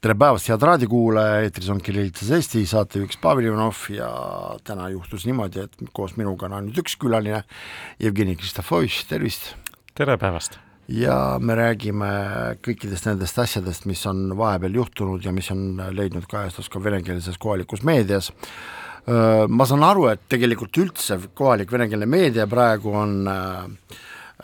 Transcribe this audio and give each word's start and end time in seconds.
tere 0.00 0.14
päevast, 0.16 0.48
head 0.48 0.62
raadiokuulaja, 0.64 1.42
eetris 1.44 1.68
on 1.68 1.80
Kirillitsas 1.84 2.30
Eesti, 2.32 2.62
saatejuhiks 2.68 3.18
Pavel 3.20 3.50
Ivanov 3.50 3.82
ja 3.92 4.08
täna 4.64 4.86
juhtus 4.88 5.26
niimoodi, 5.28 5.66
et 5.66 5.92
koos 5.92 6.14
minuga 6.16 6.48
on 6.48 6.56
ainult 6.56 6.80
üks 6.80 6.94
külaline, 7.00 7.42
Jevgeni 8.00 8.32
Kristofovitš, 8.40 9.02
tervist! 9.10 9.50
tere 9.98 10.16
päevast! 10.20 10.56
ja 10.88 11.36
me 11.38 11.54
räägime 11.58 12.08
kõikidest 12.64 13.10
nendest 13.10 13.36
asjadest, 13.44 13.84
mis 13.86 14.00
on 14.08 14.30
vahepeal 14.40 14.80
juhtunud 14.80 15.26
ja 15.26 15.34
mis 15.36 15.52
on 15.52 15.76
leidnud 15.92 16.24
kajastust 16.30 16.72
ka 16.72 16.80
venekeelses 16.82 17.36
kohalikus 17.38 17.84
meedias. 17.86 18.32
Ma 19.06 19.66
saan 19.68 19.84
aru, 19.84 20.08
et 20.10 20.24
tegelikult 20.32 20.80
üldse 20.80 21.20
kohalik 21.36 21.70
venekeelne 21.72 22.08
meedia 22.08 22.48
praegu 22.50 22.96
on 23.04 23.14
äh, 23.30 24.00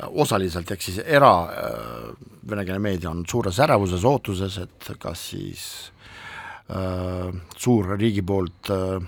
osaliselt, 0.08 0.70
ehk 0.70 0.82
siis 0.82 0.98
era 1.04 1.32
äh, 1.42 2.08
venekeelne 2.50 2.82
meedia 2.82 3.10
on 3.10 3.24
suures 3.28 3.60
ärevuses, 3.64 4.04
ootuses, 4.04 4.58
et 4.58 4.90
kas 5.00 5.28
siis 5.32 5.62
äh, 6.70 7.30
suur 7.56 7.96
riigi 7.96 8.22
poolt 8.26 8.70
äh, 8.74 9.00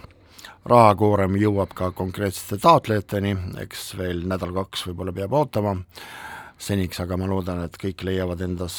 rahakoorem 0.68 1.36
jõuab 1.40 1.72
ka 1.76 1.90
konkreetsete 1.96 2.58
taotlejateni, 2.62 3.34
eks 3.64 3.92
veel 3.98 4.24
nädal-kaks 4.28 4.86
võib-olla 4.88 5.14
peab 5.16 5.36
ootama, 5.38 5.76
seniks 6.60 7.00
aga 7.04 7.16
ma 7.20 7.28
loodan, 7.30 7.62
et 7.64 7.78
kõik 7.80 8.04
leiavad 8.08 8.42
endas 8.44 8.78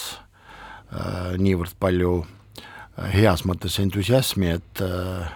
äh, 0.93 1.37
niivõrd 1.39 1.77
palju 1.79 2.15
äh, 2.23 3.13
heas 3.15 3.45
mõttes 3.47 3.79
entusiasmi, 3.81 4.51
et 4.59 4.83
äh, 4.85 5.31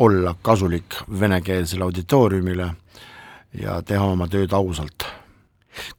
olla 0.00 0.34
kasulik 0.42 1.00
venekeelsele 1.20 1.84
auditooriumile 1.88 2.70
ja 3.60 3.80
teha 3.82 4.12
oma 4.14 4.28
tööd 4.30 4.52
ausalt 4.56 5.08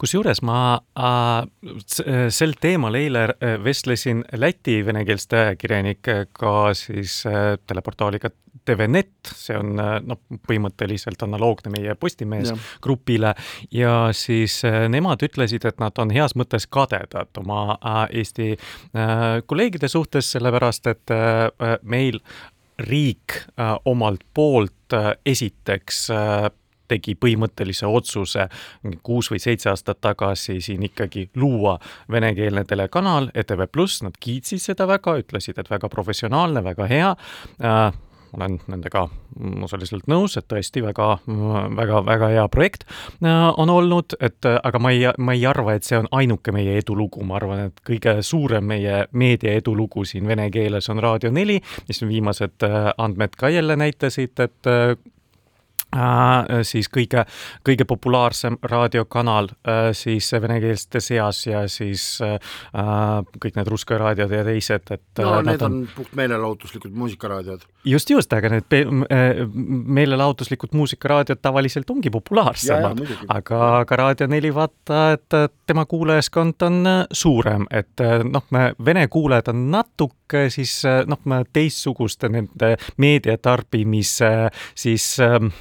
kusjuures 0.02 0.42
ma 0.46 0.60
äh, 0.98 1.48
sel 2.34 2.56
teemal 2.62 2.96
eile 3.00 3.26
äh, 3.32 3.58
vestlesin 3.64 4.24
Läti 4.34 4.82
venekeelste 4.86 5.40
ajakirjanikega 5.46 6.56
siis 6.78 7.22
äh, 7.26 7.58
teleportaaliga 7.68 8.32
TVNet, 8.66 9.32
see 9.34 9.56
on 9.58 9.72
noh, 9.74 10.20
põhimõtteliselt 10.46 11.24
analoogne 11.26 11.72
meie 11.74 11.96
Postimees 11.98 12.52
ja. 12.52 12.58
grupile 12.84 13.32
ja 13.74 13.94
siis 14.14 14.60
nemad 14.94 15.24
ütlesid, 15.26 15.66
et 15.66 15.82
nad 15.82 15.98
on 15.98 16.14
heas 16.14 16.36
mõttes 16.38 16.68
kadedad 16.70 17.42
oma 17.42 17.80
Eesti 18.14 18.52
kolleegide 19.50 19.90
suhtes, 19.90 20.30
sellepärast 20.36 20.92
et 20.94 21.16
meil 21.82 22.22
riik 22.86 23.40
omalt 23.90 24.28
poolt 24.38 24.94
esiteks 25.26 26.06
tegi 26.92 27.16
põhimõttelise 27.16 27.90
otsuse 27.90 28.48
kuus 29.04 29.32
või 29.32 29.42
seitse 29.44 29.72
aastat 29.72 30.02
tagasi 30.04 30.60
siin 30.62 30.84
ikkagi 30.90 31.30
luua 31.40 31.78
venekeelne 32.12 32.66
telekanal 32.68 33.32
ETV 33.36 33.68
Pluss, 33.72 34.04
nad 34.06 34.18
kiitsid 34.20 34.62
seda 34.62 34.88
väga, 34.90 35.18
ütlesid, 35.24 35.60
et 35.60 35.70
väga 35.72 35.90
professionaalne, 35.92 36.64
väga 36.64 36.88
hea. 36.92 37.12
Äh, 37.64 37.92
olen 38.32 38.60
nendega 38.72 39.06
osaliselt 39.64 40.08
nõus, 40.12 40.38
et 40.40 40.48
tõesti 40.48 40.84
väga, 40.84 41.08
väga, 41.76 42.02
väga 42.08 42.30
hea 42.32 42.46
projekt 42.52 42.86
äh, 42.88 43.48
on 43.60 43.70
olnud, 43.70 44.16
et 44.24 44.48
aga 44.52 44.80
ma 44.80 44.94
ei, 44.96 45.06
ma 45.18 45.36
ei 45.36 45.46
arva, 45.50 45.76
et 45.76 45.88
see 45.88 46.00
on 46.00 46.10
ainuke 46.16 46.54
meie 46.56 46.78
edulugu, 46.80 47.24
ma 47.28 47.38
arvan, 47.40 47.66
et 47.70 47.82
kõige 47.88 48.18
suurem 48.26 48.68
meie 48.72 49.06
meedia 49.12 49.56
edulugu 49.60 50.06
siin 50.08 50.28
vene 50.28 50.50
keeles 50.54 50.90
on 50.92 51.02
Raadio 51.04 51.32
neli, 51.32 51.60
mis 51.88 52.04
viimased 52.06 52.68
äh, 52.68 52.94
andmed 52.98 53.36
ka 53.38 53.52
jälle 53.52 53.76
näitasid, 53.80 54.40
et 54.40 54.72
Äh, 55.92 56.62
siis 56.64 56.88
kõige, 56.88 57.26
kõige 57.68 57.84
populaarsem 57.84 58.56
raadiokanal 58.64 59.50
äh, 59.52 59.90
siis 59.98 60.30
venekeelste 60.32 61.02
seas 61.04 61.42
ja 61.50 61.66
siis 61.68 62.06
äh, 62.24 62.38
kõik 63.36 63.58
need 63.58 63.68
Ruska 63.68 63.98
raadiod 64.00 64.32
ja 64.32 64.46
teised, 64.48 64.88
et 64.96 65.20
no 65.20 65.34
need 65.44 65.66
on, 65.68 65.82
on 65.82 65.90
puht 65.92 66.14
meelelahutuslikud 66.16 66.96
muusikaraadiod. 66.96 67.66
just, 67.84 68.10
just, 68.10 68.32
aga 68.32 68.54
need 68.54 68.78
meelelahutuslikud 69.52 70.72
muusikaraadiod 70.80 71.44
tavaliselt 71.44 71.92
ongi 71.92 72.14
populaarsemad, 72.14 73.04
aga, 73.28 73.62
aga 73.82 74.00
Raadio 74.06 74.30
neli 74.32 74.54
vaata, 74.56 75.04
et 75.18 75.40
tema 75.68 75.84
kuulajaskond 75.92 76.68
on 76.70 76.82
suurem, 77.12 77.68
et 77.68 78.08
noh, 78.32 78.48
me 78.56 78.70
vene 78.80 79.10
kuulajad 79.12 79.52
on 79.52 79.68
natuke 79.76 80.21
siis 80.54 80.74
noh, 81.08 81.22
teistsuguste 81.54 82.30
nende 82.32 82.76
meediatarbimise 83.02 84.32
siis 84.76 85.06
ähm, 85.24 85.52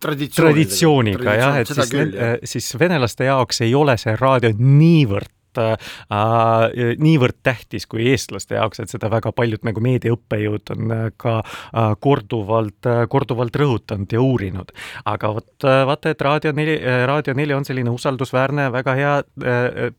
traditsiooniga 0.00 1.36
jah, 1.38 1.60
et 1.62 1.70
siis, 1.72 1.92
küll, 1.92 2.16
jah. 2.16 2.40
siis 2.44 2.72
venelaste 2.80 3.28
jaoks 3.30 3.62
ei 3.66 3.74
ole 3.78 3.96
see 4.00 4.16
raadio 4.18 4.52
niivõrd 4.58 5.30
äh, 5.60 6.96
niivõrd 6.98 7.38
tähtis 7.42 7.86
kui 7.90 8.08
eestlaste 8.12 8.56
jaoks, 8.58 8.82
et 8.82 8.92
seda 8.92 9.10
väga 9.12 9.32
paljud 9.36 9.64
nagu 9.66 9.82
meediaõppejõud 9.84 10.74
on 10.76 10.94
äh, 10.96 11.04
ka 11.16 11.38
äh, 11.42 11.92
korduvalt 12.00 12.88
äh,, 12.88 13.04
korduvalt 13.12 13.56
rõhutanud 13.56 14.12
ja 14.12 14.22
uurinud. 14.22 14.72
aga 15.04 15.34
vot 15.38 15.68
äh, 15.68 15.82
vaata, 15.88 16.14
et 16.14 16.24
Raadio 16.24 16.52
neli, 16.56 16.76
äh, 16.78 17.04
Raadio 17.08 17.34
neli 17.38 17.54
on 17.54 17.64
selline 17.68 17.92
usaldusväärne, 17.94 18.70
väga 18.72 18.96
hea 18.98 19.14
äh, 19.20 19.92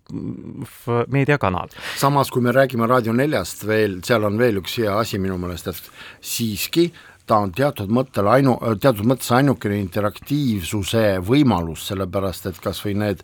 meediakanal. 1.08 1.74
samas, 1.98 2.32
kui 2.32 2.42
me 2.42 2.52
räägime 2.52 2.88
Raadio 2.88 3.14
neljast 3.14 3.68
veel, 3.68 4.00
seal 4.06 4.24
on 4.24 4.38
veel 4.38 4.62
üks 4.64 4.78
hea 4.82 4.98
asi 5.00 5.20
minu 5.20 5.38
meelest, 5.42 5.68
et 5.68 5.92
siiski 6.22 6.92
ta 7.28 7.40
on 7.44 7.54
teatud 7.56 7.92
mõttel 7.94 8.28
ainu, 8.28 8.58
teatud 8.82 9.08
mõttes 9.08 9.32
ainukene 9.36 9.80
interaktiivsuse 9.80 11.20
võimalus, 11.24 11.88
sellepärast 11.92 12.50
et 12.52 12.60
kas 12.64 12.84
või 12.84 12.98
need 13.00 13.24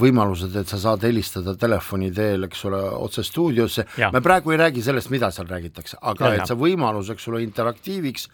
võimalused, 0.00 0.54
et 0.60 0.70
sa 0.70 0.78
saad 0.78 1.02
helistada 1.02 1.56
telefoni 1.58 2.12
teel, 2.14 2.46
eks 2.46 2.64
ole, 2.70 2.80
otse 3.02 3.24
stuudiosse, 3.26 3.86
me 4.14 4.22
praegu 4.22 4.54
ei 4.54 4.60
räägi 4.62 4.84
sellest, 4.86 5.10
mida 5.10 5.32
seal 5.34 5.50
räägitakse, 5.50 5.98
aga 6.12 6.30
ja, 6.30 6.38
et 6.38 6.52
see 6.52 6.60
võimalus, 6.60 7.10
eks 7.10 7.26
ole, 7.32 7.42
interaktiiviks, 7.46 8.28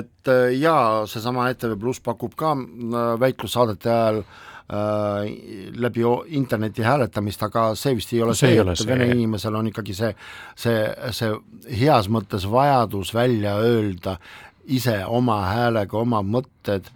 et 0.00 0.28
äh, 0.30 0.50
jaa, 0.60 1.06
seesama 1.08 1.48
ETV 1.50 1.78
Pluss 1.80 2.04
pakub 2.04 2.36
ka 2.38 2.52
äh, 2.52 3.10
väitlussaadete 3.22 3.90
ajal 3.90 4.20
äh, 4.20 4.38
äh, 4.72 5.72
läbi 5.74 6.00
interneti 6.26 6.82
hääletamist, 6.82 7.42
aga 7.42 7.70
see 7.74 7.96
vist 7.98 8.12
ei 8.14 8.22
ole 8.22 8.34
see, 8.38 8.54
see, 8.54 8.74
et 8.74 8.86
vene 8.86 9.08
inimesel 9.10 9.56
on 9.58 9.70
ikkagi 9.70 9.96
see, 9.96 10.12
see, 10.58 10.84
see 11.16 11.32
heas 11.82 12.10
mõttes 12.12 12.46
vajadus 12.50 13.14
välja 13.14 13.56
öelda 13.58 14.18
ise 14.70 15.00
oma 15.06 15.40
häälega 15.48 15.98
oma 15.98 16.22
mõtted 16.22 16.90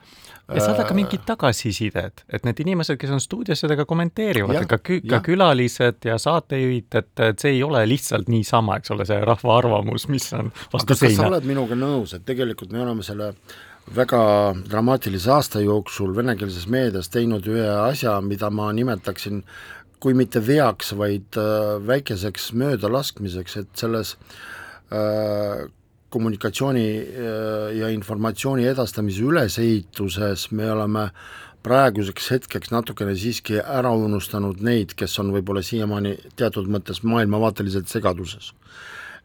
ja 0.49 0.61
saada 0.61 0.85
ka 0.85 0.93
äh, 0.93 0.99
mingit 0.99 1.25
tagasisidet, 1.27 2.25
et 2.29 2.45
need 2.45 2.61
inimesed, 2.65 2.99
kes 3.01 3.13
on 3.15 3.23
stuudios, 3.23 3.61
seda 3.63 3.77
ka 3.79 3.87
kommenteerivad, 3.89 4.65
ka, 4.71 4.79
kü 4.85 5.01
ka 5.09 5.21
külalised 5.25 6.09
ja 6.09 6.19
saatejuhid, 6.21 6.89
et, 7.01 7.13
et 7.29 7.45
see 7.45 7.55
ei 7.57 7.63
ole 7.67 7.85
lihtsalt 7.89 8.29
niisama, 8.33 8.79
eks 8.81 8.95
ole, 8.95 9.07
see 9.09 9.21
rahva 9.25 9.59
arvamus, 9.59 10.09
mis 10.13 10.29
on 10.37 10.51
vastu 10.73 10.99
seina. 10.99 11.15
kas 11.15 11.21
sa 11.23 11.31
oled 11.31 11.49
minuga 11.49 11.79
nõus, 11.79 12.17
et 12.17 12.27
tegelikult 12.29 12.75
me 12.75 12.83
oleme 12.85 13.07
selle 13.07 13.33
väga 13.95 14.21
dramaatilise 14.71 15.33
aasta 15.33 15.61
jooksul 15.61 16.15
venekeelses 16.17 16.67
meedias 16.73 17.11
teinud 17.13 17.47
ühe 17.49 17.69
asja, 17.85 18.17
mida 18.25 18.51
ma 18.53 18.71
nimetaksin 18.73 19.43
kui 20.05 20.17
mitte 20.17 20.43
veaks, 20.45 20.93
vaid 21.01 21.39
äh, 21.41 21.79
väikeseks 21.87 22.51
möödalaskmiseks, 22.61 23.57
et 23.63 23.81
selles 23.81 24.17
äh, 24.93 25.65
kommunikatsiooni 26.15 26.85
äh, 26.99 27.73
ja 27.81 27.91
informatsiooni 27.93 28.69
edastamise 28.71 29.25
ülesehituses 29.27 30.51
me 30.53 30.71
oleme 30.73 31.09
praeguseks 31.65 32.31
hetkeks 32.31 32.71
natukene 32.71 33.17
siiski 33.19 33.59
ära 33.59 33.91
unustanud 33.97 34.63
neid, 34.63 34.95
kes 34.95 35.19
on 35.23 35.33
võib-olla 35.35 35.65
siiamaani 35.65 36.15
teatud 36.37 36.71
mõttes 36.71 37.03
maailmavaateliselt 37.03 37.91
segaduses. 37.91 38.53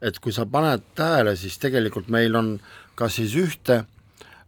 et 0.01 0.19
kui 0.19 0.31
sa 0.31 0.45
paned 0.45 0.83
tähele, 0.95 1.35
siis 1.35 1.57
tegelikult 1.59 2.07
meil 2.09 2.35
on 2.35 2.53
kas 2.95 3.17
siis 3.19 3.33
ühte 3.35 3.83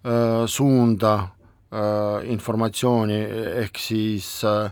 Äh, 0.04 0.48
suunda 0.48 1.30
äh, 1.70 2.26
informatsiooni, 2.34 3.20
ehk 3.62 3.78
siis 3.78 4.42
äh, 4.44 4.72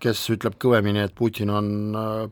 kes 0.00 0.22
ütleb 0.32 0.56
kõvemini, 0.62 1.02
et 1.04 1.14
Putin 1.14 1.50
on 1.52 1.68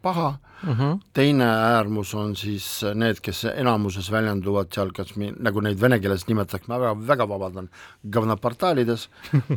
paha. 0.02 0.35
Mm, 0.64 0.73
-hmm. 0.73 1.00
teine 1.12 1.44
äärmus 1.44 2.14
on 2.14 2.37
siis 2.37 2.85
need, 2.94 3.20
kes 3.20 3.44
enamuses 3.44 4.11
väljenduvad 4.11 4.73
seal, 4.73 4.93
kas 4.96 5.17
mi-, 5.17 5.35
nagu 5.38 5.61
neid 5.61 5.81
vene 5.81 5.99
keeles 6.00 6.25
nimetatakse, 6.26 6.69
ma 6.69 6.79
väga, 6.81 6.94
väga 7.06 7.29
vabandan, 7.29 7.69
govnoportaalides 8.12 9.08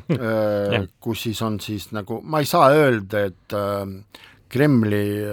kus 1.04 1.22
siis 1.24 1.42
on 1.42 1.60
siis 1.60 1.92
nagu, 1.96 2.20
ma 2.24 2.40
ei 2.40 2.46
saa 2.46 2.72
öelda, 2.76 3.24
et 3.24 3.56
Kremli 4.50 5.24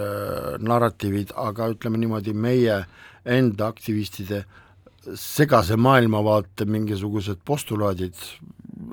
narratiivid, 0.58 1.32
aga 1.36 1.68
ütleme 1.74 1.98
niimoodi, 1.98 2.32
meie 2.32 2.84
enda 3.24 3.66
aktivistide 3.66 4.44
segase 5.14 5.76
maailmavaate 5.76 6.64
mingisugused 6.64 7.42
postulaadid 7.44 8.14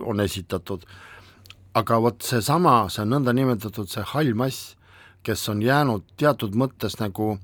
on 0.05 0.19
esitatud, 0.19 0.83
aga 1.73 1.99
vot 2.03 2.23
seesama, 2.25 2.89
see 2.91 3.05
nõndanimetatud 3.07 3.89
see 3.91 4.03
hall 4.13 4.33
mass, 4.35 4.75
kes 5.23 5.49
on 5.53 5.61
jäänud 5.63 6.03
teatud 6.19 6.55
mõttes 6.57 6.97
nagu 6.99 7.37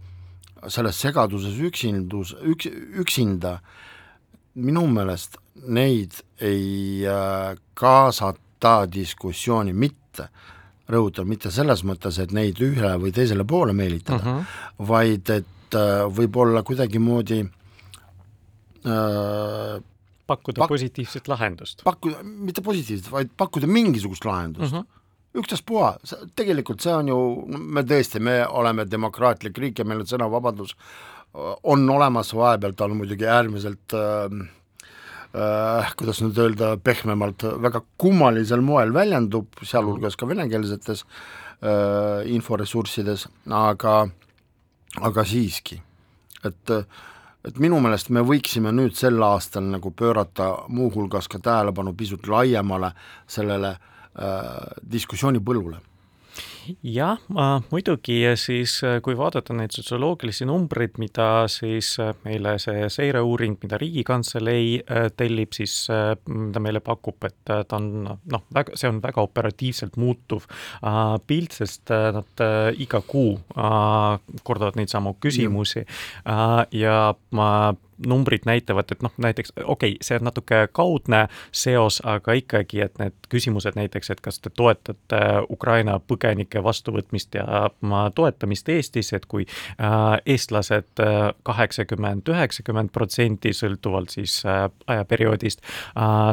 selles 0.73 0.97
segaduses 0.99 1.59
üksindus, 1.61 2.33
üks, 2.41 2.67
üksinda, 3.01 3.59
minu 4.57 4.87
meelest 4.89 5.37
neid 5.69 6.13
ei 6.41 7.05
äh, 7.07 7.55
kaasata 7.77 8.87
diskussiooni 8.91 9.73
mitte, 9.73 10.27
rõhutan, 10.89 11.27
mitte 11.29 11.51
selles 11.53 11.83
mõttes, 11.85 12.17
et 12.19 12.33
neid 12.35 12.59
ühele 12.63 12.97
või 13.01 13.11
teisele 13.13 13.45
poole 13.47 13.73
meelitada 13.77 14.17
uh, 14.17 14.27
-huh. 14.39 14.43
vaid 14.87 15.29
et 15.29 15.75
äh, 15.75 16.07
võib-olla 16.09 16.63
kuidagimoodi 16.63 17.39
äh, 17.43 17.51
pakkuda 20.27 20.63
pak 20.63 20.71
positiivset 20.75 21.27
lahendust. 21.31 21.83
pakkuda, 21.87 22.23
mitte 22.23 22.61
positiivset, 22.61 23.11
vaid 23.11 23.33
pakkuda 23.37 23.67
mingisugust 23.67 24.25
lahendust 24.27 24.73
uh. 24.73 24.79
-huh 24.81 24.97
ükstaspuha, 25.37 25.91
tegelikult 26.37 26.83
see 26.83 26.93
on 26.95 27.11
ju, 27.11 27.17
me 27.47 27.83
tõesti, 27.87 28.21
me 28.23 28.39
oleme 28.47 28.87
demokraatlik 28.89 29.57
riik 29.61 29.81
ja 29.81 29.85
meil 29.87 30.03
on 30.03 30.09
sõnavabadus, 30.09 30.75
on 31.67 31.89
olemas, 31.93 32.31
vahepeal 32.33 32.73
ta 32.73 32.87
on 32.87 32.95
muidugi 32.97 33.27
äärmiselt 33.29 33.93
äh, 33.97 34.37
äh, 35.37 35.91
kuidas 35.99 36.21
nüüd 36.23 36.39
öelda, 36.41 36.71
pehmemalt, 36.81 37.45
väga 37.67 37.83
kummalisel 38.01 38.63
moel 38.65 38.93
väljendub, 38.95 39.59
sealhulgas 39.61 40.17
ka 40.17 40.29
venekeelsetes 40.29 41.03
äh, 41.03 42.23
inforessurssides, 42.33 43.27
aga, 43.53 43.99
aga 45.11 45.27
siiski, 45.27 45.81
et 46.47 46.77
et 47.47 47.59
minu 47.63 47.79
meelest 47.83 48.09
me 48.11 48.23
võiksime 48.27 48.73
nüüd 48.75 48.95
sel 48.97 49.21
aastal 49.23 49.67
nagu 49.71 49.91
pöörata 49.95 50.49
muuhulgas 50.67 51.29
ka 51.31 51.39
tähelepanu 51.39 51.93
pisut 51.97 52.27
laiemale 52.27 52.91
sellele 53.27 53.73
äh, 53.73 54.49
diskussioonipõllule 54.91 55.79
jah, 56.83 57.21
muidugi 57.71 58.19
siis 58.39 58.77
kui 59.03 59.17
vaadata 59.17 59.55
neid 59.57 59.73
sotsioloogilisi 59.75 60.47
numbreid, 60.47 60.97
mida 61.01 61.45
siis 61.51 61.93
äh, 62.03 62.13
meile 62.25 62.57
see 62.61 62.87
seireuuring, 62.93 63.57
mida 63.63 63.79
Riigikantselei 63.81 64.77
äh, 64.81 65.07
tellib, 65.17 65.55
siis 65.57 65.75
ta 65.87 66.63
meile 66.63 66.81
pakub, 66.83 67.17
et 67.27 67.39
ta 67.47 67.63
on 67.77 67.89
noh, 68.07 68.45
väga, 68.53 68.77
see 68.79 68.89
on 68.91 69.01
väga 69.03 69.23
operatiivselt 69.23 69.97
muutuv 69.97 70.47
pilt, 71.27 71.57
sest 71.57 71.91
nad 72.13 72.45
iga 72.77 73.01
kuu 73.07 73.37
kordavad 74.47 74.77
neid 74.79 74.91
samu 74.91 75.15
küsimusi. 75.21 75.85
Ja 76.75 76.97
ma 77.31 77.49
numbrid 78.05 78.45
näitavad, 78.45 78.91
et 78.91 79.01
noh, 79.01 79.11
näiteks 79.17 79.53
okei 79.63 79.91
okay,, 79.91 79.97
see 80.01 80.17
on 80.19 80.27
natuke 80.27 80.67
kaudne 80.71 81.23
seos, 81.51 81.99
aga 82.05 82.35
ikkagi, 82.37 82.81
et 82.85 82.99
need 83.01 83.15
küsimused 83.31 83.77
näiteks, 83.77 84.11
et 84.13 84.21
kas 84.21 84.39
te 84.39 84.51
toetate 84.53 85.21
Ukraina 85.49 85.97
põgenike 85.99 86.56
vastuvõtmist 86.63 87.35
ja 87.35 87.69
toetamist 88.15 88.69
Eestis, 88.69 89.13
et 89.13 89.25
kui 89.25 89.45
äh, 89.45 90.17
eestlased 90.25 91.01
äh, 91.03 91.17
kaheksakümmend, 91.47 92.27
üheksakümmend 92.29 92.91
protsenti 92.95 93.53
sõltuvalt 93.55 94.13
siis 94.15 94.39
äh, 94.45 94.65
ajaperioodist, 94.87 95.61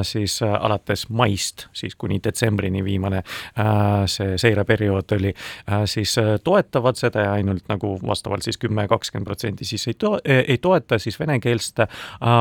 siis 0.07 0.37
alates 0.43 1.07
maist, 1.09 1.67
siis 1.77 1.95
kuni 1.99 2.19
detsembrini 2.25 2.83
viimane 2.85 3.23
see 4.11 4.37
seireperiood 4.41 5.15
oli, 5.17 5.33
siis 5.91 6.15
toetavad 6.45 6.99
seda 6.99 7.25
ja 7.25 7.33
ainult 7.39 7.67
nagu 7.71 7.95
vastavalt 8.07 8.47
siis 8.47 8.59
kümme, 8.61 8.87
kakskümmend 8.91 9.27
protsenti 9.29 9.67
siis 9.69 9.87
ei 9.91 9.97
to-, 9.99 10.19
ei 10.25 10.59
toeta, 10.63 10.99
siis 10.99 11.19
venekeelset 11.21 11.85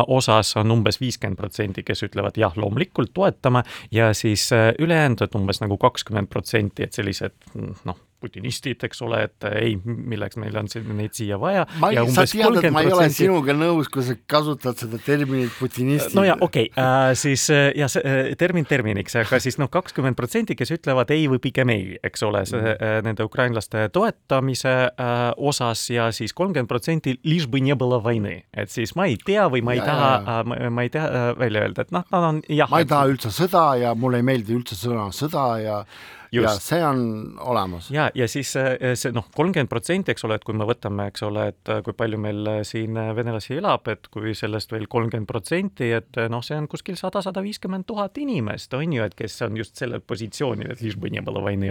osas 0.07 0.55
on 0.61 0.75
umbes 0.75 0.99
viiskümmend 1.01 1.39
protsenti, 1.39 1.83
kes 1.87 2.05
ütlevad 2.07 2.37
jah, 2.39 2.55
loomulikult 2.59 3.13
toetame 3.13 3.63
ja 3.91 4.11
siis 4.17 4.49
ülejäänud 4.79 5.35
umbes 5.35 5.61
nagu 5.63 5.77
kakskümmend 5.81 6.31
protsenti, 6.33 6.83
et 6.83 6.93
sellised 6.93 7.35
noh 7.72 7.98
putinistid, 8.20 8.82
eks 8.82 9.02
ole, 9.06 9.20
et 9.28 9.46
ei, 9.48 9.76
milleks 9.84 10.38
meil 10.40 10.56
on 10.58 10.68
siin 10.70 10.88
neid 10.98 11.14
siia 11.16 11.38
vaja. 11.40 11.64
ma 11.78 11.90
ei, 11.92 12.00
sa 12.14 12.24
tead, 12.26 12.58
et 12.60 12.74
ma 12.74 12.82
ei 12.82 12.92
ole 12.94 13.06
sinuga 13.14 13.54
nõus, 13.56 13.90
kui 13.92 14.04
sa 14.06 14.16
kasutad 14.30 14.78
seda 14.80 14.98
terminit 15.02 15.54
putinistid. 15.58 16.16
no 16.18 16.24
ja 16.26 16.34
okei 16.40 16.68
okay, 16.72 16.82
äh,, 16.82 17.12
siis 17.18 17.46
äh, 17.54 17.70
ja 17.78 17.88
see 17.90 18.02
äh, 18.02 18.32
termin 18.38 18.66
terminiks, 18.68 19.16
aga 19.20 19.40
siis 19.42 19.58
noh, 19.62 19.70
kakskümmend 19.72 20.18
protsenti, 20.18 20.58
kes 20.58 20.74
ütlevad 20.78 21.12
ei 21.14 21.28
või 21.30 21.42
pigem 21.42 21.72
ei, 21.74 21.94
eks 22.04 22.26
ole, 22.26 22.42
see 22.50 22.58
mm. 22.58 22.74
äh, 22.74 22.98
nende 23.06 23.26
ukrainlaste 23.28 23.86
toetamise 23.94 24.74
äh, 24.90 25.14
osas 25.36 25.86
ja 25.94 26.10
siis 26.14 26.34
kolmkümmend 26.34 26.70
protsenti 26.70 27.18
liž 27.22 27.46
by 27.52 27.62
не 27.62 27.78
было 27.78 28.02
войны, 28.02 28.42
et 28.52 28.74
siis 28.74 28.96
ma 28.98 29.06
ei 29.06 29.18
tea 29.22 29.46
või 29.52 29.62
ma 29.62 29.78
ei 29.78 29.82
ja, 29.82 29.88
taha, 29.92 30.12
äh, 30.18 30.44
ma, 30.50 30.60
ma 30.74 30.86
ei 30.86 30.94
tea 30.94 31.06
äh, 31.06 31.32
välja 31.38 31.66
öelda, 31.68 31.86
et 31.86 31.94
noh, 31.94 32.06
nad 32.10 32.30
on 32.32 32.44
jah. 32.50 32.70
ma 32.70 32.82
ei 32.82 32.90
taha 32.90 33.14
üldse 33.14 33.34
sõda 33.34 33.68
ja 33.78 33.94
mulle 33.94 34.18
ei 34.22 34.26
meeldi 34.26 34.58
üldse 34.58 34.78
sõna 34.78 35.10
sõda 35.14 35.50
ja 35.62 35.82
Just. 36.21 36.21
ja 36.33 36.53
see 36.59 36.81
on 36.85 37.01
olemas. 37.39 37.89
ja, 37.91 38.09
ja 38.15 38.27
siis 38.27 38.55
äh, 38.59 38.75
see 38.99 39.13
noh, 39.15 39.27
kolmkümmend 39.35 39.69
protsenti, 39.71 40.13
eks 40.13 40.25
ole, 40.27 40.37
et 40.39 40.45
kui 40.47 40.55
me 40.57 40.67
võtame, 40.67 41.07
eks 41.11 41.25
ole, 41.27 41.47
et 41.53 41.71
äh, 41.71 41.81
kui 41.85 41.95
palju 41.97 42.19
meil 42.21 42.41
äh, 42.49 42.59
siin 42.67 42.97
venelasi 43.17 43.57
elab, 43.59 43.87
et 43.91 44.09
kui 44.13 44.33
sellest 44.37 44.73
veel 44.73 44.87
kolmkümmend 44.91 45.29
protsenti, 45.29 45.91
et 45.95 46.19
noh, 46.31 46.43
see 46.45 46.57
on 46.59 46.67
kuskil 46.71 46.97
sada, 46.99 47.23
sada 47.25 47.43
viiskümmend 47.45 47.87
tuhat 47.89 48.17
inimest, 48.21 48.73
on 48.77 48.95
ju, 48.97 49.03
et 49.05 49.17
kes 49.17 49.39
on 49.47 49.59
just 49.59 49.79
sellel 49.79 50.03
positsioonil, 50.05 50.73
et 50.73 50.83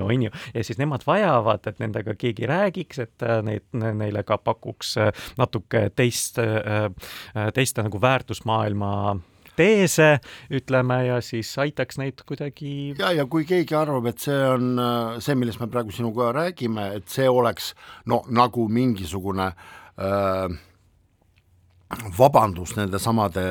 on 0.03 0.27
ju, 0.29 0.33
ja 0.55 0.65
siis 0.65 0.81
nemad 0.81 1.07
vajavad, 1.07 1.67
et 1.71 1.83
nendega 1.83 2.15
keegi 2.19 2.49
räägiks, 2.51 3.03
et 3.03 3.27
neid, 3.47 3.67
neile 3.73 4.23
ka 4.27 4.39
pakuks 4.43 4.95
natuke 5.39 5.89
teist, 5.97 6.39
teist 7.55 7.79
nagu 7.83 8.01
väärtusmaailma 8.03 8.93
teese, 9.59 10.17
ütleme, 10.55 10.99
ja 11.09 11.21
siis 11.25 11.53
aitaks 11.61 12.01
neid 12.01 12.25
kuidagi 12.29 12.95
ja, 12.99 13.13
ja 13.13 13.27
kui 13.31 13.47
keegi 13.49 13.77
arvab, 13.79 14.11
et 14.13 14.25
see 14.25 14.41
on 14.49 14.75
see, 15.21 15.37
millest 15.39 15.63
me 15.63 15.71
praegu 15.73 15.95
sinuga 15.95 16.33
räägime, 16.37 16.91
et 16.99 17.09
see 17.13 17.29
oleks 17.29 17.73
no 18.11 18.23
nagu 18.33 18.69
mingisugune 18.73 19.53
äh, 19.53 20.61
vabandus 22.19 22.75
nende 22.77 22.99
samade 23.03 23.43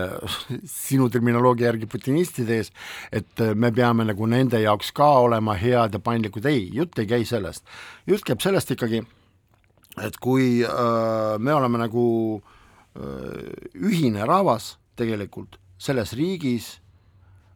sinu 0.67 1.09
terminoloogia 1.13 1.69
järgi 1.69 1.89
putinistide 1.89 2.57
ees, 2.61 2.71
et 3.13 3.43
me 3.55 3.71
peame 3.75 4.05
nagu 4.07 4.27
nende 4.29 4.61
jaoks 4.61 4.91
ka 4.97 5.09
olema 5.25 5.55
head 5.59 5.97
ja 5.97 6.01
paindlikud, 6.03 6.45
ei, 6.49 6.67
jutt 6.73 6.99
ei 6.99 7.09
käi 7.09 7.25
sellest. 7.27 7.65
jutt 8.07 8.25
käib 8.25 8.41
sellest 8.41 8.73
ikkagi, 8.75 9.03
et 10.01 10.17
kui 10.21 10.63
äh, 10.65 11.37
me 11.37 11.53
oleme 11.53 11.81
nagu 11.81 12.05
äh, 12.41 13.51
ühine 13.75 14.25
rahvas 14.25 14.75
tegelikult, 14.95 15.59
selles 15.81 16.13
riigis, 16.17 16.75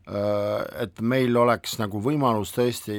äh, 0.09 0.83
et 0.85 1.01
meil 1.01 1.37
oleks 1.37 1.77
nagu 1.81 2.01
võimalus 2.01 2.53
tõesti 2.55 2.97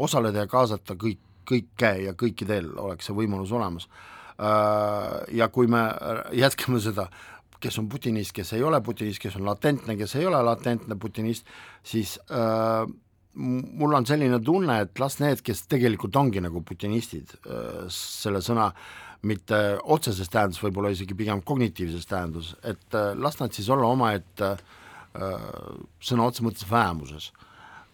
osaleda 0.00 0.44
ja 0.44 0.50
kaasata 0.50 0.96
kõik, 1.00 1.20
kõike 1.48 1.94
ja 2.04 2.14
kõikidel 2.14 2.72
oleks 2.78 3.08
see 3.08 3.16
võimalus 3.16 3.52
olemas. 3.56 3.88
Äh, 4.40 5.36
ja 5.36 5.50
kui 5.52 5.68
me 5.70 5.84
jätkame 6.36 6.80
seda, 6.80 7.08
kes 7.60 7.76
on 7.80 7.90
putinist, 7.92 8.32
kes 8.36 8.54
ei 8.56 8.64
ole 8.64 8.80
putinist, 8.84 9.20
kes 9.20 9.36
on 9.36 9.44
latentne, 9.48 9.96
kes 10.00 10.16
ei 10.16 10.26
ole 10.28 10.40
latentne 10.44 10.96
putinist, 11.00 11.48
siis 11.84 12.16
äh, 12.32 12.84
mul 13.34 13.94
on 13.94 14.06
selline 14.08 14.40
tunne, 14.44 14.80
et 14.84 15.00
las 15.00 15.18
need, 15.20 15.42
kes 15.44 15.66
tegelikult 15.70 16.16
ongi 16.16 16.42
nagu 16.42 16.64
putinistid 16.66 17.36
äh,, 17.44 17.86
selle 17.92 18.40
sõna 18.44 18.70
mitte 19.26 19.56
otseses 19.82 20.30
tähenduses, 20.32 20.62
võib-olla 20.64 20.92
isegi 20.94 21.16
pigem 21.16 21.42
kognitiivses 21.44 22.08
tähenduses, 22.08 22.56
et 22.64 22.96
äh, 22.96 23.12
las 23.18 23.38
nad 23.40 23.52
siis 23.52 23.68
olla 23.72 23.90
omaette 23.92 24.50
äh, 24.54 25.46
sõna 26.00 26.28
otseses 26.28 26.46
mõttes 26.46 26.68
vähemuses 26.70 27.30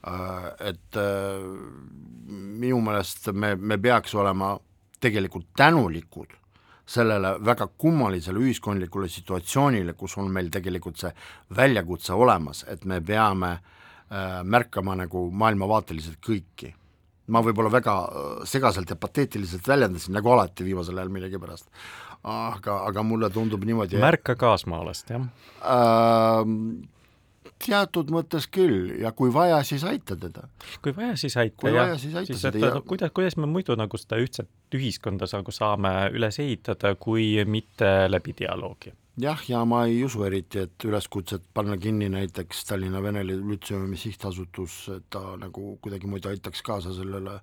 äh,. 0.07 0.51
et 0.71 0.99
minu 2.27 2.79
meelest 2.81 3.33
me, 3.33 3.55
me 3.57 3.79
peaks 3.79 4.15
olema 4.15 4.53
tegelikult 5.03 5.49
tänulikud 5.59 6.37
sellele 6.87 7.33
väga 7.43 7.67
kummalisele 7.79 8.39
ühiskondlikule 8.39 9.09
situatsioonile, 9.11 9.97
kus 9.99 10.15
on 10.23 10.31
meil 10.31 10.53
tegelikult 10.55 11.03
see 11.03 11.11
väljakutse 11.59 12.15
olemas, 12.15 12.63
et 12.71 12.85
me 12.87 13.01
peame 13.03 13.57
märkama 14.47 14.95
nagu 14.95 15.25
maailmavaateliselt 15.35 16.21
kõiki 16.23 16.71
ma 17.33 17.43
võib-olla 17.45 17.71
väga 17.73 17.95
äh, 18.07 18.27
segaselt 18.49 18.91
ja 18.91 18.99
pateetiliselt 19.01 19.69
väljendasin, 19.69 20.15
nagu 20.17 20.35
alati 20.35 20.67
viimasel 20.67 20.99
ajal 20.99 21.15
millegipärast. 21.15 21.71
aga, 22.27 22.81
aga 22.89 23.03
mulle 23.07 23.31
tundub 23.31 23.65
niimoodi 23.65 24.01
märka 24.03 24.35
kaasmaalast, 24.39 25.11
jah 25.11 25.27
äh,? 25.63 26.93
teatud 27.67 28.11
mõttes 28.13 28.47
küll 28.53 28.91
ja 29.01 29.13
kui 29.17 29.31
vaja, 29.33 29.63
siis 29.65 29.85
aita 29.89 30.17
teda. 30.21 30.45
kui 30.85 30.93
vaja, 30.97 31.17
siis 31.17 31.37
aita, 31.41 31.57
kui 31.61 31.73
jah. 31.73 31.95
siis 31.99 32.15
aita 32.15 32.35
siis, 32.35 32.45
teda, 32.45 32.61
jah. 32.61 32.75
No, 32.77 32.83
kuidas, 32.87 33.13
kuidas 33.17 33.39
me 33.41 33.49
muidu 33.51 33.77
nagu 33.79 34.01
seda 34.01 34.19
ühtset 34.21 34.77
ühiskonda 34.77 35.29
nagu 35.33 35.55
saame 35.55 35.95
üles 36.13 36.41
ehitada, 36.43 36.95
kui 37.01 37.33
mitte 37.49 37.93
läbi 38.11 38.37
dialoogi 38.39 38.93
jah, 39.21 39.41
ja 39.49 39.63
ma 39.69 39.85
ei 39.89 40.03
usu 40.05 40.25
eriti, 40.27 40.67
et 40.67 40.85
üleskutset 40.85 41.45
panna 41.55 41.77
kinni 41.81 42.09
näiteks 42.13 42.65
Tallinna 42.69 43.01
Vene 43.03 43.23
Lütseumi 43.27 43.97
sihtasutus, 43.97 44.77
et 44.97 45.07
ta 45.11 45.37
nagu 45.41 45.77
kuidagimoodi 45.83 46.29
aitaks 46.35 46.63
kaasa 46.67 46.93
sellele 46.95 47.39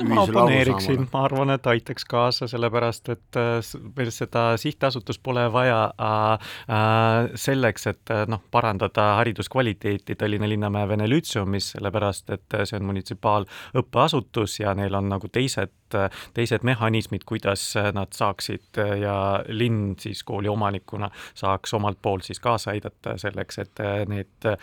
no, 0.00 0.08
ma 0.08 0.24
oponeeriksin, 0.24 1.06
ma 1.12 1.24
arvan, 1.28 1.54
et 1.54 1.66
aitaks 1.70 2.06
kaasa, 2.08 2.48
sellepärast 2.50 3.12
et 3.14 3.40
meil 3.96 4.10
äh, 4.10 4.14
seda 4.14 4.44
sihtasutust 4.60 5.22
pole 5.22 5.44
vaja 5.54 5.82
äh, 5.92 6.48
äh, 6.76 7.30
selleks, 7.38 7.86
et 7.92 8.14
äh, 8.14 8.24
noh, 8.30 8.42
parandada 8.50 9.12
hariduskvaliteeti 9.20 10.18
Tallinna 10.18 10.50
Linnamäe 10.50 10.88
Vene 10.90 11.08
Lütseumis, 11.10 11.72
sellepärast 11.76 12.34
et 12.34 12.58
see 12.64 12.78
on 12.80 12.88
munitsipaalõppeasutus 12.90 14.58
ja 14.64 14.74
neil 14.78 14.98
on 14.98 15.12
nagu 15.12 15.30
teised 15.32 15.72
teised 16.34 16.64
mehhanismid, 16.66 17.24
kuidas 17.26 17.74
nad 17.94 18.12
saaksid 18.16 18.80
ja 19.00 19.16
linn 19.48 19.94
siis 20.00 20.22
kooli 20.24 20.48
omanikuna 20.48 21.10
saaks 21.34 21.74
omalt 21.74 21.98
poolt 22.02 22.24
siis 22.24 22.40
kaasa 22.40 22.70
aidata 22.70 23.16
selleks, 23.20 23.58
et 23.62 23.80
äh, 23.80 24.02
neid 24.08 24.46
äh, 24.48 24.56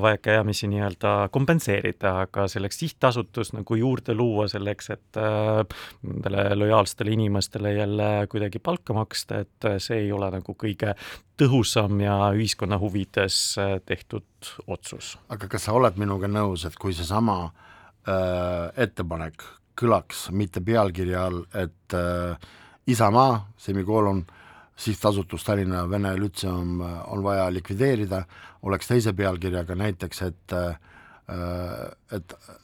vajakajäämisi 0.00 0.68
nii-öelda 0.72 1.14
kompenseerida, 1.34 2.14
aga 2.26 2.48
selleks 2.48 2.78
sihtasutus 2.78 3.52
nagu 3.56 3.78
juurde 3.78 4.14
luua 4.14 4.48
selleks, 4.48 4.90
et 4.94 5.20
äh, 5.20 5.62
nendele 6.02 6.48
lojaalsetele 6.56 7.14
inimestele 7.16 7.74
jälle 7.74 8.10
kuidagi 8.30 8.58
palka 8.58 8.96
maksta, 8.96 9.42
et 9.44 9.70
see 9.82 10.04
ei 10.04 10.12
ole 10.12 10.30
nagu 10.32 10.56
kõige 10.58 10.94
tõhusam 11.38 12.00
ja 12.02 12.16
ühiskonna 12.34 12.78
huvides 12.80 13.56
tehtud 13.86 14.26
otsus. 14.66 15.16
aga 15.28 15.48
kas 15.48 15.68
sa 15.68 15.76
oled 15.78 15.98
minuga 16.00 16.30
nõus, 16.30 16.66
et 16.66 16.76
kui 16.76 16.94
seesama 16.96 17.38
äh, 17.44 18.72
ettepanek 18.76 19.44
kõlaks 19.78 20.28
mitte 20.34 20.62
pealkirja 20.64 21.26
all, 21.28 21.44
et 21.54 21.94
äh, 21.94 22.48
Isamaa, 22.88 23.46
semikoolon 23.60 24.24
sihtasutus 24.78 25.44
Tallinna 25.44 25.84
Vene 25.90 26.14
Lütseum 26.18 26.80
äh, 26.82 26.96
on 27.12 27.22
vaja 27.22 27.48
likvideerida, 27.52 28.22
oleks 28.62 28.90
teise 28.90 29.12
pealkirjaga 29.12 29.76
näiteks, 29.78 30.22
et 30.22 30.56
äh, 30.56 30.78
et 32.12 32.34
äh, 32.34 32.54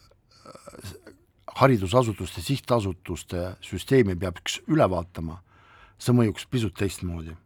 haridusasutuste, 1.61 2.43
sihtasutuste 2.43 3.55
süsteemi 3.63 4.17
peaks 4.17 4.63
üle 4.67 4.87
vaatama, 4.91 5.39
see 5.99 6.17
mõjuks 6.17 6.49
pisut 6.51 6.75
teistmoodi 6.79 7.37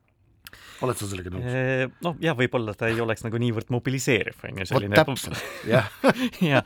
oled 0.86 1.00
sa 1.00 1.08
sellega 1.10 1.32
nõus? 1.34 1.96
noh, 2.04 2.18
jah, 2.22 2.36
võib-olla 2.38 2.74
ta 2.78 2.90
ei 2.92 3.00
oleks 3.02 3.24
nagu 3.26 3.40
niivõrd 3.40 3.72
mobiliseeriv, 3.74 4.38
on 4.48 4.62
ju, 4.62 4.68
selline 4.72 4.98
täpselt, 4.98 5.42
jah. 5.68 5.90
ja 6.52 6.62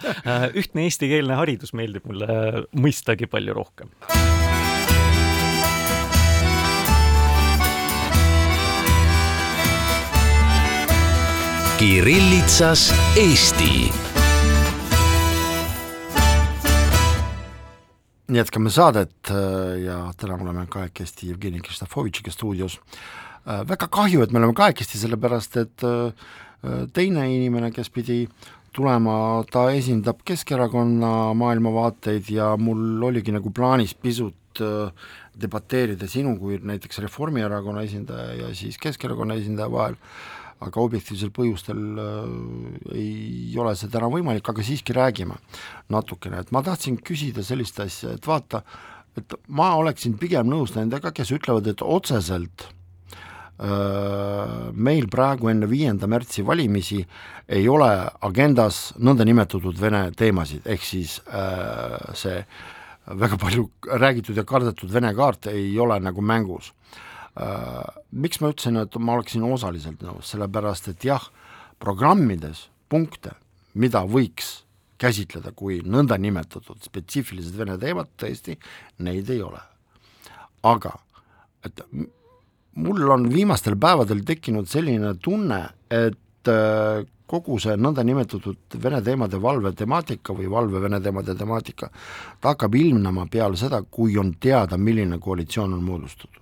ühtne 0.52 0.86
eestikeelne 0.88 1.38
haridus 1.38 1.74
meeldib 1.76 2.06
mulle 2.10 2.66
mõistagi 2.76 3.30
palju 3.30 3.56
rohkem 3.56 3.92
Kirillitsas 11.82 12.92
Eesti. 13.18 13.90
jätkame 18.32 18.70
saadet 18.70 19.30
äh, 19.30 19.82
ja 19.82 20.12
täna 20.16 20.38
oleme 20.40 20.66
kahekesti 20.70 21.28
Jevgeni 21.28 21.60
Kristofovitšiga 21.60 22.30
stuudios. 22.30 22.80
Äh, 23.42 23.62
väga 23.68 23.88
kahju, 23.90 24.22
et 24.22 24.32
me 24.32 24.38
oleme 24.38 24.54
kahekesti, 24.54 25.00
sellepärast 25.00 25.56
et 25.62 25.84
äh, 25.86 26.12
teine 26.94 27.26
inimene, 27.26 27.72
kes 27.74 27.90
pidi 27.90 28.26
tulema, 28.72 29.42
ta 29.50 29.66
esindab 29.74 30.22
Keskerakonna 30.24 31.32
maailmavaateid 31.36 32.30
ja 32.30 32.52
mul 32.56 33.02
oligi 33.02 33.34
nagu 33.34 33.50
plaanis 33.50 33.94
pisut 33.94 34.38
debateerida 35.42 36.06
sinu 36.06 36.36
kui 36.38 36.58
näiteks 36.60 37.00
Reformierakonna 37.02 37.82
esindaja 37.82 38.34
ja 38.36 38.50
siis 38.54 38.76
Keskerakonna 38.78 39.34
esindaja 39.40 39.70
vahel 39.72 39.96
aga 40.66 40.82
objektiivsel 40.82 41.32
põhjustel 41.34 41.80
äh, 41.98 42.34
ei 42.94 43.56
ole 43.58 43.74
see 43.78 43.90
täna 43.92 44.10
võimalik, 44.12 44.46
aga 44.48 44.64
siiski 44.66 44.94
räägime 44.96 45.38
natukene, 45.92 46.42
et 46.42 46.52
ma 46.54 46.62
tahtsin 46.64 46.98
küsida 47.02 47.44
sellist 47.46 47.80
asja, 47.82 48.14
et 48.16 48.28
vaata, 48.28 48.62
et 49.18 49.34
ma 49.48 49.72
oleksin 49.80 50.16
pigem 50.20 50.50
nõus 50.50 50.76
nendega, 50.76 51.12
kes 51.14 51.34
ütlevad, 51.34 51.68
et 51.72 51.82
otseselt 51.82 52.66
äh, 52.68 52.81
meil 53.58 55.08
praegu 55.12 55.50
enne 55.52 55.68
viienda 55.70 56.08
märtsi 56.10 56.42
valimisi 56.42 57.02
ei 57.52 57.68
ole 57.68 57.90
agendas 58.26 58.92
nõndanimetatud 58.98 59.78
Vene 59.78 60.06
teemasid, 60.18 60.66
ehk 60.66 60.82
siis 60.82 61.18
see 62.18 62.40
väga 63.06 63.38
palju 63.38 63.68
räägitud 63.86 64.36
ja 64.40 64.46
kardetud 64.48 64.90
Vene 64.90 65.12
kaart 65.14 65.52
ei 65.52 65.78
ole 65.78 66.00
nagu 66.02 66.24
mängus 66.24 66.72
miks 68.12 68.40
ma 68.40 68.50
ütlesin, 68.52 68.76
et 68.82 68.96
ma 69.00 69.16
oleksin 69.16 69.44
osaliselt 69.46 70.02
nõus, 70.04 70.32
sellepärast 70.32 70.90
et 70.92 71.06
jah, 71.06 71.24
programmides 71.80 72.66
punkte, 72.92 73.32
mida 73.74 74.04
võiks 74.04 74.62
käsitleda 75.00 75.54
kui 75.56 75.80
nõndanimetatud 75.82 76.84
spetsiifilised 76.84 77.56
vene 77.58 77.78
teemad, 77.80 78.12
tõesti, 78.20 78.58
neid 79.02 79.30
ei 79.30 79.42
ole. 79.42 79.60
aga 80.62 80.92
et 81.66 81.80
mul 82.74 83.10
on 83.10 83.26
viimastel 83.32 83.76
päevadel 83.80 84.22
tekkinud 84.26 84.68
selline 84.70 85.14
tunne, 85.22 85.62
et 85.92 86.48
äh, 86.48 87.02
kogu 87.32 87.58
see 87.62 87.76
nõndanimetatud 87.80 88.76
vene 88.82 89.00
teemade 89.04 89.40
valve 89.40 89.72
temaatika 89.76 90.34
või 90.36 90.50
valve 90.52 90.82
vene 90.84 91.00
teemade 91.00 91.34
temaatika, 91.38 91.88
ta 92.40 92.52
hakkab 92.52 92.76
ilmnema 92.76 93.26
peale 93.32 93.56
seda, 93.60 93.82
kui 93.82 94.18
on 94.20 94.34
teada, 94.40 94.78
milline 94.78 95.18
koalitsioon 95.22 95.76
on 95.78 95.84
moodustatud. 95.86 96.40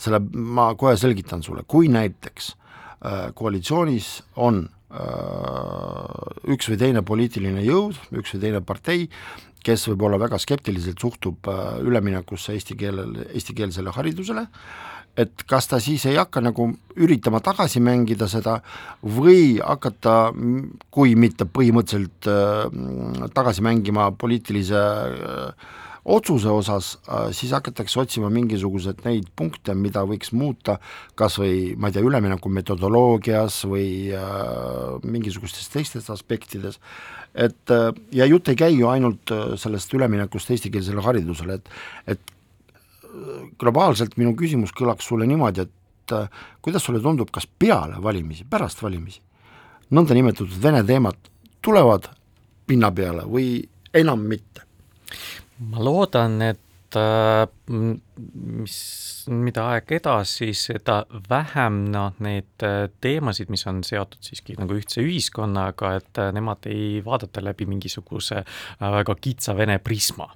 Selle 0.00 0.20
ma 0.32 0.70
kohe 0.80 0.96
selgitan 0.96 1.42
sulle, 1.44 1.66
kui 1.68 1.90
näiteks 1.92 2.52
äh, 2.54 3.30
koalitsioonis 3.36 4.12
on 4.40 4.62
äh, 4.64 6.54
üks 6.54 6.70
või 6.70 6.80
teine 6.80 7.04
poliitiline 7.06 7.62
jõud, 7.66 7.98
üks 8.16 8.34
või 8.34 8.46
teine 8.46 8.62
partei, 8.64 9.08
kes 9.60 9.84
võib-olla 9.90 10.16
väga 10.16 10.38
skeptiliselt 10.40 11.02
suhtub 11.02 11.44
üleminekusse 11.84 12.54
eesti 12.56 12.78
keelele, 12.80 13.26
eestikeelsele 13.36 13.92
haridusele, 13.92 14.46
et 15.18 15.44
kas 15.48 15.68
ta 15.70 15.80
siis 15.82 16.04
ei 16.06 16.16
hakka 16.16 16.42
nagu 16.44 16.68
üritama 17.00 17.40
tagasi 17.44 17.82
mängida 17.82 18.28
seda 18.30 18.60
või 19.02 19.58
hakata, 19.58 20.32
kui 20.90 21.14
mitte 21.18 21.46
põhimõtteliselt 21.50 22.30
äh, 22.30 23.28
tagasi 23.34 23.64
mängima 23.66 24.10
poliitilise 24.18 24.80
äh, 24.80 25.70
otsuse 26.04 26.48
osas 26.48 26.98
äh, 27.08 27.28
siis 27.36 27.52
hakatakse 27.52 28.00
otsima 28.00 28.30
mingisuguseid 28.32 29.04
neid 29.04 29.28
punkte, 29.36 29.74
mida 29.74 30.02
võiks 30.08 30.32
muuta 30.32 30.78
kas 31.18 31.38
või 31.40 31.74
ma 31.76 31.90
ei 31.90 31.96
tea, 31.96 32.04
ülemineku 32.06 32.52
metodoloogias 32.52 33.62
või 33.68 34.10
äh, 34.16 34.98
mingisugustes 35.04 35.68
teistes 35.72 36.10
aspektides, 36.12 36.80
et 37.34 37.74
äh, 37.74 37.90
ja 38.16 38.28
jutt 38.30 38.48
ei 38.48 38.58
käi 38.58 38.74
ju 38.78 38.90
ainult 38.90 39.32
äh, 39.34 39.54
sellest 39.60 39.92
üleminekust 39.94 40.50
eestikeelsele 40.54 41.04
haridusele, 41.04 41.60
et 41.60 42.16
et 42.16 42.36
globaalselt 43.60 44.16
minu 44.20 44.34
küsimus 44.38 44.72
kõlaks 44.76 45.08
sulle 45.10 45.26
niimoodi, 45.30 45.66
et 45.66 46.14
äh, 46.16 46.28
kuidas 46.62 46.84
sulle 46.86 47.02
tundub, 47.02 47.30
kas 47.32 47.46
peale 47.46 48.00
valimisi, 48.02 48.46
pärast 48.50 48.82
valimisi, 48.82 49.20
nõndanimetatud 49.90 50.56
vene 50.62 50.82
teemad 50.86 51.18
tulevad 51.64 52.10
pinna 52.66 52.92
peale 52.94 53.26
või 53.26 53.60
enam 53.94 54.26
mitte? 54.26 54.66
ma 55.60 55.82
loodan, 55.84 56.38
et 56.40 56.96
äh, 56.96 57.44
mis, 57.70 58.76
mida 59.30 59.66
aeg 59.74 59.94
edasi, 60.00 60.50
seda 60.56 61.00
vähem 61.30 61.84
nad 61.94 62.18
neid 62.22 62.66
äh, 62.66 62.88
teemasid, 63.02 63.50
mis 63.52 63.66
on 63.70 63.82
seotud 63.86 64.22
siiski 64.26 64.56
nagu 64.58 64.76
ühtse 64.78 65.04
ühiskonnaga, 65.04 65.94
et 66.00 66.20
äh, 66.20 66.32
nemad 66.36 66.66
ei 66.70 67.00
vaadata 67.06 67.44
läbi 67.44 67.68
mingisuguse 67.70 68.44
väga 68.80 69.16
kitsa 69.20 69.56
vene 69.58 69.78
prisma. 69.82 70.30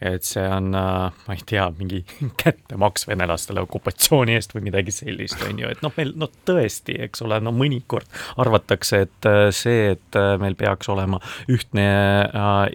Et 0.00 0.24
see 0.24 0.44
on, 0.48 0.70
äh, 0.74 1.12
ma 1.26 1.34
ei 1.34 1.42
tea, 1.46 1.66
mingi 1.78 2.02
kättemaks 2.42 3.06
venelastele 3.08 3.62
okupatsiooni 3.64 4.36
eest 4.36 4.54
või 4.54 4.66
midagi 4.68 4.94
sellist, 4.94 5.40
on 5.46 5.60
ju, 5.62 5.70
et 5.72 5.82
noh, 5.84 5.94
meil 5.96 6.12
no 6.18 6.28
tõesti, 6.48 6.98
eks 7.06 7.24
ole, 7.26 7.40
no 7.44 7.52
mõnikord 7.56 8.10
arvatakse, 8.42 9.02
et 9.06 9.30
äh, 9.30 9.48
see, 9.54 9.92
et 9.96 10.18
äh, 10.18 10.34
meil 10.42 10.56
peaks 10.58 10.90
olema 10.92 11.20
ühtne 11.52 11.86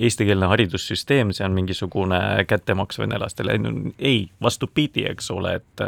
eestikeelne 0.02 0.50
haridussüsteem, 0.52 1.32
see 1.36 1.46
on 1.46 1.56
mingisugune 1.56 2.20
kättemaks 2.50 3.00
venelastele, 3.02 3.58
ei, 4.02 4.26
vastupidi, 4.42 5.06
eks 5.10 5.32
ole, 5.32 5.56
et 5.62 5.84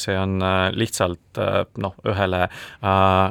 see 0.00 0.16
on 0.18 0.42
lihtsalt 0.76 1.40
noh, 1.82 1.94
ühele 2.08 2.46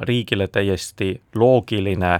riigile 0.08 0.48
täiesti 0.52 1.14
loogiline 1.36 2.14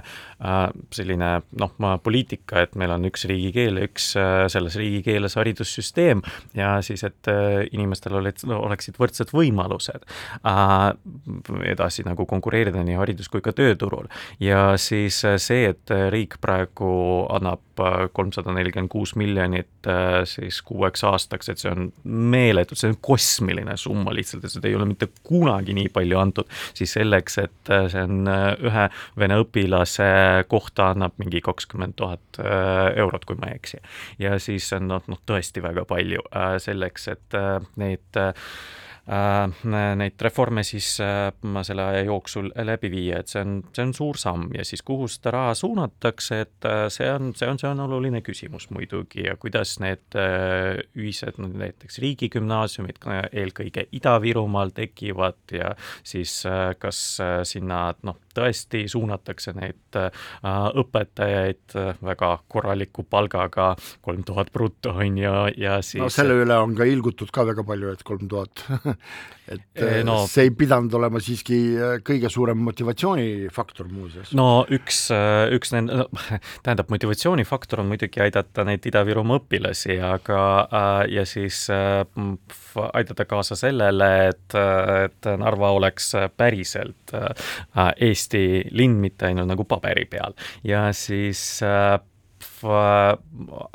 selline 0.92 1.30
noh, 1.60 1.74
poliitika, 2.02 2.64
et 2.64 2.74
meil 2.78 2.94
on 2.94 3.06
üks 3.08 3.26
riigikeel 3.30 3.78
ja 3.78 3.88
üks 3.90 4.12
Äh, 4.22 4.48
selles 4.48 4.76
riigikeeles 4.76 5.36
haridussüsteem 5.36 6.22
ja 6.54 6.82
siis, 6.82 7.04
et 7.04 7.28
äh, 7.28 7.64
inimestel 7.72 8.16
olid, 8.18 8.42
oleksid 8.44 8.98
võrdsed 9.00 9.32
võimalused 9.34 10.04
äh, 10.48 10.88
edasi 11.72 12.04
nagu 12.06 12.26
konkureerida 12.28 12.82
nii 12.84 12.98
haridus- 13.00 13.30
kui 13.32 13.42
ka 13.44 13.54
tööturul. 13.56 14.10
ja 14.40 14.76
siis 14.76 15.22
see, 15.22 15.64
et 15.72 15.92
riik 16.12 16.38
praegu 16.42 16.92
annab 17.32 17.62
kolmsada 18.12 18.52
nelikümmend 18.52 18.90
kuus 18.92 19.14
miljonit 19.16 19.88
siis 20.28 20.60
kuueks 20.62 21.04
aastaks 21.08 21.21
aastaks, 21.22 21.52
et 21.52 21.62
see 21.62 21.70
on 21.72 21.88
meeletu, 22.04 22.78
see 22.78 22.92
on 22.92 22.98
kosmiline 23.00 23.76
summa 23.80 24.14
lihtsalt, 24.14 24.46
et 24.46 24.54
seda 24.54 24.70
ei 24.70 24.76
ole 24.78 24.88
mitte 24.90 25.08
kunagi 25.26 25.76
nii 25.78 25.92
palju 25.94 26.20
antud, 26.20 26.50
siis 26.76 26.94
selleks, 26.98 27.38
et 27.42 27.72
see 27.92 28.04
on 28.04 28.28
ühe 28.28 28.88
vene 29.18 29.40
õpilase 29.42 30.10
kohta 30.50 30.90
annab 30.92 31.16
mingi 31.22 31.42
kakskümmend 31.44 31.96
tuhat 31.98 32.42
eurot, 32.42 33.26
kui 33.28 33.38
ma 33.40 33.50
ei 33.50 33.60
eksi. 33.60 33.80
ja 34.22 34.36
siis 34.42 34.68
on 34.76 34.88
noh, 34.90 35.04
noh 35.08 35.22
tõesti 35.28 35.62
väga 35.64 35.86
palju 35.88 36.24
selleks, 36.62 37.08
et 37.12 37.40
neid 37.80 38.22
Äh, 38.22 38.32
neid 39.06 40.22
reforme 40.22 40.62
siis 40.62 41.00
äh, 41.02 41.32
selle 41.66 41.82
aja 41.82 42.04
jooksul 42.06 42.52
läbi 42.54 42.90
viia, 42.92 43.18
et 43.18 43.32
see 43.32 43.40
on, 43.42 43.56
see 43.74 43.82
on 43.82 43.94
suur 43.96 44.18
samm 44.20 44.52
ja 44.54 44.62
siis 44.64 44.84
kuhu 44.86 45.08
seda 45.10 45.32
raha 45.34 45.56
suunatakse, 45.58 46.40
et 46.46 46.68
äh, 46.70 46.84
see 46.92 47.08
on, 47.10 47.32
see 47.34 47.48
on, 47.50 47.58
see 47.58 47.70
on 47.70 47.82
oluline 47.82 48.22
küsimus 48.22 48.68
muidugi 48.70 49.26
ja 49.26 49.34
kuidas 49.42 49.74
need 49.82 50.14
ühised, 50.14 51.40
näiteks 51.42 51.98
riigigümnaasiumid 52.02 53.02
eelkõige 53.32 53.88
Ida-Virumaal 53.98 54.70
tekivad 54.76 55.56
ja 55.56 55.72
siis 56.06 56.42
kas 56.78 57.00
sinna 57.48 57.80
noh, 58.06 58.20
tõesti 58.36 58.84
suunatakse 58.90 59.54
neid 59.56 59.98
õpetajaid 60.82 61.76
väga 62.04 62.30
korraliku 62.48 63.04
palgaga, 63.08 63.72
kolm 64.04 64.22
tuhat 64.26 64.52
brutto 64.54 64.94
on 64.94 65.18
ju, 65.18 65.34
ja 65.58 65.80
siis 65.82 66.04
no 66.04 66.10
selle 66.12 66.38
üle 66.44 66.56
on 66.62 66.76
ka 66.78 66.86
ilgutud 66.88 67.34
ka 67.34 67.46
väga 67.48 67.66
palju, 67.66 67.92
et 67.96 68.06
kolm 68.06 68.30
tuhat 68.30 68.64
et 69.52 69.82
eh, 69.82 70.00
no, 70.06 70.20
see 70.30 70.46
ei 70.46 70.52
pidanud 70.54 70.92
olema 70.94 71.20
siiski 71.22 71.58
eh, 71.74 71.94
kõige 72.06 72.30
suurem 72.32 72.60
motivatsioonifaktor 72.62 73.88
muuseas. 73.90 74.32
no 74.38 74.64
üks, 74.72 75.04
eh, 75.14 75.54
üks 75.56 75.74
nende, 75.74 76.02
no 76.02 76.06
tähendab, 76.64 76.90
motivatsioonifaktor 76.92 77.82
on 77.82 77.90
muidugi 77.90 78.22
aidata 78.22 78.66
neid 78.68 78.86
Ida-Virumaa 78.88 79.42
õpilasi, 79.42 79.98
aga 80.06 80.42
ja 81.10 81.24
siis 81.28 81.64
aidata 81.72 83.26
kaasa 83.28 83.58
sellele, 83.58 84.10
et, 84.30 84.56
et 85.06 85.28
Narva 85.40 85.72
oleks 85.76 86.12
päriselt 86.36 87.12
Eesti 87.12 88.44
linn, 88.76 89.00
mitte 89.02 89.28
ainult 89.28 89.50
nagu 89.50 89.66
paberi 89.68 90.06
peal 90.10 90.36
ja 90.66 90.86
siis 90.96 91.60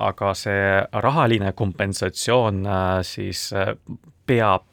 aga 0.07 0.31
see 0.35 0.61
rahaline 1.03 1.51
kompensatsioon 1.55 2.61
siis 3.07 3.49
peab 4.27 4.67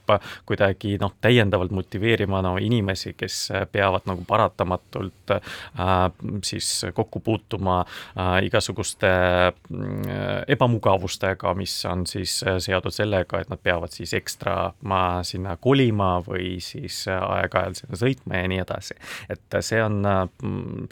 kuidagi 0.45 0.99
noh, 1.01 1.15
täiendavalt 1.25 1.73
motiveerima 1.73 2.43
no 2.45 2.55
inimesi, 2.61 3.15
kes 3.17 3.39
peavad 3.73 4.05
nagu 4.09 4.25
paratamatult 4.29 5.33
äh, 5.33 5.41
siis 6.45 6.69
kokku 6.95 7.23
puutuma 7.25 7.81
äh, 7.81 8.45
igasuguste 8.45 9.09
äh, 9.09 9.55
ebamugavustega, 10.49 11.55
mis 11.57 11.77
on 11.89 12.07
siis 12.07 12.37
seotud 12.59 12.95
sellega, 12.95 13.41
et 13.41 13.53
nad 13.53 13.63
peavad 13.63 13.95
siis 13.95 14.13
ekstra 14.19 14.75
sinna 15.25 15.57
kolima 15.57 16.19
või 16.27 16.59
siis 16.65 17.05
aeg-ajalt 17.09 17.81
sinna 17.81 18.01
sõitma 18.01 18.43
ja 18.43 18.51
nii 18.51 18.61
edasi. 18.65 18.99
et 19.33 19.61
see 19.65 19.81
on, 19.83 20.03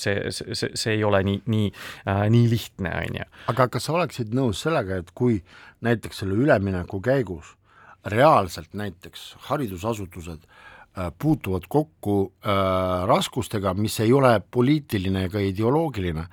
see, 0.00 0.30
see, 0.32 0.72
see 0.74 0.96
ei 0.96 1.04
ole 1.04 1.22
nii, 1.26 1.42
nii 1.52 1.72
äh,, 2.08 2.24
nii 2.32 2.48
lihtne, 2.50 2.94
on 3.02 3.20
ju. 3.20 3.26
aga 3.52 3.68
kas 3.76 3.88
sa 3.88 3.98
oleksid 3.98 4.32
nõus 4.36 4.62
sellega, 4.64 5.02
et 5.02 5.12
kui 5.14 5.42
näiteks 5.84 6.22
selle 6.22 6.38
ülemineku 6.38 7.00
käigus 7.04 7.56
reaalselt 8.04 8.74
näiteks 8.74 9.32
haridusasutused 9.48 10.42
äh, 10.42 11.12
puutuvad 11.18 11.68
kokku 11.68 12.32
äh, 12.42 13.06
raskustega, 13.08 13.74
mis 13.74 14.00
ei 14.00 14.12
ole 14.12 14.40
poliitiline 14.50 15.26
ega 15.28 15.42
ideoloogiline, 15.42 16.26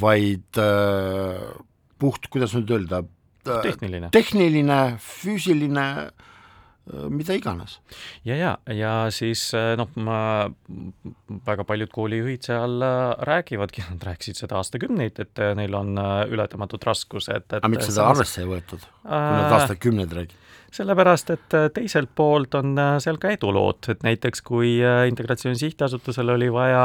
vaid 0.00 0.60
äh, 0.60 1.40
puht, 1.98 2.28
kuidas 2.32 2.54
nüüd 2.56 2.70
öelda 2.74 3.04
äh,, 3.46 3.62
tehniline, 3.62 4.10
tehniline, 4.14 4.78
füüsiline 5.00 5.86
äh, 6.10 7.08
mida 7.08 7.36
iganes. 7.38 7.78
ja, 8.26 8.36
ja, 8.36 8.52
ja 8.74 8.92
siis 9.14 9.46
äh, 9.56 9.74
noh, 9.80 9.92
ma, 9.96 10.50
väga 11.46 11.64
paljud 11.68 11.92
koolijuhid 11.94 12.50
seal 12.50 12.82
räägivadki, 13.30 13.86
nad 13.92 14.08
rääkisid 14.10 14.42
seda 14.42 14.58
aastakümneid, 14.60 15.20
et 15.22 15.44
neil 15.56 15.78
on 15.78 15.94
ületamatud 16.28 16.84
raskused. 16.84 17.52
aga 17.60 17.70
miks 17.72 17.92
seda 17.92 18.10
arvesse 18.10 18.42
ei 18.42 18.50
võetud, 18.50 18.88
kui 19.04 19.12
nad 19.14 19.60
aastakümneid 19.60 20.18
räägivad? 20.18 20.40
Sellepärast, 20.74 21.30
et 21.30 21.54
äh, 21.54 21.68
teiselt 21.74 22.10
poolt 22.16 22.54
on 22.58 22.74
äh, 22.78 22.96
seal 23.02 23.18
ka 23.22 23.30
edulood, 23.34 23.86
et 23.92 24.02
näiteks 24.06 24.42
kui 24.46 24.76
äh, 24.82 25.04
Integratsiooni 25.08 25.58
Sihtasutusel 25.58 26.32
oli 26.34 26.50
vaja 26.52 26.84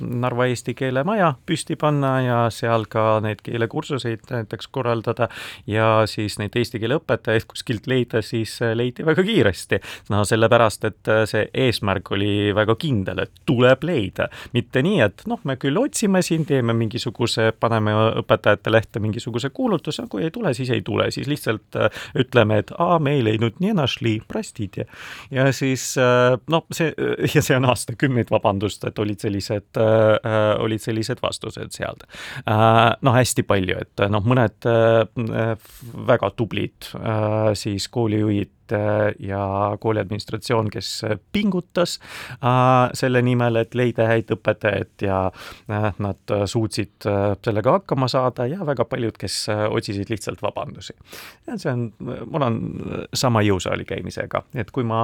Narva 0.00 0.46
Eesti 0.50 0.74
keele 0.74 1.04
maja 1.06 1.30
püsti 1.46 1.76
panna 1.78 2.12
ja 2.24 2.38
seal 2.54 2.86
ka 2.90 3.20
neid 3.22 3.42
keelekursuseid 3.46 4.26
näiteks 4.30 4.70
korraldada 4.74 5.28
ja 5.70 6.02
siis 6.10 6.38
neid 6.40 6.56
eesti 6.58 6.80
keele 6.82 6.98
õpetajaid 6.98 7.46
kuskilt 7.50 7.86
leida, 7.90 8.22
siis 8.24 8.56
leiti 8.74 9.06
väga 9.06 9.22
kiiresti. 9.26 9.80
no 10.10 10.24
sellepärast, 10.26 10.84
et 10.88 11.12
see 11.30 11.46
eesmärk 11.66 12.10
oli 12.16 12.54
väga 12.56 12.74
kindel, 12.80 13.22
et 13.24 13.42
tuleb 13.46 13.84
leida, 13.86 14.28
mitte 14.56 14.82
nii, 14.82 15.00
et 15.06 15.24
noh, 15.30 15.40
me 15.44 15.56
küll 15.60 15.78
otsime 15.78 16.22
siin, 16.26 16.46
teeme 16.48 16.74
mingisuguse, 16.76 17.50
paneme 17.60 17.94
õpetajate 18.22 18.72
lehte 18.72 19.02
mingisuguse 19.02 19.52
kuulutuse, 19.54 20.06
kui 20.10 20.26
ei 20.26 20.34
tule, 20.34 20.54
siis 20.56 20.70
ei 20.74 20.82
tule, 20.86 21.10
siis 21.14 21.30
lihtsalt 21.30 21.78
ütleme, 22.18 22.60
et 22.64 22.74
aa, 22.78 22.98
me 22.98 23.14
ei 23.14 23.19
leidnud, 23.19 23.59
не 23.59 23.73
нашли, 23.73 24.21
простите. 24.27 24.87
ja 25.31 25.51
siis 25.53 25.95
noh, 26.47 26.65
see 26.73 26.93
ja 27.35 27.41
see 27.41 27.57
on 27.57 27.69
aastakümneid, 27.71 28.31
vabandust, 28.33 28.85
et 28.87 28.99
olid 28.99 29.21
sellised 29.21 29.79
äh,, 29.81 30.55
olid 30.61 30.83
sellised 30.83 31.21
vastused 31.23 31.75
sealt 31.75 32.05
äh,. 32.45 32.95
noh, 33.01 33.15
hästi 33.15 33.45
palju, 33.47 33.79
et 33.85 34.05
noh, 34.11 34.25
mõned 34.25 34.69
äh, 34.69 35.55
väga 36.07 36.31
tublid 36.35 36.91
äh, 36.99 37.53
siis 37.57 37.89
koolijuhid 37.93 38.51
ja 39.18 39.42
kooli 39.80 40.00
administratsioon, 40.00 40.70
kes 40.70 40.90
pingutas 41.32 41.98
äh, 42.44 42.90
selle 42.94 43.22
nimel, 43.22 43.60
et 43.60 43.74
leida 43.74 44.06
häid 44.10 44.32
õpetajaid 44.34 45.06
ja 45.06 45.20
äh, 45.70 45.88
nad 45.98 46.34
suutsid 46.50 47.08
äh, 47.08 47.34
sellega 47.44 47.78
hakkama 47.78 48.08
saada 48.10 48.46
ja 48.50 48.66
väga 48.66 48.86
paljud, 48.90 49.16
kes 49.20 49.42
otsisid 49.50 50.10
lihtsalt 50.12 50.42
vabandusi. 50.42 50.94
see 51.56 51.72
on, 51.72 51.90
mul 52.00 52.46
on 52.46 52.60
sama 53.14 53.42
jõusaali 53.46 53.84
käimisega, 53.88 54.44
et 54.54 54.70
kui 54.74 54.84
ma 54.86 55.02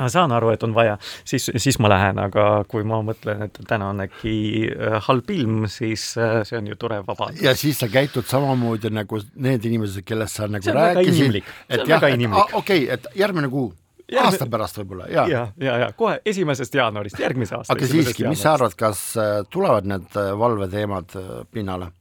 ma 0.00 0.08
saan 0.10 0.32
aru, 0.34 0.50
et 0.54 0.64
on 0.66 0.74
vaja, 0.74 0.96
siis, 1.26 1.46
siis 1.62 1.78
ma 1.82 1.90
lähen, 1.92 2.18
aga 2.22 2.64
kui 2.70 2.84
ma 2.86 2.98
mõtlen, 3.06 3.46
et 3.46 3.60
täna 3.68 3.92
on 3.92 4.02
äkki 4.04 4.34
äh, 4.72 4.98
halb 5.06 5.30
ilm, 5.30 5.68
siis 5.70 6.08
äh, 6.18 6.40
see 6.46 6.58
on 6.58 6.72
ju 6.72 6.78
tore 6.80 7.00
vabandus. 7.06 7.42
ja 7.44 7.54
siis 7.58 7.78
sa 7.82 7.88
käitud 7.92 8.26
samamoodi 8.30 8.90
nagu 8.94 9.20
need 9.46 9.64
inimesed, 9.70 10.04
kellest 10.06 10.40
sa 10.40 10.50
nagu 10.50 10.76
rääkisid. 10.78 11.40
et 11.68 11.86
jah, 11.88 12.02
okei 12.02 12.52
okay,, 12.58 12.84
et 12.96 13.08
järgmine 13.18 13.50
kuu 13.52 13.72
Järgmine... 14.04 14.34
aasta 14.34 14.46
pärast 14.52 14.78
võib-olla, 14.82 15.06
jaa. 15.08 15.28
ja, 15.30 15.46
ja, 15.62 15.78
ja 15.80 15.92
kohe 15.96 16.18
esimesest 16.26 16.74
jaanuarist, 16.76 17.20
järgmise 17.22 17.56
aasta. 17.56 17.72
aga 17.72 17.88
siiski, 17.88 18.26
mis 18.28 18.42
sa 18.44 18.58
arvad, 18.58 18.74
kas 18.76 19.06
äh, 19.16 19.38
tulevad 19.50 19.88
need 19.88 20.20
valveteemad 20.44 21.18
pinnale 21.54 21.92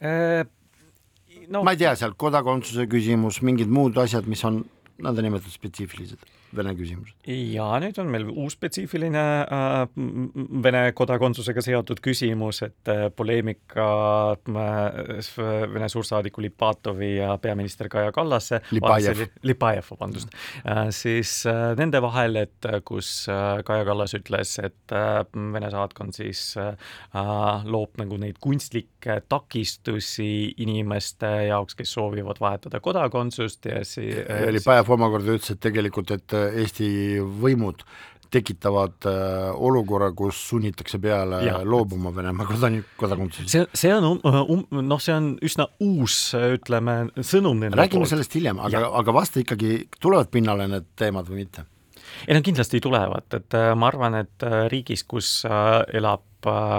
äh,? 0.00 0.46
No, 1.50 1.64
ma 1.66 1.72
ei 1.74 1.80
tea, 1.80 1.96
seal 1.98 2.12
kodakondsuse 2.14 2.84
küsimus, 2.86 3.40
mingid 3.42 3.66
muud 3.74 3.96
asjad, 3.98 4.22
mis 4.30 4.38
on 4.46 4.60
nõndanimetatud 5.02 5.50
spetsiifilised 5.50 6.20
Vene 6.56 6.72
küsimus. 6.74 7.12
ja 7.26 7.66
nüüd 7.82 7.98
on 8.02 8.08
meil 8.10 8.26
uus 8.30 8.56
spetsiifiline 8.56 9.22
äh, 9.46 9.76
Vene 10.64 10.82
kodakondsusega 10.98 11.62
seotud 11.62 12.00
küsimus, 12.02 12.62
et 12.66 12.90
äh, 12.90 13.04
poleemika 13.14 13.86
äh, 14.34 15.28
Vene 15.70 15.88
suursaadiku 15.92 16.42
Lipatovi 16.42 17.12
ja 17.20 17.36
peaminister 17.42 17.88
Kaja 17.92 18.10
Kallase 18.12 18.60
Lipajev, 18.74 19.22
Lipajev, 19.46 19.92
vabandust 19.94 20.34
äh,, 20.64 20.88
siis 20.94 21.44
äh, 21.46 21.76
nende 21.78 22.02
vahel, 22.02 22.40
et 22.42 22.66
äh, 22.66 22.80
kus 22.84 23.28
äh, 23.30 23.62
Kaja 23.66 23.86
Kallas 23.86 24.16
ütles, 24.18 24.56
et 24.62 24.96
äh, 24.96 25.22
Vene 25.54 25.70
saatkond 25.70 26.18
siis 26.18 26.42
äh, 26.58 26.74
loob 27.70 28.00
nagu 28.02 28.18
neid 28.20 28.40
kunstlikke 28.42 29.20
takistusi 29.30 30.56
inimeste 30.64 31.30
jaoks, 31.50 31.78
kes 31.78 31.94
soovivad 31.94 32.42
vahetada 32.42 32.82
kodakondsust 32.82 33.70
ja 33.70 33.84
siis 33.86 34.18
äh, 34.26 34.48
Lipajev 34.50 34.90
omakorda 34.98 35.38
ütles, 35.38 35.54
et 35.54 35.62
tegelikult, 35.62 36.10
et 36.18 36.39
Eesti 36.62 36.90
võimud 37.20 37.84
tekitavad 38.30 39.06
äh, 39.10 39.48
olukorra, 39.58 40.12
kus 40.14 40.38
sunnitakse 40.50 41.00
peale 41.02 41.40
ja. 41.44 41.56
loobuma 41.66 42.12
Venemaa 42.14 42.46
kodanik-, 42.46 42.92
kodakondsusest. 43.00 43.50
see, 43.50 43.66
see 43.74 43.90
on 43.94 44.06
um, 44.06 44.20
um, 44.60 44.84
noh, 44.86 45.02
see 45.02 45.16
on 45.16 45.32
üsna 45.46 45.66
uus, 45.82 46.20
ütleme, 46.38 47.00
sõnum 47.26 47.58
nende 47.58 47.78
räägime 47.80 48.04
poolt. 48.04 48.12
sellest 48.14 48.38
hiljem, 48.38 48.62
aga, 48.62 48.86
aga 49.02 49.16
vasta 49.16 49.42
ikkagi, 49.42 49.74
tulevad 49.98 50.30
pinnale 50.30 50.70
need 50.70 50.90
teemad 51.00 51.30
või 51.30 51.42
mitte? 51.42 51.66
ei 52.26 52.36
no 52.36 52.42
kindlasti 52.44 52.80
tulevad, 52.82 53.26
et 53.36 53.58
äh, 53.58 53.72
ma 53.78 53.90
arvan, 53.90 54.20
et 54.22 54.46
äh, 54.46 54.64
riigis, 54.70 55.04
kus 55.08 55.40
äh, 55.48 55.80
elab 55.98 56.22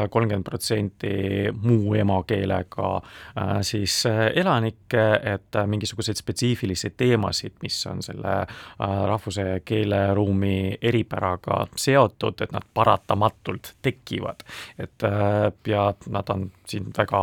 kolmkümmend 0.10 0.46
protsenti 0.46 1.12
muu 1.62 1.96
emakeelega 1.96 2.92
siis 3.66 4.04
elanikke, 4.36 5.04
et 5.34 5.60
mingisuguseid 5.66 6.20
spetsiifilisi 6.20 6.94
teemasid, 6.98 7.58
mis 7.64 7.78
on 7.92 8.02
selle 8.06 8.36
rahvuse 8.80 9.46
ja 9.48 9.60
keeleruumi 9.66 10.78
eripäraga 10.82 11.66
seotud, 11.76 12.42
et 12.42 12.56
nad 12.56 12.66
paratamatult 12.74 13.76
tekivad. 13.82 14.44
et 14.80 15.04
ja 15.68 15.94
nad 16.10 16.30
on 16.30 16.52
siin 16.66 16.90
väga, 16.98 17.22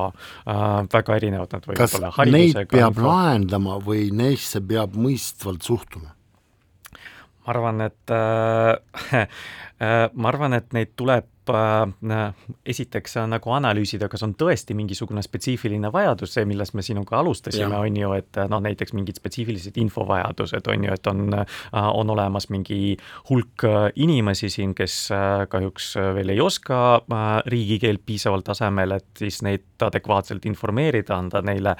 väga 0.93 1.17
erinevad, 1.17 1.53
nad 1.53 1.67
võivad 1.67 1.99
olla 1.99 2.13
neid 2.13 2.21
haridusega 2.21 2.77
peab 2.77 3.03
lahendama 3.03 3.81
või 3.85 4.09
neisse 4.15 4.61
peab 4.61 4.97
mõistvalt 4.99 5.67
suhtuma? 5.67 6.15
ma 7.49 7.55
arvan, 7.55 7.81
et 7.81 8.13
äh, 8.13 9.27
ma 10.21 10.29
arvan, 10.29 10.59
et 10.59 10.73
neid 10.77 10.93
tuleb 11.01 11.29
äh, 11.55 12.35
esiteks 12.67 13.19
nagu 13.29 13.53
analüüsida, 13.55 14.09
kas 14.11 14.25
on 14.27 14.35
tõesti 14.39 14.77
mingisugune 14.79 15.23
spetsiifiline 15.25 15.91
vajadus, 15.93 16.35
see, 16.37 16.47
millest 16.49 16.77
me 16.79 16.85
sinuga 16.87 17.19
alustasime, 17.21 17.75
on 17.77 17.97
ju, 17.97 18.13
et 18.19 18.41
noh, 18.51 18.63
näiteks 18.65 18.95
mingid 18.97 19.19
spetsiifilised 19.21 19.79
infovajadused, 19.81 20.69
on 20.73 20.87
ju, 20.89 20.95
et 20.95 21.11
on, 21.11 21.25
on 21.73 22.13
olemas 22.15 22.49
mingi 22.53 22.97
hulk 23.31 23.65
inimesi 23.97 24.51
siin, 24.53 24.75
kes 24.79 24.99
kahjuks 25.51 25.91
veel 26.17 26.35
ei 26.35 26.41
oska 26.43 27.01
riigikeelt 27.47 28.05
piisaval 28.07 28.45
tasemel, 28.47 28.97
et 28.99 29.09
siis 29.19 29.41
neid 29.47 29.67
adekvaatselt 29.85 30.47
informeerida, 30.51 31.17
anda 31.17 31.43
neile 31.45 31.75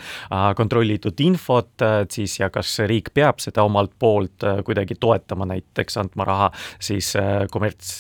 kontrollitud 0.57 1.19
infot, 1.25 1.75
et 2.03 2.15
siis 2.15 2.39
ja 2.41 2.51
kas 2.55 2.79
riik 2.89 3.13
peab 3.15 3.43
seda 3.43 3.65
omalt 3.67 3.95
poolt 3.99 4.47
kuidagi 4.67 4.99
toetama, 5.01 5.49
näiteks 5.53 5.99
andma 6.01 6.27
raha 6.29 6.51
siis 6.81 7.13
kommerts 7.53 7.99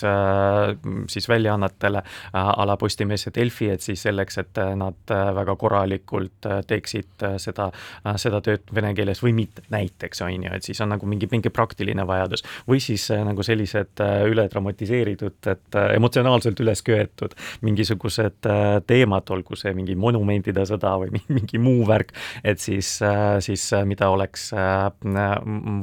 siis 1.09 1.28
väljaannetele 1.58 2.02
a 2.32 2.66
la 2.66 2.76
Postimees 2.76 3.26
ja 3.26 3.32
Delfi, 3.34 3.70
et 3.70 3.82
siis 3.82 4.02
selleks, 4.02 4.38
et 4.38 4.60
nad 4.76 5.14
väga 5.34 5.56
korralikult 5.56 6.46
teeksid 6.66 7.24
seda, 7.38 7.70
seda 8.16 8.40
tööd 8.44 8.68
vene 8.74 8.94
keeles 8.94 9.22
või 9.22 9.34
mitte, 9.34 9.62
näiteks 9.70 10.22
on 10.22 10.46
ju, 10.46 10.52
et 10.54 10.64
siis 10.64 10.80
on 10.80 10.92
nagu 10.94 11.06
mingi, 11.06 11.28
mingi 11.30 11.50
praktiline 11.50 12.06
vajadus. 12.06 12.44
või 12.68 12.80
siis 12.80 13.08
nagu 13.10 13.42
sellised 13.42 14.00
üledramatiseeritud, 14.28 15.38
et 15.46 15.78
emotsionaalselt 15.94 16.60
üles 16.60 16.82
köetud 16.82 17.34
mingisugused 17.62 18.48
teemad, 18.86 19.30
olgu 19.30 19.56
see 19.56 19.74
mingi 19.74 19.94
monumentide 19.96 20.64
sõda 20.66 20.96
või 21.02 21.22
mingi 21.28 21.58
muu 21.58 21.86
värk, 21.88 22.12
et 22.44 22.60
siis, 22.60 22.98
siis 23.44 23.70
mida 23.84 24.10
oleks 24.10 24.50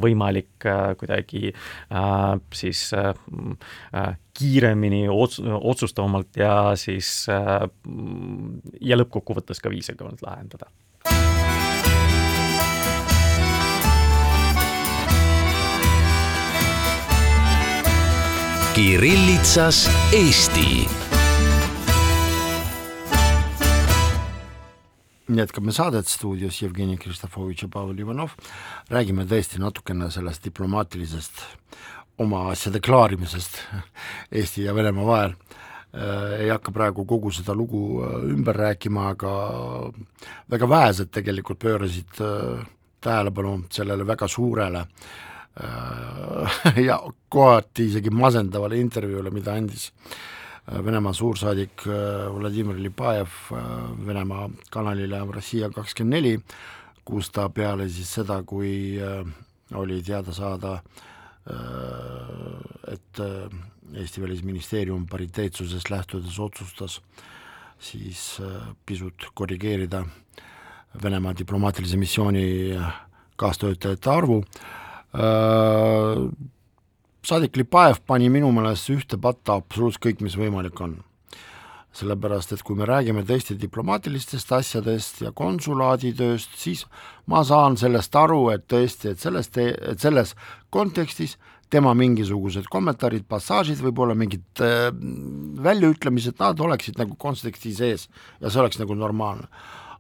võimalik 0.01 0.69
kuidagi 0.99 1.53
siis 2.53 2.91
kiiremini, 4.35 5.05
ots-, 5.09 5.41
otsustavamalt 5.41 6.37
ja 6.39 6.73
siis 6.79 7.25
ja 8.81 8.97
lõppkokkuvõttes 8.99 9.63
ka 9.63 9.71
viisakamalt 9.73 10.21
lahendada. 10.25 10.69
Kirillitsas 18.75 19.85
Eesti 20.11 20.83
jätkame 25.33 25.71
saadet 25.71 26.07
stuudios 26.07 26.61
Jevgeni 26.61 26.97
Kristofovitš 26.97 27.65
ja 27.65 27.69
Pavel 27.73 27.99
Ivanov, 27.99 28.35
räägime 28.93 29.25
tõesti 29.25 29.59
natukene 29.59 30.11
sellest 30.13 30.43
diplomaatilisest 30.45 31.41
oma 32.17 32.49
asjade 32.51 32.79
klaarimisest 32.79 33.59
Eesti 34.31 34.63
ja 34.63 34.75
Venemaa 34.75 35.05
vahel. 35.05 35.33
ei 36.39 36.49
hakka 36.49 36.71
praegu 36.75 37.05
kogu 37.07 37.29
seda 37.31 37.53
lugu 37.55 38.03
ümber 38.27 38.55
rääkima, 38.55 39.05
aga 39.13 39.31
väga 40.51 40.67
vähesed 40.69 41.11
tegelikult 41.11 41.59
pöörasid 41.59 42.19
tähelepanu 42.99 43.61
sellele 43.71 44.07
väga 44.07 44.27
suurele 44.27 44.81
ja 46.87 46.99
kohati 47.29 47.85
isegi 47.87 48.11
masendavale 48.11 48.79
intervjuule, 48.79 49.31
mida 49.31 49.55
andis 49.55 49.93
Venemaa 50.67 51.13
suursaadik 51.13 51.87
Vladimir 51.87 52.75
Lipajev 52.75 53.39
Venemaa 54.07 54.49
kanalile 54.71 55.23
Rossija 55.31 55.69
kakskümmend 55.71 56.17
neli, 56.17 56.39
kus 57.05 57.31
ta 57.31 57.47
peale 57.49 57.87
siis 57.87 58.11
seda, 58.19 58.41
kui 58.43 58.99
oli 59.71 60.01
teada 60.03 60.33
saada 60.33 60.73
äh, 60.73 60.81
Äh, 60.81 61.13
et 61.45 63.19
äh, 63.19 63.49
Eesti 63.93 64.21
Välisministeerium 64.21 65.05
pariteetsusest 65.07 65.89
lähtudes 65.89 66.39
otsustas 66.39 67.01
siis 67.79 68.39
äh, 68.41 68.61
pisut 68.85 69.27
korrigeerida 69.33 70.05
Venemaa 71.03 71.33
diplomaatilise 71.37 71.97
missiooni 71.97 72.71
kaastöötajate 73.35 74.09
arvu, 74.09 74.37
saadik 77.19 77.57
Lipajev 77.59 77.99
pani 78.07 78.29
minu 78.31 78.47
meelest 78.55 78.87
ühte 78.93 79.19
patta 79.19 79.57
absoluutselt 79.59 80.05
kõik, 80.05 80.23
mis 80.23 80.37
võimalik 80.39 80.79
on 80.79 80.95
sellepärast 81.95 82.51
et 82.55 82.63
kui 82.65 82.75
me 82.75 82.87
räägime 82.87 83.23
tõesti 83.27 83.55
diplomaatilistest 83.59 84.51
asjadest 84.57 85.21
ja 85.23 85.31
konsulaaditööst, 85.35 86.57
siis 86.59 86.83
ma 87.31 87.43
saan 87.47 87.77
sellest 87.79 88.15
aru, 88.19 88.49
et 88.51 88.65
tõesti, 88.71 89.13
et 89.13 89.21
sellest, 89.21 89.57
et 89.61 90.03
selles 90.03 90.35
kontekstis 90.75 91.37
tema 91.71 91.93
mingisugused 91.97 92.67
kommentaarid, 92.71 93.25
passaažid, 93.29 93.79
võib-olla 93.83 94.15
mingid 94.17 94.63
äh, 94.63 94.89
väljaütlemised, 95.65 96.37
nad 96.41 96.61
oleksid 96.61 96.99
nagu 97.01 97.17
konteksti 97.19 97.73
sees 97.75 98.07
ja 98.41 98.51
see 98.51 98.61
oleks 98.63 98.79
nagu 98.81 98.97
normaalne. 98.97 99.49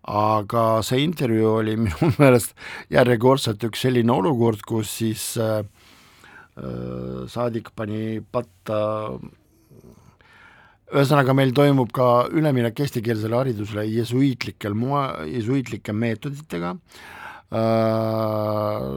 aga 0.05 0.83
see 0.85 0.99
intervjuu 1.01 1.47
oli 1.63 1.71
minu 1.87 2.11
meelest 2.19 2.53
järjekordselt 2.93 3.63
üks 3.65 3.81
selline 3.87 4.13
olukord, 4.13 4.61
kus 4.67 4.91
siis 4.99 5.31
äh, 5.41 5.63
äh, 6.59 7.25
saadik 7.31 7.71
pani 7.75 8.21
patta 8.21 9.17
ühesõnaga, 10.93 11.33
meil 11.37 11.53
toimub 11.55 11.91
ka 11.95 12.27
üleminek 12.35 12.79
eestikeelsele 12.85 13.37
haridusele 13.39 13.85
jesuiitlikel 13.89 14.75
moe, 14.77 15.03
jesuiitlike 15.31 15.95
meetoditega. 15.95 16.75
Äh,, 17.55 18.87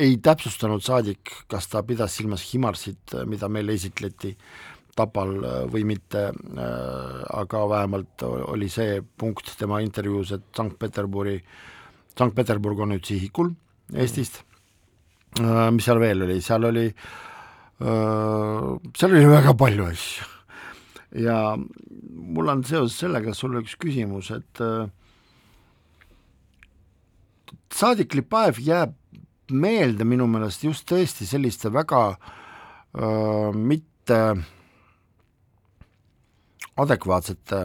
ei 0.00 0.16
täpsustanud 0.24 0.84
saadik, 0.84 1.32
kas 1.50 1.68
ta 1.68 1.82
pidas 1.84 2.14
silmas 2.16 2.46
Himarsit, 2.48 3.18
mida 3.28 3.50
meile 3.52 3.76
esitleti 3.76 4.32
Tapal 4.96 5.36
või 5.72 5.84
mitte. 5.92 6.28
Äh,, 6.32 7.22
aga 7.42 7.64
vähemalt 7.76 8.24
oli 8.24 8.72
see 8.72 9.00
punkt 9.02 9.52
tema 9.60 9.82
intervjuus, 9.84 10.32
et 10.38 10.48
Sankt-Peterburi, 10.56 11.36
Sankt-Peterburg 12.16 12.86
on 12.86 12.94
nüüd 12.96 13.04
sihikul 13.04 13.52
Eestist. 13.92 14.40
Äh,, 15.36 15.66
mis 15.74 15.84
seal 15.84 16.00
veel 16.00 16.24
oli, 16.24 16.40
seal 16.44 16.64
oli 16.64 16.88
äh, 16.88 17.30
seal 17.80 19.14
oli 19.14 19.24
väga 19.30 19.54
palju 19.56 19.88
asju. 19.88 20.29
Ja 21.16 21.56
mul 21.56 22.48
on 22.52 22.64
seoses 22.64 22.98
sellega 23.02 23.34
sulle 23.34 23.62
üks 23.64 23.76
küsimus, 23.80 24.30
et 24.34 24.62
saadik 27.74 28.14
Lipaev 28.14 28.60
jääb 28.62 28.94
meelde 29.50 30.06
minu 30.06 30.28
meelest 30.30 30.64
just 30.64 30.86
tõesti 30.86 31.26
selliste 31.26 31.72
väga 31.74 32.02
öö, 32.14 33.50
mitte 33.54 34.18
adekvaatsete 36.78 37.64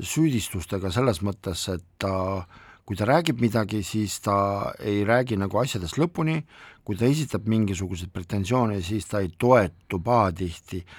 süüdistustega 0.00 0.90
selles 0.90 1.20
mõttes, 1.22 1.68
et 1.68 1.84
ta 2.00 2.14
äh, 2.38 2.62
kui 2.84 2.96
ta 2.96 3.06
räägib 3.08 3.40
midagi, 3.40 3.80
siis 3.82 4.18
ta 4.24 4.36
ei 4.84 5.04
räägi 5.08 5.38
nagu 5.40 5.58
asjadest 5.60 5.96
lõpuni, 6.00 6.42
kui 6.84 6.98
ta 7.00 7.08
esitab 7.08 7.46
mingisuguseid 7.48 8.12
pretensioone, 8.12 8.80
siis 8.84 9.08
ta 9.08 9.22
ei 9.24 9.30
toetu 9.40 10.00
pahatihti 10.04 10.82
äh, 10.82 10.98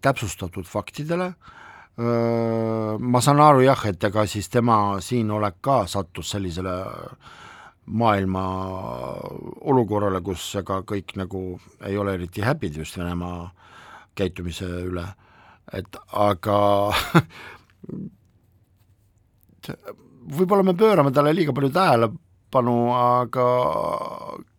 täpsustatud 0.00 0.66
faktidele. 0.66 1.34
Äh,, 1.94 2.98
ma 2.98 3.20
saan 3.22 3.40
aru 3.40 3.60
jah, 3.62 3.86
et 3.86 4.04
ega 4.04 4.26
siis 4.26 4.48
tema 4.50 5.00
siinolek 5.00 5.60
ka 5.62 5.86
sattus 5.86 6.30
sellisele 6.34 6.74
maailma 7.86 8.44
olukorrale, 9.70 10.20
kus 10.24 10.54
ega 10.58 10.80
kõik 10.88 11.14
nagu 11.20 11.60
ei 11.84 11.96
ole 12.00 12.14
eriti 12.16 12.42
happy'd 12.42 12.76
just 12.80 12.98
Venemaa 12.98 13.50
käitumise 14.16 14.66
üle, 14.88 15.04
et 15.72 15.96
aga 16.12 16.58
võib-olla 20.38 20.64
me 20.64 20.74
pöörame 20.78 21.12
talle 21.12 21.34
liiga 21.36 21.52
palju 21.54 21.70
tähelepanu, 22.53 22.91
aga 22.93 23.45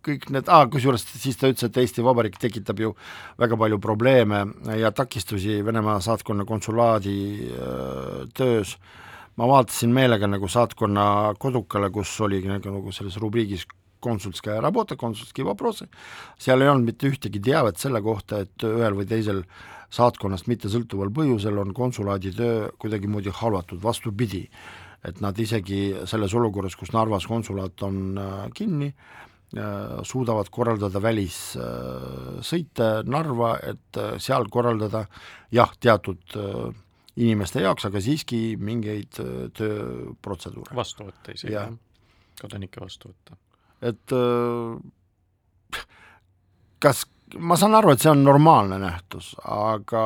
kõik 0.04 0.30
need 0.30 0.48
ah,, 0.48 0.66
kusjuures 0.70 1.02
siis 1.02 1.36
ta 1.36 1.48
ütles, 1.50 1.68
et 1.68 1.76
Eesti 1.76 2.02
Vabariik 2.02 2.38
tekitab 2.38 2.78
ju 2.80 2.94
väga 3.38 3.56
palju 3.56 3.78
probleeme 3.78 4.46
ja 4.78 4.90
takistusi 4.92 5.64
Venemaa 5.64 6.00
saatkonna 6.00 6.44
konsulaadi 6.44 7.50
öö, 7.50 8.26
töös, 8.34 8.76
ma 9.36 9.46
vaatasin 9.48 9.90
meelega 9.92 10.26
nagu 10.26 10.48
saatkonna 10.48 11.34
kodukale, 11.38 11.90
kus 11.90 12.18
oli 12.20 12.40
nagu, 12.46 12.70
nagu 12.70 12.92
selles 12.92 13.16
rubriigis 13.16 13.66
konsulskaja 14.00 14.60
работа, 14.60 14.96
konsulski 14.96 15.44
vопросы, 15.44 15.86
seal 16.38 16.62
ei 16.62 16.68
olnud 16.68 16.86
mitte 16.86 17.10
ühtegi 17.10 17.40
teavet 17.40 17.76
selle 17.76 18.00
kohta, 18.00 18.40
et 18.40 18.64
ühel 18.64 18.96
või 18.96 19.06
teisel 19.06 19.42
saatkonnast 19.92 20.46
mittesõltuval 20.48 21.10
põhjusel 21.12 21.58
on 21.60 21.74
konsulaadi 21.74 22.32
töö 22.32 22.70
kuidagimoodi 22.80 23.34
halvatud, 23.34 23.82
vastupidi, 23.82 24.46
et 25.05 25.21
nad 25.23 25.37
isegi 25.39 25.81
selles 26.09 26.33
olukorras, 26.37 26.75
kus 26.77 26.91
Narvas 26.95 27.27
konsulaat 27.29 27.83
on 27.85 28.17
äh, 28.17 28.33
kinni, 28.55 28.89
äh, 28.89 30.01
suudavad 30.07 30.49
korraldada 30.53 31.01
välissõite 31.03 32.89
Narva, 33.09 33.55
et 33.63 34.01
äh, 34.01 34.15
seal 34.21 34.49
korraldada 34.51 35.05
jah, 35.53 35.71
teatud 35.79 36.37
inimeste 37.15 37.61
jaoks, 37.63 37.87
aga 37.87 38.01
siiski 38.03 38.57
mingeid 38.59 39.15
tööprotseduure. 39.55 40.75
vastu 40.75 41.07
võtta 41.07 41.35
isegi, 41.35 41.53
jah, 41.53 41.71
kodanikke 42.41 42.83
vastu 42.83 43.13
võtta. 43.13 43.37
et 43.85 44.15
kas, 46.83 47.05
ma 47.39 47.55
saan 47.59 47.77
aru, 47.77 47.93
et 47.93 48.03
see 48.03 48.11
on 48.11 48.25
normaalne 48.25 48.81
nähtus, 48.81 49.31
aga 49.47 50.03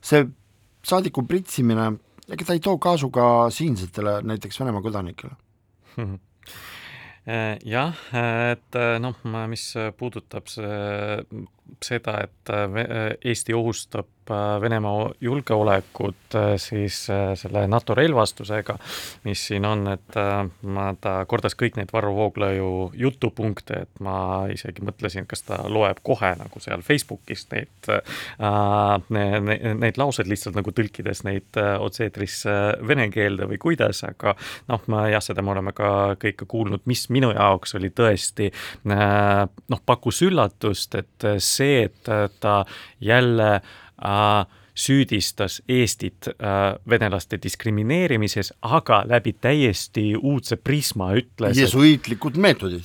see 0.00 0.24
saadiku 0.86 1.26
pritsimine, 1.28 1.90
ega 2.28 2.44
ta 2.46 2.56
ei 2.56 2.62
too 2.62 2.78
kaasu 2.82 3.10
ka 3.14 3.50
siinsetele, 3.50 4.20
näiteks 4.26 4.60
Venemaa 4.60 4.82
kodanikele? 4.84 5.36
Jah, 7.74 8.02
et 8.52 8.76
noh, 9.02 9.16
mis 9.50 9.64
puudutab 9.98 10.46
see, 10.46 10.66
seda, 11.84 12.20
et 12.26 13.24
Eesti 13.24 13.54
ohustab 13.54 14.08
Äh, 14.30 14.60
Venemaa 14.60 15.10
julgeolekut 15.20 16.34
äh, 16.34 16.56
siis 16.56 17.10
äh, 17.10 17.34
selle 17.34 17.66
NATO 17.68 17.94
relvastusega, 17.94 18.74
mis 19.24 19.46
siin 19.46 19.64
on, 19.64 19.86
et 19.92 20.16
ma, 20.62 20.88
ta 21.00 21.20
kordas 21.30 21.54
kõik 21.54 21.76
neid 21.78 21.92
Varro 21.94 22.10
Vooglaiu 22.16 22.90
jutupunkte, 22.98 23.84
et 23.86 24.00
ma 24.02 24.16
isegi 24.50 24.82
mõtlesin, 24.82 25.28
kas 25.30 25.46
ta 25.46 25.60
loeb 25.70 26.00
kohe 26.02 26.32
nagu 26.40 26.62
seal 26.62 26.82
Facebookis 26.82 27.46
neid 27.52 27.90
äh,, 27.92 28.96
neid 29.78 30.00
lauseid 30.00 30.26
lihtsalt 30.30 30.58
nagu 30.58 30.74
tõlkides 30.74 31.22
neid 31.26 31.60
otse-eetris 31.60 32.40
vene 32.88 33.06
keelde 33.14 33.46
või 33.46 33.60
kuidas, 33.62 34.02
aga 34.08 34.34
noh, 34.72 34.82
ma 34.90 35.06
jah, 35.12 35.22
seda 35.22 35.44
me 35.44 35.54
oleme 35.54 35.74
ka 35.76 36.16
kõike 36.22 36.48
kuulnud, 36.50 36.82
mis 36.90 37.06
minu 37.14 37.30
jaoks 37.36 37.78
oli 37.78 37.92
tõesti 37.94 38.50
äh, 38.50 39.46
noh, 39.46 39.84
pakkus 39.86 40.24
üllatust, 40.26 40.98
et 40.98 41.30
see, 41.56 41.86
et 41.88 42.14
ta 42.40 42.60
jälle 43.00 43.50
äh, 43.54 43.74
äh, 44.04 44.46
süüdistas 44.76 45.62
Eestit 45.68 46.28
äh, 46.28 46.76
venelaste 46.90 47.38
diskrimineerimises, 47.42 48.52
aga 48.62 49.00
läbi 49.08 49.32
täiesti 49.40 50.10
uudse 50.16 50.58
prisma 50.60 51.14
ütles 51.16 51.56
jesuiitlikud 51.56 52.36
meetodid. 52.36 52.84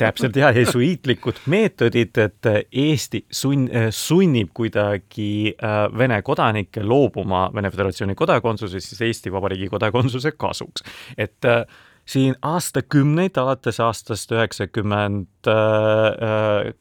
täpselt 0.00 0.36
jah, 0.40 0.56
jesuiitlikud 0.56 1.42
meetodid, 1.52 2.16
et 2.16 2.50
Eesti 2.72 3.26
sunn-, 3.28 3.68
sunnib 3.92 4.54
kuidagi 4.56 5.52
äh, 5.52 5.84
Vene 5.98 6.22
kodanikke 6.24 6.84
loobuma 6.84 7.50
Vene 7.54 7.70
Föderatsiooni 7.70 8.16
kodakondsusest 8.16 8.94
siis 8.94 9.04
Eesti 9.10 9.32
Vabariigi 9.32 9.68
kodakondsuse 9.68 10.32
kasuks. 10.32 10.88
et 11.18 11.44
äh, 11.44 11.66
siin 12.06 12.34
aastakümneid, 12.42 13.36
alates 13.38 13.78
aastast 13.80 14.32
üheksakümmend 14.34 15.50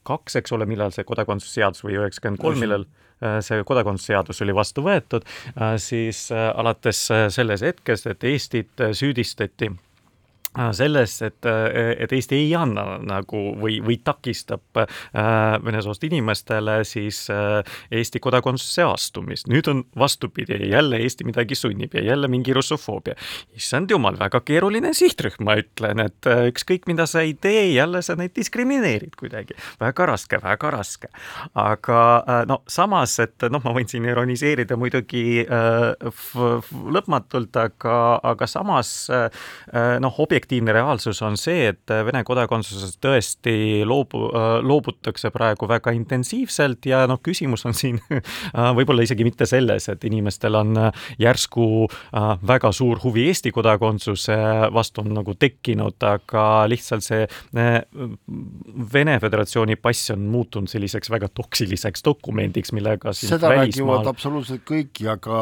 kaks, 0.08 0.36
eks 0.40 0.56
ole, 0.56 0.66
millal 0.66 0.92
see 0.96 1.06
kodakondsuse 1.08 1.62
seadus 1.62 1.86
või 1.86 2.00
üheksakümmend 2.00 2.42
kolm, 2.42 2.60
millal 2.60 2.88
Äh, 3.22 3.38
see 3.46 3.62
kodakondsusseadus 3.70 4.42
oli 4.42 4.54
vastu 4.58 4.82
võetud, 4.86 5.28
äh, 5.54 5.76
siis 5.82 6.24
äh, 6.34 6.48
alates 6.58 7.04
selles 7.36 7.62
hetkest, 7.62 8.08
et 8.10 8.24
Eestit 8.26 8.82
süüdistati 8.98 9.70
Äh, 9.70 9.91
selles, 10.76 11.22
et, 11.22 11.46
äh, 11.46 11.96
et 12.04 12.12
Eesti 12.12 12.36
ei 12.36 12.50
anna 12.60 12.98
nagu 13.00 13.40
või, 13.56 13.78
või 13.84 13.96
takistab 14.04 14.82
äh, 14.82 14.90
vene 15.64 15.80
soost 15.84 16.04
inimestele 16.04 16.82
siis 16.88 17.24
äh, 17.32 17.62
Eesti 17.92 18.20
kodakondsusse 18.20 18.84
astumist. 18.84 19.48
nüüd 19.48 19.70
on 19.72 19.84
vastupidi, 19.98 20.60
jälle 20.70 21.00
Eesti 21.00 21.24
midagi 21.28 21.56
sunnib 21.56 21.96
ja 21.96 22.04
jälle 22.04 22.28
mingi 22.28 22.54
russofoobia. 22.54 23.16
issand 23.56 23.92
jumal, 23.92 24.20
väga 24.20 24.42
keeruline 24.44 24.94
sihtrühm, 24.94 25.40
ma 25.48 25.56
ütlen, 25.62 26.04
et 26.04 26.28
äh, 26.28 26.44
ükskõik, 26.52 26.84
mida 26.92 27.08
sa 27.08 27.24
ei 27.24 27.34
tee, 27.34 27.72
jälle 27.72 28.02
sa 28.02 28.18
neid 28.20 28.36
diskrimineerid 28.36 29.16
kuidagi. 29.20 29.56
väga 29.80 30.10
raske, 30.12 30.42
väga 30.44 30.72
raske. 30.76 31.08
aga 31.56 32.02
äh, 32.28 32.44
no 32.48 32.60
samas, 32.68 33.16
et 33.24 33.48
noh, 33.50 33.64
ma 33.64 33.76
võin 33.78 33.88
siin 33.88 34.06
ironiseerida 34.06 34.76
muidugi 34.76 35.46
lõpmatult, 36.92 37.56
aga, 37.56 37.96
aga 38.28 38.48
samas 38.48 38.92
noh, 39.12 40.20
objektiivselt 40.20 40.41
objektiivne 40.42 40.74
reaalsus 40.74 41.22
on 41.22 41.38
see, 41.38 41.70
et 41.70 41.92
Vene 42.06 42.24
kodakondsusest 42.26 42.98
tõesti 43.04 43.84
loobu, 43.86 44.24
loobutakse 44.66 45.30
praegu 45.34 45.68
väga 45.70 45.94
intensiivselt 45.94 46.86
ja 46.90 47.04
noh, 47.10 47.20
küsimus 47.22 47.66
on 47.70 47.76
siin 47.78 48.00
võib-olla 48.78 49.06
isegi 49.06 49.26
mitte 49.28 49.46
selles, 49.46 49.88
et 49.92 50.04
inimestel 50.08 50.58
on 50.58 50.74
järsku 51.22 51.68
väga 52.48 52.72
suur 52.74 53.02
huvi 53.04 53.28
Eesti 53.32 53.52
kodakondsuse 53.54 54.38
vastu 54.74 55.04
on 55.04 55.14
nagu 55.20 55.36
tekkinud, 55.38 56.00
aga 56.02 56.66
lihtsalt 56.72 57.06
see 57.06 57.28
Vene 58.94 59.18
Föderatsiooni 59.22 59.78
pass 59.78 60.12
on 60.16 60.26
muutunud 60.32 60.72
selliseks 60.72 61.12
väga 61.14 61.30
toksiliseks 61.38 62.06
dokumendiks, 62.08 62.74
millega 62.74 63.14
seda 63.16 63.54
räägivad 63.54 64.10
absoluutselt 64.10 64.66
kõik 64.68 65.04
ja 65.06 65.18
ka 65.22 65.38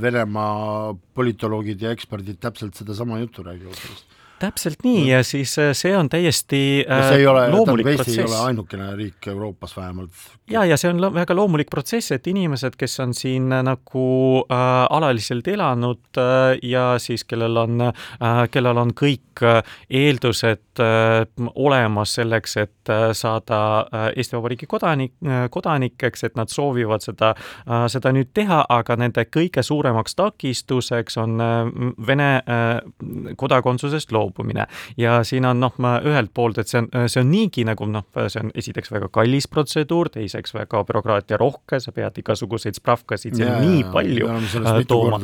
Venemaa 0.00 0.94
politoloogid 1.16 1.82
ja 1.82 1.94
eksperdid 1.96 2.38
täpselt 2.40 2.78
sedasama 2.78 3.18
juttu 3.20 3.42
räägivad 3.46 3.79
sellest 3.80 4.19
täpselt 4.40 4.84
nii 4.84 5.04
ja 5.10 5.20
siis 5.26 5.52
äh, 5.60 5.72
see 5.76 5.92
on 5.96 6.08
täiesti 6.10 6.60
ja 6.80 7.00
see 7.08 7.22
ei 7.22 7.26
ole, 7.28 7.46
protsess. 7.50 8.08
Eesti 8.08 8.20
ei 8.20 8.26
ole 8.26 8.38
ainukene 8.48 8.88
riik 8.96 9.26
Euroopas 9.32 9.76
vähemalt. 9.76 10.10
ja, 10.50 10.64
ja 10.64 10.76
see 10.80 10.90
on 10.90 11.02
väga 11.14 11.36
loomulik 11.36 11.70
protsess, 11.70 12.12
et 12.16 12.26
inimesed, 12.30 12.76
kes 12.80 13.00
on 13.04 13.14
siin 13.16 13.52
äh, 13.52 13.62
nagu 13.66 14.04
äh, 14.46 14.66
alaliselt 14.90 15.48
elanud 15.48 16.20
äh, 16.20 16.56
ja 16.62 16.94
siis 16.98 17.24
kellel 17.24 17.56
on 17.60 17.86
äh,, 17.90 18.42
kellel 18.50 18.80
on 18.80 18.94
kõik 18.96 19.44
äh, 19.44 19.60
eeldused 19.90 20.80
äh, 20.80 21.26
olemas 21.54 22.14
selleks, 22.18 22.56
et 22.64 22.92
äh, 22.92 23.10
saada 23.16 23.60
äh, 23.80 24.08
Eesti 24.16 24.38
Vabariigi 24.38 24.70
kodanik 24.70 25.14
äh,, 25.26 25.48
kodanikeks, 25.50 26.24
et 26.30 26.40
nad 26.40 26.52
soovivad 26.52 27.04
seda 27.04 27.34
äh,, 27.36 27.86
seda 27.92 28.14
nüüd 28.16 28.32
teha, 28.34 28.62
aga 28.68 28.96
nende 29.00 29.26
kõige 29.28 29.64
suuremaks 29.66 30.16
takistuseks 30.18 31.20
on 31.20 31.36
äh, 31.44 31.60
Vene 32.06 32.30
äh, 32.40 33.34
kodakondsusest 33.36 34.12
loobumine 34.12 34.29
loobumine. 34.30 34.66
ja 34.96 35.24
siin 35.24 35.44
on 35.44 35.60
noh, 35.60 35.74
ma 35.78 35.98
ühelt 36.04 36.30
poolt, 36.34 36.58
et 36.58 36.68
see 36.68 36.80
on, 36.80 36.88
see 37.08 37.20
on 37.20 37.30
niigi 37.30 37.64
nagu 37.64 37.86
noh, 37.86 38.06
see 38.28 38.40
on 38.40 38.50
esiteks 38.54 38.90
väga 38.92 39.08
kallis 39.12 39.48
protseduur, 39.48 40.10
teiseks 40.10 40.54
väga 40.54 40.84
bürokraatiarohke, 40.88 41.80
sa 41.80 41.92
pead 41.92 42.18
igasuguseid 42.22 42.78
spravkasid 42.78 43.36
siin 43.36 43.48
ja, 43.48 43.58
nii 43.60 43.84
palju 43.92 44.28
äh, 44.30 44.80
tooma. 44.88 45.20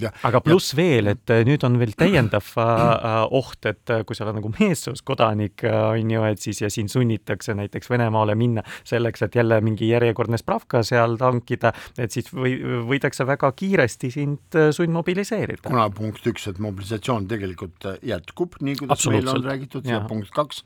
Ja, 0.00 0.12
aga 0.26 0.40
pluss 0.44 0.72
ja. 0.72 0.78
veel, 0.78 1.12
et 1.14 1.30
äh, 1.30 1.44
nüüd 1.46 1.64
on 1.66 1.78
veel 1.80 1.94
täiendav 1.98 2.50
äh, 2.60 3.20
oht, 3.30 3.64
et 3.70 3.94
kui 4.06 4.16
sa 4.16 4.26
oled 4.26 4.40
nagu 4.40 4.52
meessoost 4.58 5.04
kodanik, 5.06 5.64
on 5.64 6.10
ju, 6.10 6.24
et 6.28 6.42
siis 6.42 6.62
ja 6.62 6.70
sind 6.72 6.92
sunnitakse 6.92 7.54
näiteks 7.56 7.90
Venemaale 7.90 8.34
minna 8.38 8.64
selleks, 8.86 9.24
et 9.26 9.38
jälle 9.38 9.60
mingi 9.64 9.88
järjekordne 9.90 10.38
spravka 10.40 10.82
seal 10.86 11.18
tankida, 11.20 11.72
et 11.98 12.14
siis 12.14 12.30
või, 12.34 12.56
võidakse 12.88 13.26
väga 13.28 13.52
kiiresti 13.56 14.10
sind 14.14 14.58
sundmobiliseerida. 14.74 15.68
kuna 15.68 15.88
punkt 15.94 16.26
üks, 16.28 16.48
et 16.50 16.60
mobilisatsioon 16.62 17.28
tegelikult 17.30 17.88
jätkub 18.02 18.23
jätkub, 18.24 18.58
nii 18.64 18.80
kuidas 18.82 19.06
meil 19.12 19.28
on 19.28 19.44
räägitud, 19.44 19.86
ja 19.88 20.00
punkt 20.08 20.32
kaks, 20.34 20.64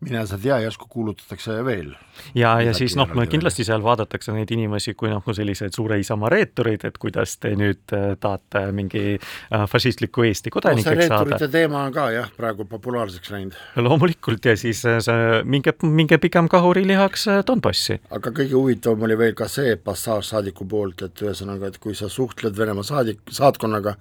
mine 0.00 0.22
sa 0.26 0.38
tea, 0.40 0.56
järsku 0.64 0.86
kuulutatakse 0.88 1.58
veel. 1.64 1.92
ja, 2.34 2.54
ja 2.62 2.72
siis 2.74 2.94
noh, 2.96 3.10
kindlasti 3.28 3.64
seal 3.68 3.82
vaadatakse 3.84 4.32
neid 4.32 4.50
inimesi 4.54 4.94
kui 4.96 5.10
noh, 5.12 5.24
selliseid 5.36 5.76
suure 5.76 5.98
isamaa 6.00 6.30
reetureid, 6.32 6.86
et 6.88 6.96
kuidas 7.00 7.36
te 7.40 7.52
nüüd 7.58 7.92
äh, 7.96 8.14
tahate 8.20 8.70
mingi 8.76 9.02
äh, 9.18 9.66
fašistliku 9.68 10.24
Eesti 10.28 10.52
kodanikeks 10.54 10.88
no, 10.96 11.08
saada. 11.08 11.18
reeturite 11.28 11.50
teema 11.52 11.84
on 11.84 11.92
ka 11.92 12.06
jah, 12.14 12.30
praegu 12.36 12.64
populaarseks 12.70 13.34
läinud. 13.34 13.58
loomulikult 13.76 14.48
ja 14.48 14.56
siis 14.56 14.80
äh, 14.88 15.02
see, 15.04 15.42
minge, 15.44 15.76
minge 15.84 16.18
pigem 16.22 16.48
kahurilihaks 16.48 17.28
Donbassi. 17.46 18.00
aga 18.10 18.32
kõige 18.40 18.56
huvitavam 18.56 19.04
oli 19.08 19.20
veel 19.20 19.36
ka 19.36 19.50
see 19.52 19.76
passaaž 19.76 20.32
saadiku 20.32 20.64
poolt, 20.68 21.04
et 21.10 21.24
ühesõnaga, 21.26 21.68
et 21.68 21.78
kui 21.82 21.94
sa 21.98 22.08
suhtled 22.08 22.56
Venemaa 22.56 22.88
saadik, 22.88 23.20
saatkonnaga, 23.28 23.98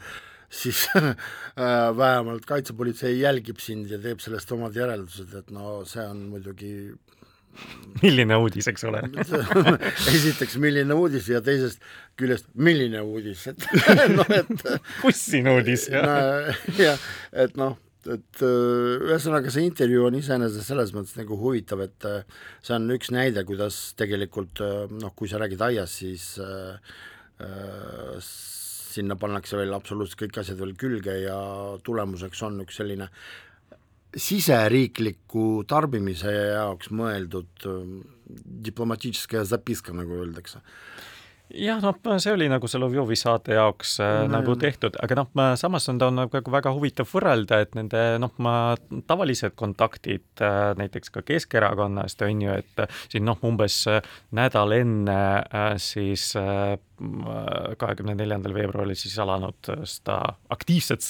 siis 0.49 0.88
äh, 0.97 1.13
vähemalt 1.97 2.45
kaitsepolitsei 2.49 3.19
jälgib 3.19 3.62
sind 3.63 3.91
ja 3.91 3.99
teeb 4.01 4.21
sellest 4.23 4.51
omad 4.55 4.75
järeldused, 4.75 5.33
et 5.38 5.53
no 5.53 5.79
see 5.89 6.05
on 6.05 6.25
muidugi 6.33 6.73
milline 8.03 8.38
uudis, 8.39 8.69
eks 8.71 8.85
ole 8.88 9.01
esiteks, 10.15 10.57
milline 10.62 10.95
uudis 10.95 11.27
ja 11.31 11.41
teisest 11.43 11.83
küljest, 12.19 12.49
milline 12.55 13.01
uudis, 13.03 13.45
et 13.51 13.67
noh, 14.17 14.33
et 14.33 14.65
kus 15.01 15.21
siin 15.31 15.49
uudis? 15.51 15.88
jah, 15.91 17.05
et 17.33 17.57
noh, 17.59 17.77
et 18.09 18.43
äh, 18.45 19.07
ühesõnaga 19.09 19.51
see 19.53 19.67
intervjuu 19.67 20.07
on 20.07 20.17
iseenesest 20.17 20.71
selles 20.71 20.93
mõttes 20.95 21.17
nagu 21.19 21.38
huvitav, 21.41 21.83
et 21.85 22.09
äh, 22.09 22.45
see 22.63 22.77
on 22.77 22.89
üks 22.95 23.12
näide, 23.13 23.43
kuidas 23.47 23.81
tegelikult 23.99 24.63
noh, 24.95 25.13
kui 25.17 25.29
sa 25.29 25.41
räägid 25.41 25.65
aiast, 25.69 25.99
siis 26.01 26.31
äh, 26.41 26.95
sinna 28.89 29.17
pannakse 29.19 29.60
veel 29.60 29.75
absoluutselt 29.78 30.23
kõik 30.23 30.41
asjad 30.41 30.60
veel 30.62 30.73
külge 30.80 31.15
ja 31.23 31.38
tulemuseks 31.86 32.41
on 32.47 32.63
üks 32.65 32.82
selline 32.82 33.10
siseriikliku 34.17 35.63
tarbimise 35.69 36.32
jaoks 36.34 36.89
mõeldud 36.89 37.67
diplomatiitske 38.65 39.43
zapiska, 39.45 39.93
nagu 39.93 40.17
öeldakse 40.17 40.63
jah, 41.49 41.80
noh, 41.82 41.97
see 42.21 42.34
oli 42.34 42.47
nagu 42.52 42.69
Solovjovi 42.69 43.17
saate 43.17 43.56
jaoks 43.58 43.95
äh, 44.04 44.12
mm. 44.23 44.34
nagu 44.34 44.56
tehtud, 44.60 44.97
aga 45.02 45.17
noh, 45.21 45.30
samas 45.60 45.88
on 45.91 46.02
ta 46.02 46.10
on 46.12 46.21
nagu 46.21 46.41
väga 46.54 46.73
huvitav 46.75 47.10
võrrelda, 47.10 47.62
et 47.63 47.78
nende 47.78 48.04
noh, 48.21 48.34
tavalised 49.10 49.56
kontaktid 49.60 50.43
äh, 50.45 50.60
näiteks 50.80 51.13
ka 51.15 51.23
Keskerakonnast 51.25 52.21
on 52.28 52.45
ju, 52.45 52.60
et 52.62 52.86
siin 53.10 53.25
noh, 53.28 53.39
umbes 53.45 53.82
nädal 54.36 54.78
enne 54.78 55.19
äh, 55.41 55.73
siis 55.82 56.32
äh, 56.39 56.78
kahekümne 57.79 58.15
neljandal 58.17 58.53
veebruaril 58.55 58.97
siis 58.99 59.15
alanud 59.19 59.69
seda 59.88 60.17
aktiivset 60.51 61.05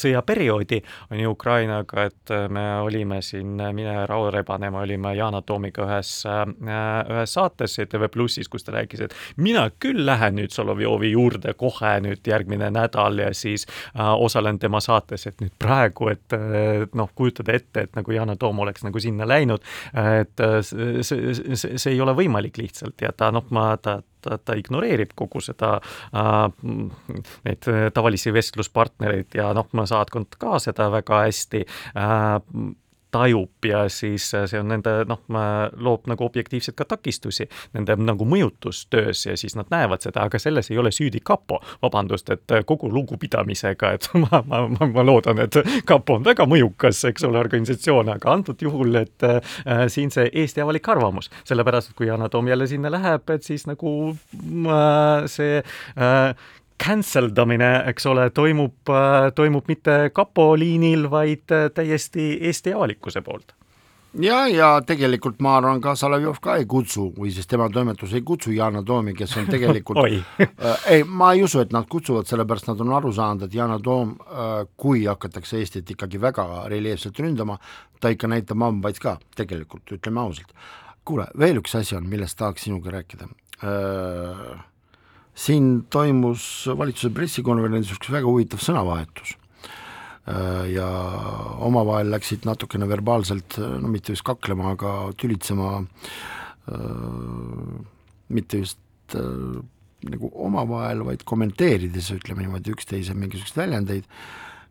sõjaperioodi 0.00 0.80
on 1.10 1.20
ju 1.20 1.32
Ukrainaga, 1.34 2.06
et 2.08 2.32
me 2.52 2.64
olime 2.84 3.20
siin, 3.24 3.56
mine 3.76 4.06
Raul 4.08 4.30
Rebane, 4.34 4.70
me 4.72 4.82
olime 4.84 5.14
Yana 5.16 5.42
Toomiga 5.46 5.84
ühes, 5.86 6.12
ühes 6.26 7.34
saates 7.36 7.78
ETV 7.84 8.08
Plussis, 8.12 8.48
kus 8.48 8.64
ta 8.66 8.74
rääkis, 8.76 9.04
et 9.06 9.16
mina 9.36 9.66
küll 9.82 10.04
lähen 10.06 10.38
nüüd 10.38 10.54
Solovjovi 10.54 11.12
juurde 11.12 11.54
kohe 11.58 11.96
nüüd 12.04 12.26
järgmine 12.26 12.70
nädal 12.74 13.18
ja 13.20 13.30
siis 13.36 13.66
äh, 13.66 14.12
osalen 14.14 14.58
tema 14.58 14.80
saates, 14.80 15.26
et 15.26 15.40
nüüd 15.42 15.54
praegu, 15.60 16.10
et 16.12 16.36
noh, 16.96 17.10
kujutada 17.14 17.56
ette, 17.56 17.86
et 17.86 17.96
nagu 17.98 18.14
Yana 18.14 18.36
Toom 18.40 18.62
oleks 18.64 18.84
nagu 18.86 19.00
sinna 19.02 19.28
läinud, 19.28 19.64
et 19.94 20.44
see, 20.66 21.02
see, 21.06 21.34
see, 21.54 21.76
see 21.76 21.94
ei 21.94 22.00
ole 22.00 22.14
võimalik 22.16 22.60
lihtsalt 22.60 23.02
ja 23.04 23.12
ta 23.16 23.30
noh, 23.34 23.46
ma, 23.54 23.72
ta, 23.82 24.00
ta, 24.22 24.38
ta 24.38 24.56
ignoreerib 24.58 25.14
kogu 25.18 25.42
seda 25.44 25.76
äh,, 25.80 26.44
neid 27.46 27.70
tavalisi 27.94 28.34
vestluspartnereid 28.34 29.38
ja 29.38 29.50
noh, 29.56 29.68
saatkond 29.90 30.38
ka 30.40 30.58
seda 30.62 30.90
väga 30.92 31.24
hästi 31.26 31.64
äh, 31.64 32.38
tajub 33.10 33.64
ja 33.66 33.88
siis 33.88 34.34
äh, 34.34 34.46
see 34.50 34.60
on 34.60 34.70
nende 34.70 35.04
noh, 35.08 35.22
loob 35.76 36.06
nagu 36.10 36.24
objektiivselt 36.24 36.76
ka 36.78 36.86
takistusi 36.88 37.46
nende 37.74 37.96
nagu 37.98 38.26
mõjutustöös 38.28 39.26
ja 39.26 39.36
siis 39.40 39.56
nad 39.58 39.70
näevad 39.72 40.04
seda, 40.04 40.24
aga 40.28 40.38
selles 40.38 40.70
ei 40.70 40.78
ole 40.78 40.92
süüdi 40.94 41.20
kapo. 41.24 41.60
vabandust, 41.82 42.30
et 42.30 42.52
äh, 42.52 42.64
kogu 42.66 42.90
lugupidamisega, 42.92 43.92
et 43.96 44.08
ma, 44.22 44.42
ma, 44.46 44.62
ma, 44.68 44.86
ma 44.86 45.04
loodan, 45.06 45.42
et 45.44 45.58
kapo 45.84 46.18
on 46.18 46.24
väga 46.24 46.46
mõjukas, 46.50 47.02
eks 47.10 47.24
ole, 47.28 47.38
organisatsioon, 47.40 48.12
aga 48.14 48.32
antud 48.32 48.62
juhul, 48.62 48.94
et 49.02 49.26
äh, 49.26 49.40
siin 49.88 50.10
see 50.14 50.30
Eesti 50.42 50.62
avalik 50.64 50.88
arvamus, 50.88 51.30
sellepärast 51.48 51.92
et 51.92 51.98
kui 51.98 52.08
Yana 52.10 52.28
Toom 52.28 52.48
jälle 52.48 52.66
sinna 52.70 52.92
läheb, 52.92 53.30
et 53.30 53.46
siis 53.46 53.66
nagu 53.68 53.94
äh, 54.10 55.26
see 55.30 55.60
äh, 55.60 56.34
cancel 56.80 57.30
damine, 57.36 57.70
eks 57.90 58.06
ole, 58.10 58.30
toimub, 58.34 58.88
äh, 58.88 59.30
toimub 59.36 59.68
mitte 59.68 60.10
kapo 60.16 60.52
liinil, 60.58 61.08
vaid 61.12 61.52
äh, 61.54 61.68
täiesti 61.74 62.32
Eesti 62.48 62.74
avalikkuse 62.74 63.22
poolt. 63.22 63.54
Ja, 64.18 64.40
ja 64.50 64.68
tegelikult 64.82 65.38
ma 65.44 65.52
arvan 65.60 65.78
ka 65.82 65.92
Solovjov 65.94 66.40
ka 66.42 66.56
ei 66.58 66.64
kutsu 66.66 67.04
või 67.14 67.30
siis 67.30 67.46
tema 67.46 67.68
toimetus 67.70 68.10
ei 68.18 68.24
kutsu 68.26 68.50
Yana 68.50 68.82
Toomi, 68.82 69.14
kes 69.14 69.36
on 69.38 69.46
tegelikult 69.54 70.00
äh, 70.02 70.48
ei, 70.96 71.04
ma 71.04 71.30
ei 71.36 71.44
usu, 71.46 71.60
et 71.62 71.74
nad 71.74 71.86
kutsuvad, 71.90 72.26
sellepärast 72.26 72.72
nad 72.72 72.82
on 72.82 72.90
aru 72.96 73.12
saanud, 73.14 73.46
et 73.46 73.54
Yana 73.54 73.78
Toom 73.78 74.16
äh,, 74.16 74.48
kui 74.76 75.04
hakatakse 75.06 75.60
Eestit 75.60 75.94
ikkagi 75.94 76.20
väga 76.20 76.48
reljeefselt 76.72 77.22
ründama, 77.22 77.60
ta 78.00 78.10
ikka 78.10 78.30
näitab 78.32 78.66
hambaid 78.66 78.98
ka 79.02 79.14
tegelikult, 79.38 79.86
ütleme 79.94 80.24
ausalt. 80.24 80.50
kuule, 81.04 81.28
veel 81.38 81.62
üks 81.62 81.78
asi 81.78 81.94
on, 81.96 82.10
millest 82.10 82.38
tahaks 82.38 82.66
sinuga 82.66 82.90
rääkida. 82.98 83.30
Äh, 83.62 84.58
siin 85.40 85.68
toimus 85.92 86.42
valitsuse 86.76 87.12
pressikonverentsil 87.16 87.96
üks 87.96 88.10
väga 88.12 88.28
huvitav 88.28 88.60
sõnavahetus. 88.62 89.36
Äh, 90.28 90.66
ja 90.74 90.88
omavahel 91.64 92.12
läksid 92.12 92.44
natukene 92.48 92.88
verbaalselt, 92.90 93.56
no 93.58 93.88
mitte 93.90 94.14
just 94.14 94.26
kaklema, 94.26 94.74
aga 94.76 94.94
tülitsema, 95.18 95.78
äh, 96.70 97.80
mitte 98.36 98.60
just 98.60 99.16
äh, 99.16 99.56
nagu 100.10 100.30
omavahel, 100.44 101.04
vaid 101.08 101.24
kommenteerides, 101.28 102.12
ütleme 102.16 102.44
niimoodi, 102.44 102.76
üksteise 102.76 103.16
mingisuguseid 103.16 103.64
väljendeid, 103.64 104.06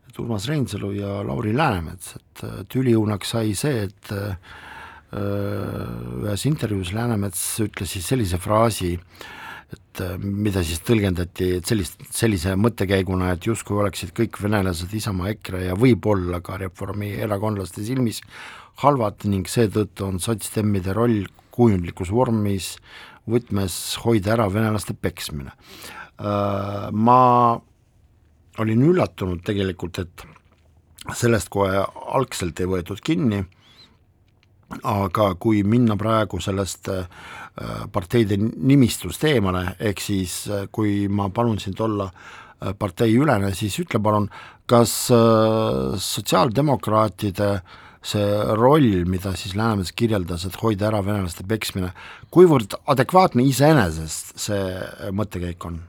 et 0.09 0.21
Urmas 0.21 0.47
Reinsalu 0.49 0.93
ja 0.97 1.19
Lauri 1.25 1.51
Läänemets, 1.57 2.15
et 2.17 2.45
tüliõunaks 2.73 3.35
sai 3.35 3.53
see, 3.57 3.85
et 3.85 4.09
ühes 5.13 6.45
intervjuus 6.49 6.91
Läänemets 6.97 7.43
ütles 7.65 7.93
siis 7.93 8.09
sellise 8.09 8.37
fraasi, 8.41 8.95
et 9.75 10.01
äh, 10.03 10.15
mida 10.19 10.63
siis 10.65 10.81
tõlgendati, 10.85 11.51
et 11.59 11.69
sellist, 11.69 12.01
sellise 12.15 12.55
mõttekäiguna, 12.59 13.33
et 13.33 13.45
justkui 13.45 13.77
oleksid 13.79 14.13
kõik 14.17 14.39
venelased 14.41 14.93
Isamaa, 14.97 15.33
EKRE 15.35 15.65
ja 15.67 15.77
võib-olla 15.79 16.41
ka 16.45 16.57
Reformierakondlaste 16.61 17.85
silmis 17.85 18.23
halvad 18.83 19.27
ning 19.29 19.49
seetõttu 19.49 20.07
on 20.07 20.19
sotsdemmide 20.23 20.95
roll 20.95 21.27
kujundlikus 21.53 22.11
vormis 22.15 22.77
võtmes 23.29 23.75
hoida 24.05 24.33
ära 24.37 24.47
venelaste 24.51 24.95
peksmine. 24.97 25.53
Äh, 26.19 26.89
ma 26.91 27.21
olin 28.59 28.83
üllatunud 28.89 29.43
tegelikult, 29.45 30.01
et 30.01 30.25
sellest 31.15 31.49
kohe 31.53 31.85
algselt 32.15 32.59
ei 32.59 32.69
võetud 32.69 32.99
kinni, 33.05 33.43
aga 34.83 35.35
kui 35.41 35.63
minna 35.63 35.95
praegu 35.99 36.39
sellest 36.41 36.89
äh, 36.93 37.05
parteide 37.91 38.37
nimistust 38.39 39.23
eemale, 39.27 39.75
ehk 39.79 39.99
siis 40.03 40.47
äh, 40.49 40.67
kui 40.71 41.07
ma 41.09 41.29
palun 41.33 41.59
sind 41.61 41.79
olla 41.81 42.09
äh, 42.09 42.73
parteiülene, 42.77 43.53
siis 43.57 43.79
ütle 43.81 43.99
palun, 44.03 44.29
kas 44.69 45.09
sotsiaaldemokraatide 45.09 47.61
see 48.05 48.25
roll, 48.53 49.05
mida 49.09 49.33
siis 49.35 49.55
Läänemets 49.57 49.91
kirjeldas, 49.97 50.45
et 50.45 50.55
hoida 50.61 50.87
ära 50.91 51.01
venelaste 51.03 51.43
peksmine, 51.49 51.89
kuivõrd 52.29 52.77
adekvaatne 52.93 53.41
iseenesest 53.49 54.37
see 54.37 54.61
mõttekäik 55.09 55.65
on? 55.65 55.88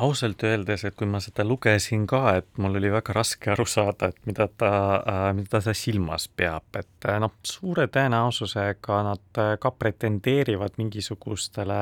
Ausalt 0.00 0.42
öeldes, 0.46 0.84
et 0.88 0.96
kui 0.98 1.08
ma 1.10 1.20
seda 1.22 1.44
lugesin 1.46 2.06
ka, 2.10 2.22
et 2.40 2.48
mul 2.60 2.78
oli 2.80 2.90
väga 2.92 3.14
raske 3.16 3.52
aru 3.52 3.66
saada, 3.68 4.10
et 4.10 4.26
mida 4.28 4.46
ta 4.48 4.72
äh,, 5.00 5.26
mida 5.36 5.60
ta 5.64 5.74
silmas 5.76 6.28
peab, 6.28 6.66
et 6.80 7.08
äh, 7.08 7.18
noh, 7.22 7.34
suure 7.46 7.86
tõenäosusega 7.92 9.00
nad 9.06 9.40
äh, 9.42 9.52
ka 9.60 9.72
pretendeerivad 9.76 10.78
mingisugustele 10.80 11.80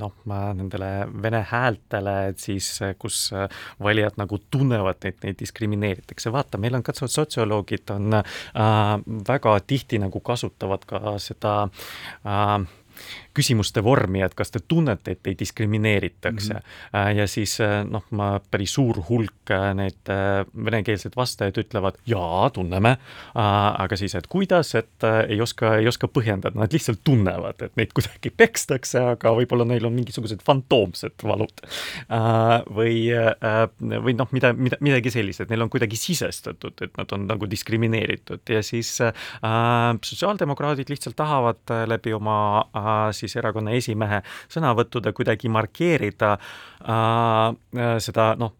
noh, 0.00 0.16
nendele 0.28 0.90
vene 1.22 1.44
häältele, 1.50 2.16
et 2.32 2.42
siis 2.42 2.70
kus 2.98 3.28
valijad 3.82 4.18
nagu 4.20 4.40
tunnevad, 4.50 5.04
et 5.08 5.22
neid 5.24 5.38
diskrimineeritakse, 5.40 6.32
vaata, 6.34 6.60
meil 6.60 6.78
on 6.78 6.84
ka 6.86 6.94
sotsioloogid 6.98 7.94
on 7.94 8.20
äh, 8.20 8.24
väga 9.28 9.58
tihti 9.66 10.00
nagu 10.02 10.20
kasutavad 10.24 10.84
ka 10.88 11.16
seda 11.22 11.54
äh, 12.24 12.58
küsimuste 13.38 13.82
vormi, 13.84 14.22
et 14.24 14.34
kas 14.38 14.52
te 14.54 14.60
tunnete, 14.60 15.14
et 15.14 15.22
teid 15.22 15.38
diskrimineeritakse 15.40 16.54
mm. 16.54 16.60
-hmm. 16.92 17.16
ja 17.18 17.26
siis 17.30 17.58
äh, 17.64 17.82
noh, 17.86 18.04
ma 18.10 18.30
päris 18.50 18.74
suur 18.74 19.00
hulk 19.08 19.52
äh, 19.54 19.70
need 19.78 20.12
venekeelsed 20.64 21.16
vastajad 21.16 21.58
ütlevad 21.60 21.98
jaa, 22.06 22.48
tunneme, 22.54 22.96
aga 23.34 23.96
siis, 23.96 24.14
et 24.18 24.26
kuidas, 24.30 24.74
et 24.78 25.04
ei 25.28 25.40
oska, 25.40 25.76
ei 25.82 25.88
oska 25.88 26.08
põhjendada, 26.08 26.56
nad 26.58 26.72
lihtsalt 26.72 27.00
tunnevad, 27.04 27.60
et 27.62 27.76
neid 27.78 27.92
kuidagi 27.96 28.30
pekstakse, 28.36 29.00
aga 29.14 29.32
võib-olla 29.36 29.66
neil 29.68 29.86
on 29.88 29.94
mingisugused 29.96 30.42
fantoomsed 30.46 31.24
valud. 31.24 31.62
või, 32.74 32.94
või 34.06 34.14
noh, 34.18 34.28
mida, 34.32 34.52
mida, 34.52 34.78
midagi 34.84 35.12
sellist, 35.14 35.44
et 35.44 35.52
neil 35.52 35.66
on 35.66 35.72
kuidagi 35.72 35.98
sisestatud, 36.00 36.80
et 36.84 36.96
nad 36.98 37.12
on 37.16 37.26
nagu 37.28 37.50
diskrimineeritud 37.50 38.54
ja 38.54 38.62
siis 38.66 38.90
sotsiaaldemokraadid 38.98 40.90
lihtsalt 40.92 41.16
tahavad 41.18 41.74
läbi 41.90 42.14
oma 42.16 42.38
siis 43.12 43.27
siis 43.28 43.42
erakonna 43.42 43.76
esimehe 43.76 44.22
sõnavõttude 44.48 45.12
kuidagi 45.16 45.50
markeerida 45.52 46.34
äh, 46.34 47.98
seda 48.02 48.32
noh, 48.40 48.54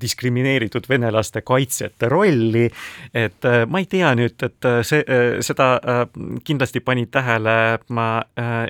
diskrimineeritud 0.00 0.88
venelaste 0.90 1.42
kaitsjate 1.46 2.10
rolli, 2.12 2.66
et 3.14 3.48
äh, 3.48 3.62
ma 3.70 3.82
ei 3.82 3.88
tea 3.90 4.12
nüüd, 4.18 4.36
et 4.42 4.68
äh, 4.68 4.80
see 4.86 5.04
äh,, 5.04 5.38
seda 5.44 5.76
äh, 5.78 6.04
kindlasti 6.44 6.82
pani 6.84 7.06
tähele 7.06 7.78
ma 7.94 8.08
äh, 8.38 8.66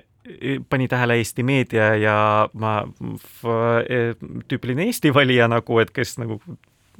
pani 0.68 0.88
tähele 0.88 1.16
Eesti 1.16 1.42
meedia 1.42 1.94
ja 1.96 2.16
ma 2.52 2.82
tüüpiline 4.48 4.84
Eesti 4.84 5.14
valija 5.14 5.48
nagu, 5.48 5.78
et 5.80 5.92
kes 5.96 6.18
nagu 6.20 6.36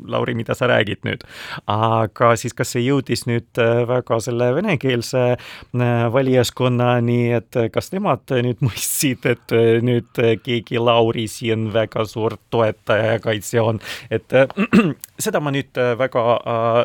Lauri, 0.07 0.35
mida 0.35 0.55
sa 0.55 0.69
räägid 0.69 1.03
nüüd. 1.07 1.25
aga 1.67 2.31
siis, 2.39 2.55
kas 2.57 2.73
see 2.75 2.85
jõudis 2.85 3.25
nüüd 3.29 3.61
äh, 3.61 3.83
väga 3.89 4.21
selle 4.23 4.51
venekeelse 4.57 5.25
äh, 5.35 5.95
valijaskonnani, 6.13 7.21
et 7.39 7.59
äh, 7.59 7.69
kas 7.75 7.91
nemad 7.93 8.31
nüüd 8.45 8.63
mõistsid, 8.65 9.27
et 9.29 9.55
nüüd 9.85 10.23
keegi 10.45 10.79
Lauri 10.83 11.27
siin 11.31 11.69
väga 11.75 12.05
suur 12.09 12.39
toetaja 12.51 13.15
ja 13.17 13.23
kaitsja 13.23 13.65
on, 13.65 13.83
et 14.11 14.35
seda 15.25 15.43
ma 15.43 15.53
nüüd 15.55 15.79
väga, 15.99 16.25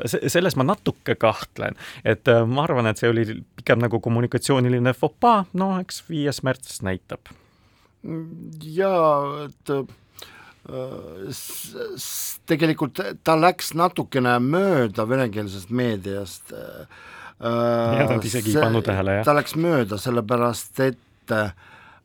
selles 0.10 0.58
ma 0.60 0.66
natuke 0.68 1.16
kahtlen, 1.20 1.78
et 2.06 2.30
ma 2.48 2.66
arvan, 2.66 2.90
et 2.90 3.02
see 3.02 3.12
oli 3.12 3.26
pigem 3.60 3.84
nagu 3.84 4.00
kommunikatsiooniline 4.04 4.96
fopaa, 4.98 5.44
no 5.54 5.74
eks 5.80 6.04
viies 6.10 6.42
märts 6.46 6.82
näitab. 6.86 7.32
jaa, 8.64 9.48
et 9.48 9.76
tegelikult 12.48 13.02
ta 13.24 13.36
läks 13.36 13.74
natukene 13.76 14.38
mööda 14.40 15.04
venekeelsest 15.10 15.74
meediast. 15.76 16.54
ja 17.44 18.06
ta 18.08 18.20
isegi 18.24 18.56
pannud 18.56 18.86
tähele, 18.88 19.20
jah. 19.20 19.26
ta 19.28 19.36
läks 19.36 19.58
mööda, 19.60 20.00
sellepärast 20.00 20.80
et 20.86 21.34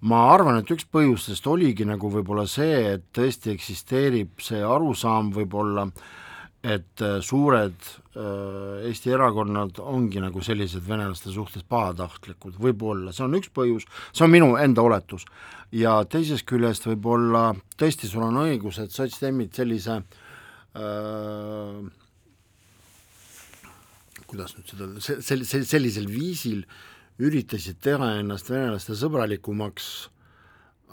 ma 0.01 0.23
arvan, 0.33 0.61
et 0.61 0.71
üks 0.71 0.87
põhjustest 0.91 1.47
oligi 1.51 1.87
nagu 1.87 2.11
võib-olla 2.11 2.47
see, 2.51 2.95
et 2.97 3.07
tõesti 3.15 3.55
eksisteerib 3.55 4.43
see 4.43 4.63
arusaam 4.63 5.33
võib-olla, 5.35 5.89
et 6.65 7.03
suured 7.23 7.89
Eesti 8.19 9.13
erakonnad 9.15 9.79
ongi 9.79 10.19
nagu 10.19 10.41
sellised 10.43 10.83
venelaste 10.89 11.31
suhtes 11.31 11.63
pahatahtlikud, 11.71 12.57
võib-olla, 12.59 13.13
see 13.15 13.23
on 13.29 13.37
üks 13.39 13.53
põhjus, 13.55 13.87
see 14.11 14.25
on 14.27 14.33
minu 14.33 14.49
enda 14.59 14.83
oletus. 14.83 15.23
Ja 15.71 16.01
teisest 16.11 16.49
küljest 16.51 16.89
võib-olla 16.89 17.53
tõesti, 17.79 18.11
sul 18.11 18.27
on 18.27 18.41
õigus, 18.43 18.81
et 18.83 18.91
sotsdemmid 18.91 19.55
sellise 19.55 20.01
äh, 20.01 21.79
kuidas 24.29 24.55
nüüd 24.57 24.69
seda, 24.73 24.89
sel-, 25.03 25.45
sel-, 25.47 25.67
sellisel 25.69 26.09
viisil 26.11 26.63
üritasid 27.19 27.81
teha 27.83 28.13
ennast 28.21 28.51
venelaste 28.53 28.97
sõbralikumaks, 28.99 29.89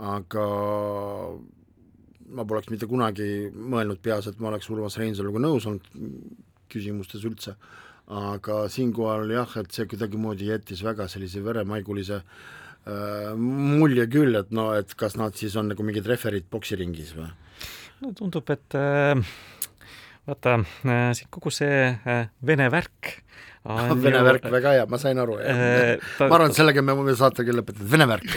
aga 0.02 0.46
ma 2.36 2.46
poleks 2.48 2.72
mitte 2.74 2.88
kunagi 2.90 3.48
mõelnud 3.54 4.02
peas, 4.04 4.28
et 4.30 4.40
ma 4.42 4.52
oleks 4.52 4.70
Urmas 4.74 4.98
Reinsaluga 5.00 5.42
nõus 5.44 5.68
olnud 5.70 5.88
küsimustes 6.72 7.24
üldse, 7.28 7.56
aga 8.12 8.66
siinkohal 8.72 9.32
jah, 9.34 9.58
et 9.62 9.74
see 9.74 9.88
kuidagimoodi 9.90 10.52
jättis 10.52 10.84
väga 10.86 11.08
sellise 11.12 11.42
veremaigulise 11.46 12.20
äh, 12.22 13.34
mulje 13.40 14.08
küll, 14.12 14.36
et 14.40 14.52
no 14.56 14.72
et 14.78 14.94
kas 15.00 15.18
nad 15.20 15.38
siis 15.38 15.56
on 15.60 15.72
nagu 15.72 15.86
mingid 15.86 16.08
referid 16.10 16.48
poksiringis 16.52 17.16
või? 17.18 17.30
no 18.04 18.12
tundub, 18.18 18.50
et 18.54 18.78
äh, 18.78 19.16
vaata 20.28 20.60
äh,, 20.62 21.26
kogu 21.34 21.54
see 21.54 21.86
äh, 21.96 22.28
Vene 22.46 22.70
värk 22.74 23.25
Vene 24.06 24.22
värk, 24.26 24.46
väga 24.54 24.74
hea, 24.76 24.86
ma 24.90 24.98
sain 25.02 25.20
aru 25.22 25.40
äh,. 25.42 25.96
Ta... 26.20 26.28
ma 26.30 26.38
arvan, 26.38 26.52
et 26.52 26.58
sellega 26.58 26.84
me 26.86 26.94
võime 26.98 27.16
saategi 27.18 27.54
lõpetada, 27.56 27.88
Vene 27.90 28.08
värk. 28.10 28.34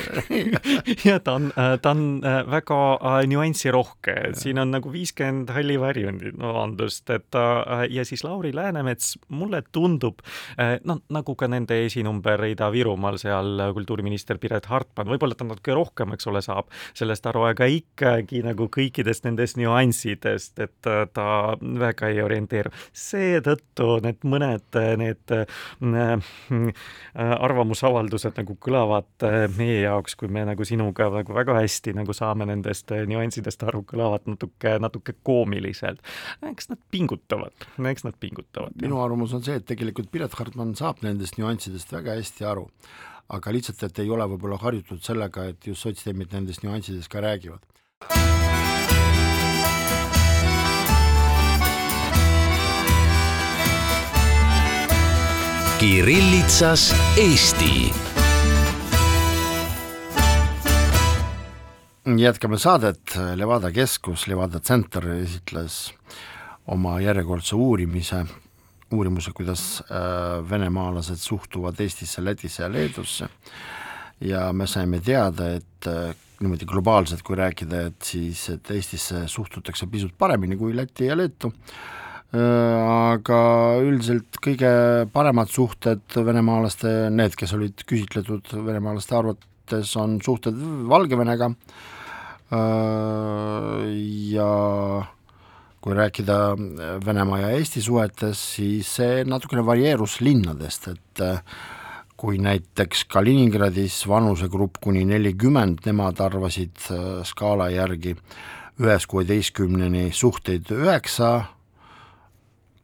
Ja 1.09 1.19
ta 1.25 1.35
on, 1.37 1.51
äh, 1.53 1.75
ta 1.83 1.93
on 1.93 2.03
äh, 2.25 2.41
väga 2.49 2.79
äh, 2.97 3.19
nüansirohke, 3.29 4.15
siin 4.39 4.61
on 4.63 4.73
nagu 4.73 4.91
viiskümmend 4.93 5.53
halli 5.53 5.77
varjundit, 5.81 6.37
no 6.39 6.55
vabandust, 6.55 7.05
et 7.13 7.37
ja 7.93 8.05
siis 8.09 8.25
Lauri 8.25 8.55
Läänemets, 8.57 9.17
mulle 9.35 9.61
tundub 9.73 10.23
noh, 10.89 11.01
nagu 11.13 11.35
ka 11.39 11.49
nende 11.51 11.77
esinumber 11.85 12.43
Ida-Virumaal 12.49 13.19
seal 13.21 13.63
kultuuriminister 13.77 14.41
Piret 14.41 14.69
Hartman, 14.71 15.11
võib-olla 15.13 15.37
ta 15.39 15.47
natuke 15.47 15.77
rohkem, 15.77 16.15
eks 16.17 16.29
ole, 16.31 16.43
saab 16.45 16.73
sellest 16.99 17.27
aru, 17.29 17.45
aga 17.51 17.69
ikkagi 17.73 18.43
nagu 18.47 18.69
kõikidest 18.75 19.29
nendest 19.29 19.59
nüanssidest, 19.61 20.57
et 20.65 20.91
ta 21.15 21.29
väga 21.61 22.13
ei 22.13 22.23
orienteeru. 22.25 22.73
seetõttu 22.97 23.99
need 24.05 24.25
mõned 24.29 24.83
need 24.99 25.18
need 25.31 26.23
äh, 26.55 27.35
arvamusavaldused 27.47 28.39
nagu 28.41 28.57
kõlavad 28.63 29.27
äh, 29.27 29.39
meie 29.57 29.83
jaoks, 29.83 30.17
kui 30.19 30.31
me 30.33 30.45
nagu 30.49 30.67
sinuga 30.69 31.09
nagu 31.13 31.37
väga 31.37 31.59
hästi 31.61 31.95
nagu 31.99 32.15
saame 32.17 32.49
nendest 32.49 32.93
äh, 32.95 33.05
nüanssidest 33.11 33.65
aru, 33.69 33.85
kõlavad 33.89 34.29
natuke, 34.31 34.77
natuke 34.83 35.17
koomiliselt. 35.27 36.03
eks 36.51 36.71
nad 36.73 36.81
pingutavad, 36.91 37.69
eks 37.93 38.07
nad 38.07 38.19
pingutavad. 38.21 38.77
minu 38.83 39.03
arvamus 39.05 39.35
on 39.37 39.45
see, 39.47 39.59
et 39.61 39.69
tegelikult 39.69 40.11
Piret 40.13 40.35
Hartman 40.39 40.75
saab 40.79 41.03
nendest 41.07 41.39
nüanssidest 41.41 41.93
väga 41.93 42.19
hästi 42.19 42.49
aru, 42.49 42.69
aga 43.35 43.53
lihtsalt, 43.53 43.83
et 43.85 44.05
ei 44.05 44.11
ole 44.11 44.27
võib-olla 44.35 44.61
harjutud 44.63 45.03
sellega, 45.05 45.51
et 45.53 45.67
just 45.73 45.85
sotsdemmid 45.85 46.33
nendest 46.33 46.65
nüanssidest 46.67 47.13
ka 47.13 47.25
räägivad 47.25 48.48
Kirillitsas 55.79 56.95
Eesti. 57.17 57.93
jätkame 62.19 62.59
saadet, 62.59 63.15
Levada 63.35 63.71
keskus, 63.71 64.27
Levada 64.27 64.59
Center 64.61 65.07
esitles 65.13 65.93
oma 66.67 66.97
järjekordse 67.01 67.55
uurimise, 67.57 68.25
uurimuse, 68.91 69.31
kuidas 69.31 69.63
äh, 69.87 70.51
venemaalased 70.51 71.23
suhtuvad 71.23 71.79
Eestisse, 71.81 72.25
Lätisse 72.25 72.63
ja 72.63 72.73
Leedusse. 72.73 73.29
Ja 74.21 74.53
me 74.53 74.67
saime 74.67 74.99
teada, 75.01 75.53
et 75.61 75.87
äh, 75.87 76.11
niimoodi 76.41 76.67
globaalselt, 76.67 77.23
kui 77.23 77.39
rääkida, 77.39 77.87
et 77.93 78.03
siis, 78.03 78.49
et 78.51 78.75
Eestisse 78.75 79.29
suhtutakse 79.31 79.87
pisut 79.87 80.19
paremini 80.19 80.59
kui 80.59 80.75
Lätti 80.77 81.07
ja 81.07 81.17
Leetu 81.17 81.53
aga 82.37 83.39
üldiselt 83.81 84.37
kõige 84.45 84.71
paremad 85.15 85.49
suhted 85.49 86.03
venemaalaste, 86.13 87.09
need, 87.15 87.37
kes 87.39 87.55
olid 87.57 87.85
küsitletud 87.89 88.53
venemaalaste 88.53 89.17
arvates, 89.17 89.95
on 89.97 90.19
suhted 90.25 90.59
Valgevenega. 90.89 91.53
Äh, 92.49 93.81
ja 94.33 94.53
kui 95.81 95.95
rääkida 95.95 96.39
Venemaa 97.05 97.43
ja 97.47 97.51
Eesti 97.57 97.81
suhetes, 97.85 98.41
siis 98.57 98.93
see 98.99 99.25
natukene 99.25 99.65
varieerus 99.65 100.21
linnadest, 100.21 100.89
et 100.93 101.25
äh, 101.25 101.43
kui 102.19 102.41
näiteks 102.43 103.07
Kaliningradis 103.09 104.03
vanusegrupp 104.11 104.81
kuni 104.83 105.05
nelikümmend, 105.07 105.85
nemad 105.87 106.19
arvasid 106.21 106.89
skaala 107.25 107.69
järgi 107.71 108.17
ühest 108.83 109.07
kuueteistkümneni 109.11 110.11
suhteid 110.13 110.73
üheksa 110.75 111.31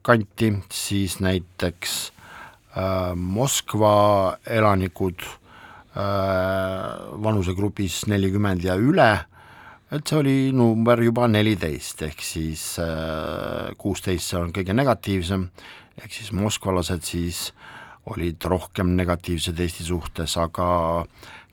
kanti, 0.05 0.53
siis 0.73 1.19
näiteks 1.25 2.13
äh, 2.77 3.15
Moskva 3.17 4.37
elanikud 4.47 5.25
äh, 5.25 6.03
vanusegrupis 7.25 8.05
nelikümmend 8.13 8.67
ja 8.67 8.77
üle, 8.77 9.09
et 9.95 10.05
see 10.11 10.19
oli 10.21 10.37
number 10.57 11.01
juba 11.05 11.29
neliteist, 11.31 12.05
ehk 12.09 12.25
siis 12.25 12.75
äh, 12.83 13.73
kuusteist, 13.81 14.29
see 14.29 14.43
on 14.43 14.53
kõige 14.53 14.77
negatiivsem, 14.77 15.49
ehk 16.03 16.13
siis 16.13 16.35
moskvalased 16.37 17.07
siis 17.09 17.47
olid 18.13 18.45
rohkem 18.45 18.93
negatiivsed 18.99 19.61
Eesti 19.65 19.87
suhtes, 19.87 20.37
aga 20.37 20.67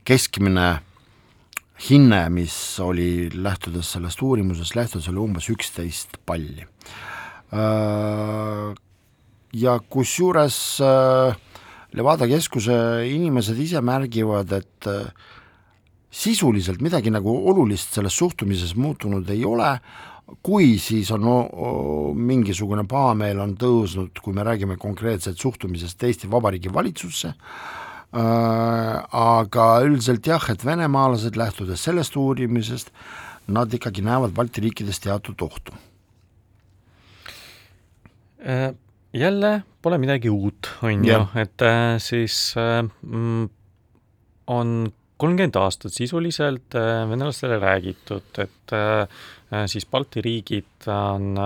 keskmine 0.04 0.66
hinne, 1.88 2.20
mis 2.34 2.58
oli 2.84 3.30
lähtudes 3.32 3.94
sellest 3.96 4.20
uurimusest, 4.22 4.76
lähtudes 4.76 5.08
oli 5.08 5.24
umbes 5.24 5.48
üksteist 5.54 6.20
palli. 6.28 6.66
Äh, 6.66 7.11
ja 9.52 9.76
kusjuures 9.92 10.58
äh, 10.80 11.34
Levada 11.92 12.24
keskuse 12.24 13.04
inimesed 13.12 13.58
ise 13.60 13.82
märgivad, 13.84 14.52
et 14.56 14.88
äh, 14.88 15.10
sisuliselt 16.12 16.80
midagi 16.80 17.12
nagu 17.12 17.34
olulist 17.50 17.92
selles 17.92 18.16
suhtumises 18.16 18.72
muutunud 18.76 19.28
ei 19.32 19.44
ole, 19.44 19.74
kui 20.40 20.78
siis 20.80 21.10
on 21.12 21.24
no, 21.26 21.36
mingisugune 22.16 22.86
pahameel 22.88 23.42
on 23.44 23.52
tõusnud, 23.60 24.16
kui 24.24 24.32
me 24.32 24.44
räägime 24.48 24.78
konkreetselt 24.80 25.40
suhtumisest 25.40 26.08
Eesti 26.08 26.30
Vabariigi 26.32 26.72
valitsusse, 26.72 27.34
aga 28.12 29.68
üldiselt 29.84 30.28
jah, 30.28 30.48
et 30.52 30.64
venemaalased, 30.64 31.36
lähtudes 31.36 31.84
sellest 31.84 32.16
uurimisest, 32.16 32.92
nad 33.52 33.72
ikkagi 33.72 34.04
näevad 34.04 34.32
Balti 34.36 34.64
riikides 34.64 35.00
teatud 35.04 35.44
ohtu. 35.44 35.76
Äh, 35.76 35.91
jälle 39.12 39.62
pole 39.82 39.98
midagi 39.98 40.30
uut, 40.30 40.70
on 40.82 41.04
ju, 41.04 41.18
et 41.36 41.62
äh, 41.66 41.96
siis 42.02 42.54
äh, 42.56 42.82
mm, 43.02 43.48
on 44.46 44.92
kolmkümmend 45.22 45.56
aastat 45.58 45.94
sisuliselt 45.94 46.74
venelastele 47.08 47.60
räägitud, 47.62 48.38
et 48.42 48.72
siis 49.70 49.84
Balti 49.86 50.18
riigid 50.24 50.88
on 50.90 51.36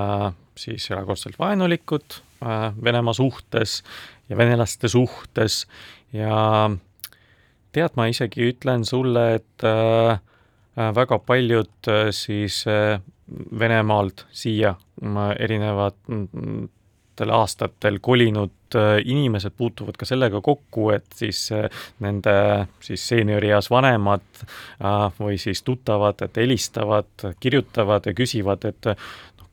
siis 0.56 0.86
erakordselt 0.90 1.36
vaenulikud 1.38 2.16
Venemaa 2.84 3.12
suhtes 3.12 3.82
ja 4.30 4.38
venelaste 4.38 4.88
suhtes. 4.88 5.66
Ja 6.16 6.70
tead, 7.72 7.98
ma 8.00 8.06
isegi 8.08 8.48
ütlen 8.48 8.86
sulle, 8.88 9.26
et 9.42 9.66
väga 10.96 11.18
paljud 11.28 11.92
siis 12.16 12.62
Venemaalt 13.60 14.24
siia 14.32 14.72
erinevad 15.36 16.00
mm, 16.08 16.64
viimastel 17.16 17.30
aastatel 17.30 17.98
kolinud 18.00 18.74
äh, 18.74 19.00
inimesed 19.04 19.52
puutuvad 19.56 19.96
ka 19.96 20.04
sellega 20.04 20.40
kokku, 20.40 20.90
et 20.90 21.06
siis 21.14 21.50
äh, 21.52 21.70
nende 22.00 22.66
siis 22.80 23.08
seeniorieas 23.08 23.70
vanemad 23.70 24.22
äh, 24.42 25.12
või 25.18 25.38
siis 25.38 25.62
tuttavad, 25.62 26.20
et 26.22 26.36
helistavad, 26.36 27.34
kirjutavad 27.40 28.06
ja 28.06 28.14
küsivad, 28.14 28.64
et 28.64 28.96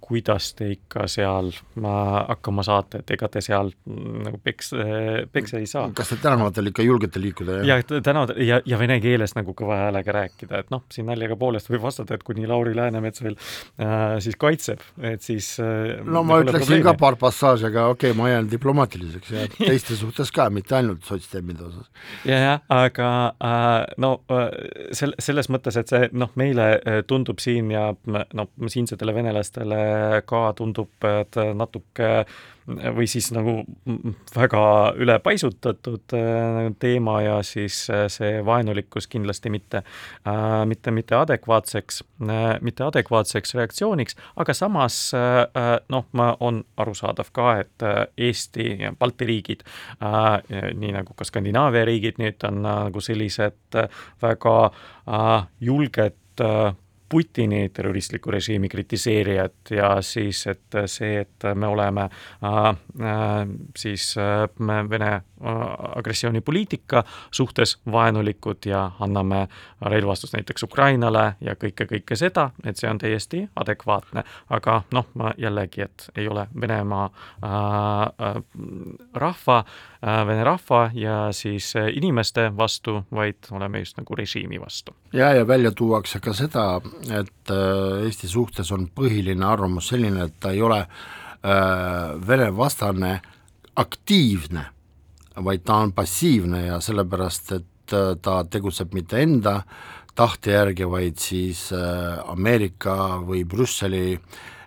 kuidas 0.03 0.51
te 0.57 0.69
ikka 0.73 1.07
seal 1.11 1.51
hakkama 1.79 2.65
saate, 2.65 3.01
et 3.03 3.13
ega 3.15 3.29
te 3.31 3.41
seal 3.43 3.71
mm, 3.71 4.23
nagu 4.27 4.39
peks, 4.43 4.73
peksa 5.31 5.61
ei 5.61 5.67
saa. 5.69 5.87
kas 5.95 6.11
te 6.13 6.19
tänavatel 6.23 6.71
ikka 6.73 6.85
julgete 6.85 7.21
liikuda? 7.23 7.61
ja 7.67 7.79
tänavatel 7.83 8.41
ja, 8.43 8.59
ja 8.65 8.79
vene 8.79 8.99
keeles 9.03 9.35
nagu 9.37 9.55
kõva 9.57 9.79
häälega 9.85 10.17
rääkida, 10.19 10.63
et 10.63 10.73
noh, 10.73 10.83
siin 10.93 11.07
naljaga 11.09 11.37
poolest 11.39 11.71
võib 11.71 11.85
vastata, 11.85 12.17
et 12.17 12.25
kuni 12.27 12.47
Lauri 12.49 12.75
Läänemets 12.77 13.23
veel 13.23 13.37
äh, 13.37 14.17
siis 14.23 14.37
kaitseb, 14.39 14.83
et 15.01 15.23
siis 15.23 15.53
äh, 15.63 15.95
no 16.03 16.23
ma 16.27 16.41
ütleksin 16.43 16.67
probleemi. 16.67 16.87
ka 16.89 16.95
paar 16.99 17.17
passaaži, 17.21 17.67
aga 17.71 17.87
okei 17.93 18.11
okay,, 18.11 18.19
ma 18.19 18.29
jään 18.31 18.49
diplomaatiliseks 18.51 19.33
ja 19.33 19.47
teiste 19.57 19.97
suhtes 19.99 20.31
ka, 20.35 20.49
mitte 20.53 20.77
ainult 20.79 21.07
sotsdemmide 21.07 21.67
osas. 21.69 21.89
ja, 22.27 22.39
jah, 22.43 22.63
aga 22.73 23.09
äh, 23.37 23.71
no 24.03 24.13
äh, 24.31 24.49
sel-, 24.95 25.15
selles 25.23 25.49
mõttes, 25.53 25.77
et 25.79 25.91
see 25.91 26.09
noh, 26.11 26.31
meile 26.39 26.69
äh, 26.75 27.01
tundub 27.07 27.41
siin 27.43 27.71
ja 27.73 27.89
noh, 28.03 28.51
siinsetele 28.67 29.15
venelastele 29.15 29.81
ka 30.25 30.41
tundub, 30.57 30.93
et 31.07 31.39
natuke 31.55 32.09
või 32.67 33.07
siis 33.07 33.27
nagu 33.35 33.57
väga 34.35 34.61
ülepaisutatud 34.95 36.15
äh, 36.15 36.69
teema 36.79 37.21
ja 37.21 37.35
siis 37.43 37.89
äh, 37.91 38.05
see 38.07 38.39
vaenulikkus 38.45 39.07
kindlasti 39.11 39.51
mitte, 39.51 39.83
äh, 40.27 40.65
mitte, 40.65 40.91
mitte 40.91 41.15
adekvaatseks, 41.15 42.03
mitte 42.61 42.83
adekvaatseks 42.83 43.55
reaktsiooniks, 43.55 44.15
aga 44.39 44.53
samas 44.55 44.95
noh, 45.89 46.05
on 46.39 46.61
arusaadav 46.77 47.29
ka, 47.35 47.47
et 47.63 47.85
Eesti 48.17 48.67
ja 48.79 48.93
Balti 48.99 49.27
riigid, 49.27 49.63
nii 50.79 50.93
nagu 50.95 51.15
ka 51.17 51.27
Skandinaavia 51.27 51.83
riigid 51.89 52.21
nüüd 52.21 52.45
on 52.47 52.61
nagu 52.63 53.03
sellised 53.03 53.79
väga 54.23 54.55
julged 55.59 56.39
Putini 57.13 57.69
terroristliku 57.69 58.31
režiimi 58.31 58.69
kritiseerijat 58.69 59.71
ja 59.71 60.01
siis, 60.01 60.47
et 60.49 60.77
see, 60.89 61.19
et 61.21 61.45
me 61.53 61.67
oleme 61.69 62.07
äh, 62.09 62.57
äh, 62.65 63.47
siis 63.77 64.15
äh, 64.17 64.49
Vene 64.89 65.11
äh, 65.13 65.21
agressioonipoliitika 65.95 67.03
suhtes 67.31 67.77
vaenulikud 67.91 68.65
ja 68.65 68.91
anname 68.99 69.47
relvastust 69.81 70.33
näiteks 70.33 70.63
Ukrainale 70.63 71.35
ja 71.41 71.53
kõike, 71.53 71.85
kõike 71.85 72.17
seda, 72.17 72.49
et 72.65 72.81
see 72.81 72.89
on 72.89 72.97
täiesti 72.97 73.43
adekvaatne. 73.55 74.23
aga 74.49 74.81
noh, 74.91 75.05
ma 75.13 75.33
jällegi, 75.37 75.81
et 75.81 76.09
ei 76.15 76.27
ole 76.27 76.47
Venemaa 76.61 77.05
äh, 77.05 77.51
äh, 77.51 78.41
rahva 79.13 79.57
äh,, 79.59 80.27
vene 80.27 80.43
rahva 80.43 80.89
ja 80.93 81.27
siis 81.31 81.75
äh, 81.75 81.91
inimeste 81.93 82.51
vastu, 82.57 83.03
vaid 83.11 83.51
oleme 83.51 83.79
just 83.79 83.97
nagu 83.97 84.15
režiimi 84.15 84.61
vastu. 84.61 84.95
ja, 85.13 85.33
ja 85.33 85.47
välja 85.47 85.71
tuuakse 85.71 86.19
ka 86.19 86.33
seda, 86.33 86.81
et 87.11 87.51
äh, 87.51 88.05
Eesti 88.05 88.27
suhtes 88.27 88.71
on 88.71 88.87
põhiline 88.95 89.45
arvamus 89.47 89.89
selline, 89.91 90.27
et 90.27 90.37
ta 90.39 90.53
ei 90.53 90.61
ole 90.63 90.79
äh, 90.83 92.13
Vene 92.27 92.49
vastane 92.55 93.17
aktiivne, 93.79 94.65
vaid 95.43 95.65
ta 95.65 95.81
on 95.83 95.93
passiivne 95.95 96.65
ja 96.67 96.79
sellepärast, 96.83 97.51
et 97.57 97.95
äh, 97.95 98.13
ta 98.21 98.43
tegutseb 98.43 98.93
mitte 98.93 99.21
enda 99.23 99.61
tahte 100.13 100.53
järgi, 100.53 100.85
vaid 100.85 101.17
siis 101.17 101.71
Ameerika 101.73 103.17
või 103.25 103.39
Brüsseli 103.49 104.19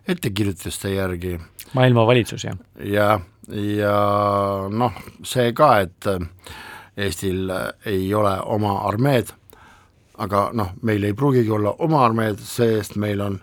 ettekirjutuste 0.09 0.91
järgi. 0.91 1.37
maailma 1.73 2.03
valitsus, 2.07 2.45
jah? 2.49 2.57
jah, 2.83 3.23
ja 3.55 3.95
noh, 4.67 4.99
see 5.23 5.53
ka, 5.55 5.71
et 5.87 6.11
Eestil 6.97 7.53
ei 7.87 8.09
ole 8.15 8.33
oma 8.43 8.81
armeed 8.89 9.31
aga 10.23 10.51
noh, 10.57 10.75
meil 10.83 11.05
ei 11.05 11.17
pruugigi 11.17 11.53
olla 11.53 11.75
oma 11.85 12.05
armeed, 12.07 12.41
see-eest 12.41 12.97
meil 13.01 13.23
on 13.25 13.41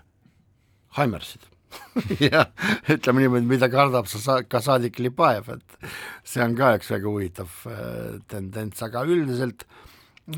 Haimersid 0.98 1.50
jah, 2.32 2.50
ütleme 2.90 3.24
niimoodi, 3.24 3.46
mida 3.50 3.68
kardab 3.70 4.08
ka 4.50 4.60
saadik 4.62 4.98
Lipajev, 5.02 5.50
et 5.56 5.88
see 6.26 6.42
on 6.44 6.54
ka 6.58 6.74
üks 6.78 6.90
väga 6.94 7.10
huvitav 7.10 7.56
äh, 7.70 8.20
tendents, 8.30 8.82
aga 8.86 9.04
üldiselt 9.10 9.66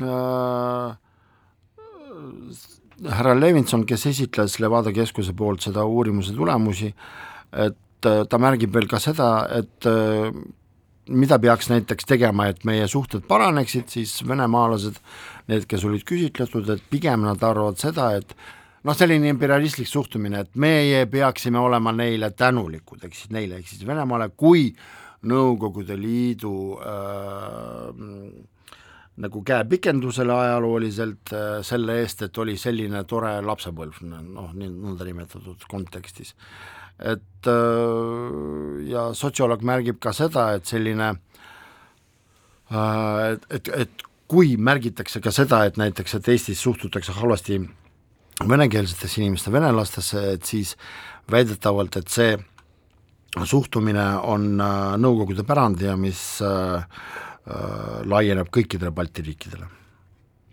äh, 0.01 0.95
härra 3.05 3.35
Levinson, 3.37 3.85
kes 3.87 4.07
esitles 4.11 4.57
Levada 4.63 4.93
keskuse 4.95 5.35
poolt 5.37 5.65
seda 5.65 5.85
uurimuse 5.85 6.33
tulemusi, 6.37 6.91
et 7.53 8.09
äh, 8.09 8.23
ta 8.29 8.41
märgib 8.41 8.73
veel 8.73 8.89
ka 8.89 9.01
seda, 9.01 9.31
et 9.59 9.89
äh, 9.89 10.31
mida 11.09 11.39
peaks 11.39 11.69
näiteks 11.71 12.07
tegema, 12.07 12.47
et 12.51 12.63
meie 12.67 12.87
suhted 12.87 13.25
paraneksid, 13.27 13.87
siis 13.91 14.19
venemaalased, 14.27 14.99
need, 15.51 15.65
kes 15.69 15.85
olid 15.87 16.05
küsitletud, 16.07 16.69
et 16.73 16.83
pigem 16.91 17.25
nad 17.27 17.43
arvavad 17.43 17.79
seda, 17.81 18.11
et 18.19 18.35
noh, 18.87 18.95
selline 18.97 19.31
imperialistlik 19.31 19.89
suhtumine, 19.89 20.43
et 20.45 20.59
meie 20.59 21.05
peaksime 21.11 21.59
olema 21.59 21.93
neile 21.95 22.31
tänulikud, 22.35 23.03
ehk 23.03 23.15
siis 23.15 23.31
neile, 23.35 23.61
ehk 23.61 23.73
siis 23.73 23.87
Venemaale, 23.87 24.31
kui 24.35 24.69
Nõukogude 25.27 25.95
Liidu 25.97 26.51
äh, 26.77 27.87
nagu 29.17 29.41
käepikendusele 29.43 30.33
ajalooliselt 30.33 31.33
äh, 31.33 31.45
selle 31.65 31.97
eest, 32.03 32.21
et 32.27 32.37
oli 32.37 32.53
selline 32.61 33.01
tore 33.09 33.33
lapsepõlv, 33.41 34.03
noh, 34.05 34.51
nõndanimetatud 34.53 35.65
kontekstis 35.71 36.35
et 36.99 37.47
äh, 37.47 38.89
ja 38.89 39.07
sotsioloog 39.13 39.63
märgib 39.65 39.99
ka 40.01 40.13
seda, 40.15 40.49
et 40.57 40.65
selline 40.69 41.11
äh, 42.71 43.33
et, 43.33 43.47
et, 43.59 43.71
et 43.85 44.05
kui 44.27 44.57
märgitakse 44.57 45.21
ka 45.23 45.31
seda, 45.31 45.63
et 45.65 45.77
näiteks, 45.79 46.17
et 46.17 46.29
Eestis 46.33 46.61
suhtutakse 46.63 47.15
halvasti 47.15 47.61
venekeelsetesse 48.47 49.21
inimeste 49.21 49.53
venelastesse, 49.53 50.23
et 50.33 50.45
siis 50.45 50.75
väidetavalt, 51.31 51.97
et 52.01 52.11
see 52.11 52.35
suhtumine 53.45 54.07
on 54.25 54.53
äh, 54.61 54.93
Nõukogude 55.01 55.45
pärand 55.47 55.81
ja 55.83 55.97
mis 55.99 56.41
laieneb 58.11 58.49
kõikidele 58.51 58.91
Balti 58.91 59.23
riikidele 59.23 59.69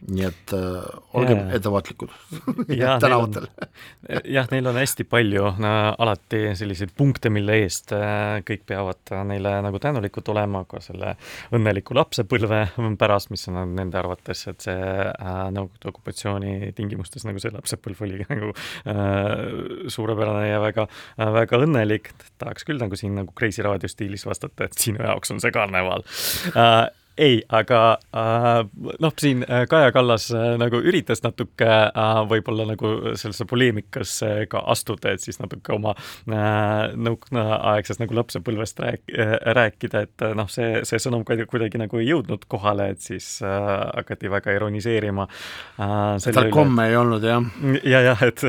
nii 0.05 0.25
et 0.27 0.53
äh, 0.53 0.85
olgem 1.17 1.39
yeah. 1.39 1.55
ettevaatlikud 1.57 2.11
tänavatel. 3.05 3.47
jah, 4.37 4.49
neil 4.53 4.69
on 4.69 4.77
hästi 4.77 5.07
palju 5.09 5.55
no, 5.63 5.73
alati 6.05 6.43
selliseid 6.59 6.93
punkte, 6.97 7.33
mille 7.33 7.57
eest 7.63 7.95
äh, 7.97 8.41
kõik 8.47 8.67
peavad 8.69 9.15
neile 9.29 9.57
nagu 9.65 9.81
tänulikud 9.81 10.29
olema, 10.35 10.65
ka 10.69 10.83
selle 10.85 11.15
õnneliku 11.57 11.97
lapsepõlve 11.97 12.61
pärast, 13.01 13.33
mis 13.33 13.47
on 13.49 13.77
nende 13.79 14.01
arvates, 14.01 14.45
et 14.51 14.67
see 14.69 14.77
äh, 14.77 15.33
Nõukogude 15.55 15.91
okupatsiooni 15.93 16.73
tingimustes 16.77 17.25
nagu 17.29 17.41
see 17.41 17.53
lapsepõlv 17.55 18.03
oli 18.05 18.27
nagu 18.29 18.51
äh, 18.91 19.89
suurepärane 19.93 20.49
ja 20.51 20.61
väga 20.63 20.89
äh,, 20.89 21.31
väga 21.41 21.63
õnnelik. 21.65 22.13
tahaks 22.41 22.67
küll 22.69 22.81
nagu 22.81 22.97
siin 22.99 23.17
nagu 23.21 23.33
Kreisi 23.37 23.65
raadio 23.65 23.89
stiilis 23.89 24.27
vastata, 24.29 24.69
et 24.69 24.77
sinu 24.79 25.03
jaoks 25.05 25.33
on 25.33 25.41
see 25.43 25.55
karneval 25.55 26.05
äh, 26.53 26.85
ei, 27.19 27.43
aga 27.49 27.81
äh, 28.17 28.65
noh, 29.01 29.13
siin 29.21 29.45
äh, 29.47 29.67
Kaja 29.71 29.93
Kallas 29.95 30.31
äh, 30.35 30.55
nagu 30.59 30.81
üritas 30.83 31.23
natuke 31.23 31.69
äh, 31.69 32.21
võib-olla 32.31 32.67
nagu 32.67 32.91
sellesse 33.15 33.47
poleemikasse 33.47 34.47
ka 34.51 34.65
astuda, 34.73 35.15
et 35.15 35.23
siis 35.23 35.39
natuke 35.39 35.75
oma 35.77 35.95
äh, 35.95 36.95
nõukaaegsest 36.99 38.03
nagu 38.03 38.17
lapsepõlvest 38.19 38.83
rääk- 38.83 39.15
äh,, 39.15 39.37
rääkida, 39.59 40.05
et 40.09 40.27
äh, 40.27 40.35
noh, 40.39 40.51
see, 40.51 40.83
see 40.89 41.01
sõnum 41.03 41.23
kuidagi 41.25 41.81
nagu 41.81 42.01
ei 42.03 42.09
jõudnud 42.11 42.49
kohale, 42.51 42.91
et 42.95 43.05
siis 43.05 43.37
äh, 43.45 43.71
hakati 44.01 44.31
väga 44.33 44.57
ironiseerima 44.59 45.29
äh,. 45.29 46.33
tal 46.35 46.51
komme 46.55 46.89
ei 46.91 46.99
olnud, 46.99 47.25
jah? 47.27 47.47
ja, 47.85 48.03
jah, 48.11 48.27
et 48.27 48.43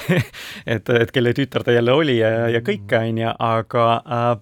et, 0.74 0.90
et 0.90 1.14
kelle 1.14 1.34
tütar 1.36 1.62
ta 1.66 1.74
jälle 1.74 1.94
oli 1.94 2.18
ja, 2.18 2.48
ja 2.50 2.62
kõike, 2.64 3.04
on 3.12 3.22
ju, 3.22 3.30
aga 3.46 3.86
äh, 4.02 4.32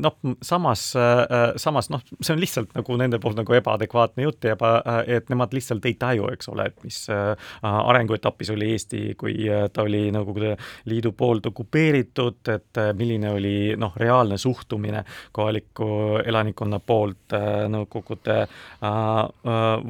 noh, 0.00 0.16
samas 0.44 0.90
äh,, 0.96 1.52
samas 1.60 1.90
noh, 1.92 2.02
see 2.20 2.34
on 2.34 2.40
lihtsalt 2.42 2.74
nagu 2.76 2.96
nende 3.00 3.09
nende 3.10 3.20
poolt 3.22 3.40
nagu 3.40 3.54
ebaadekvaatne 3.58 4.24
jutt 4.24 4.46
ja 4.46 4.54
eba, 4.54 4.70
et 5.10 5.28
nemad 5.32 5.54
lihtsalt 5.56 5.84
ei 5.88 5.96
taju, 5.98 6.28
eks 6.34 6.50
ole, 6.52 6.68
et 6.70 6.84
mis 6.86 6.98
äh, 7.12 7.50
arenguetapis 7.64 8.52
oli 8.54 8.70
Eesti, 8.74 9.02
kui 9.20 9.34
äh, 9.50 9.66
ta 9.72 9.84
oli 9.86 10.06
Nõukogude 10.14 10.54
Liidu 10.90 11.12
poolt 11.18 11.50
okupeeritud, 11.50 12.40
et 12.54 12.80
äh, 12.80 12.92
milline 12.96 13.34
oli 13.34 13.54
noh, 13.80 13.96
reaalne 14.00 14.38
suhtumine 14.38 15.04
kohaliku 15.36 15.90
elanikkonna 16.24 16.80
poolt 16.80 17.36
Nõukogude 17.70 18.36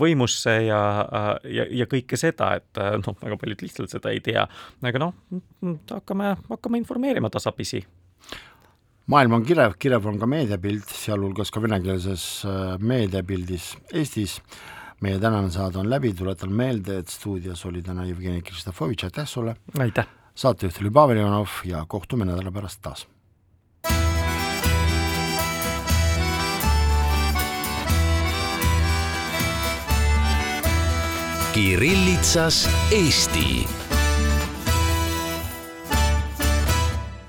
võimusse 0.00 0.56
ja, 0.66 0.80
ja, 1.44 1.66
ja 1.82 1.86
kõike 1.90 2.18
seda, 2.20 2.52
et 2.60 2.80
noh, 3.04 3.16
väga 3.22 3.38
paljud 3.40 3.64
lihtsalt 3.64 3.92
seda 3.92 4.12
ei 4.14 4.20
tea. 4.24 4.46
aga 4.82 5.02
noh, 5.02 5.16
hakkame, 5.90 6.34
hakkame 6.48 6.80
informeerima 6.82 7.30
tasapisi 7.32 7.82
maailm 9.10 9.34
on 9.40 9.44
kirev, 9.46 9.74
kirev 9.80 10.06
on 10.06 10.18
ka 10.20 10.26
meediapilt, 10.30 10.90
sealhulgas 10.94 11.50
ka 11.50 11.62
venekeelses 11.62 12.26
äh, 12.46 12.74
meediapildis 12.78 13.72
Eestis. 13.92 14.40
meie 15.00 15.18
tänane 15.18 15.48
saade 15.50 15.78
on 15.80 15.88
läbi, 15.90 16.12
tuletan 16.14 16.52
meelde, 16.52 16.98
et 17.00 17.08
stuudios 17.08 17.64
oli 17.66 17.82
täna 17.82 18.04
Jevgeni 18.04 18.42
Kristofovitš, 18.42 19.04
aitäh 19.04 19.26
sulle! 19.26 19.56
aitäh! 19.78 20.06
saatejuht 20.34 20.80
oli 20.80 20.90
Pavel 20.90 21.22
Ivanov 21.22 21.64
ja 21.64 21.84
kohtume 21.88 22.24
nädala 22.24 22.52
pärast 22.52 22.82
taas. 22.82 23.08
Kirillitsas 31.54 32.68
Eesti 32.92 33.66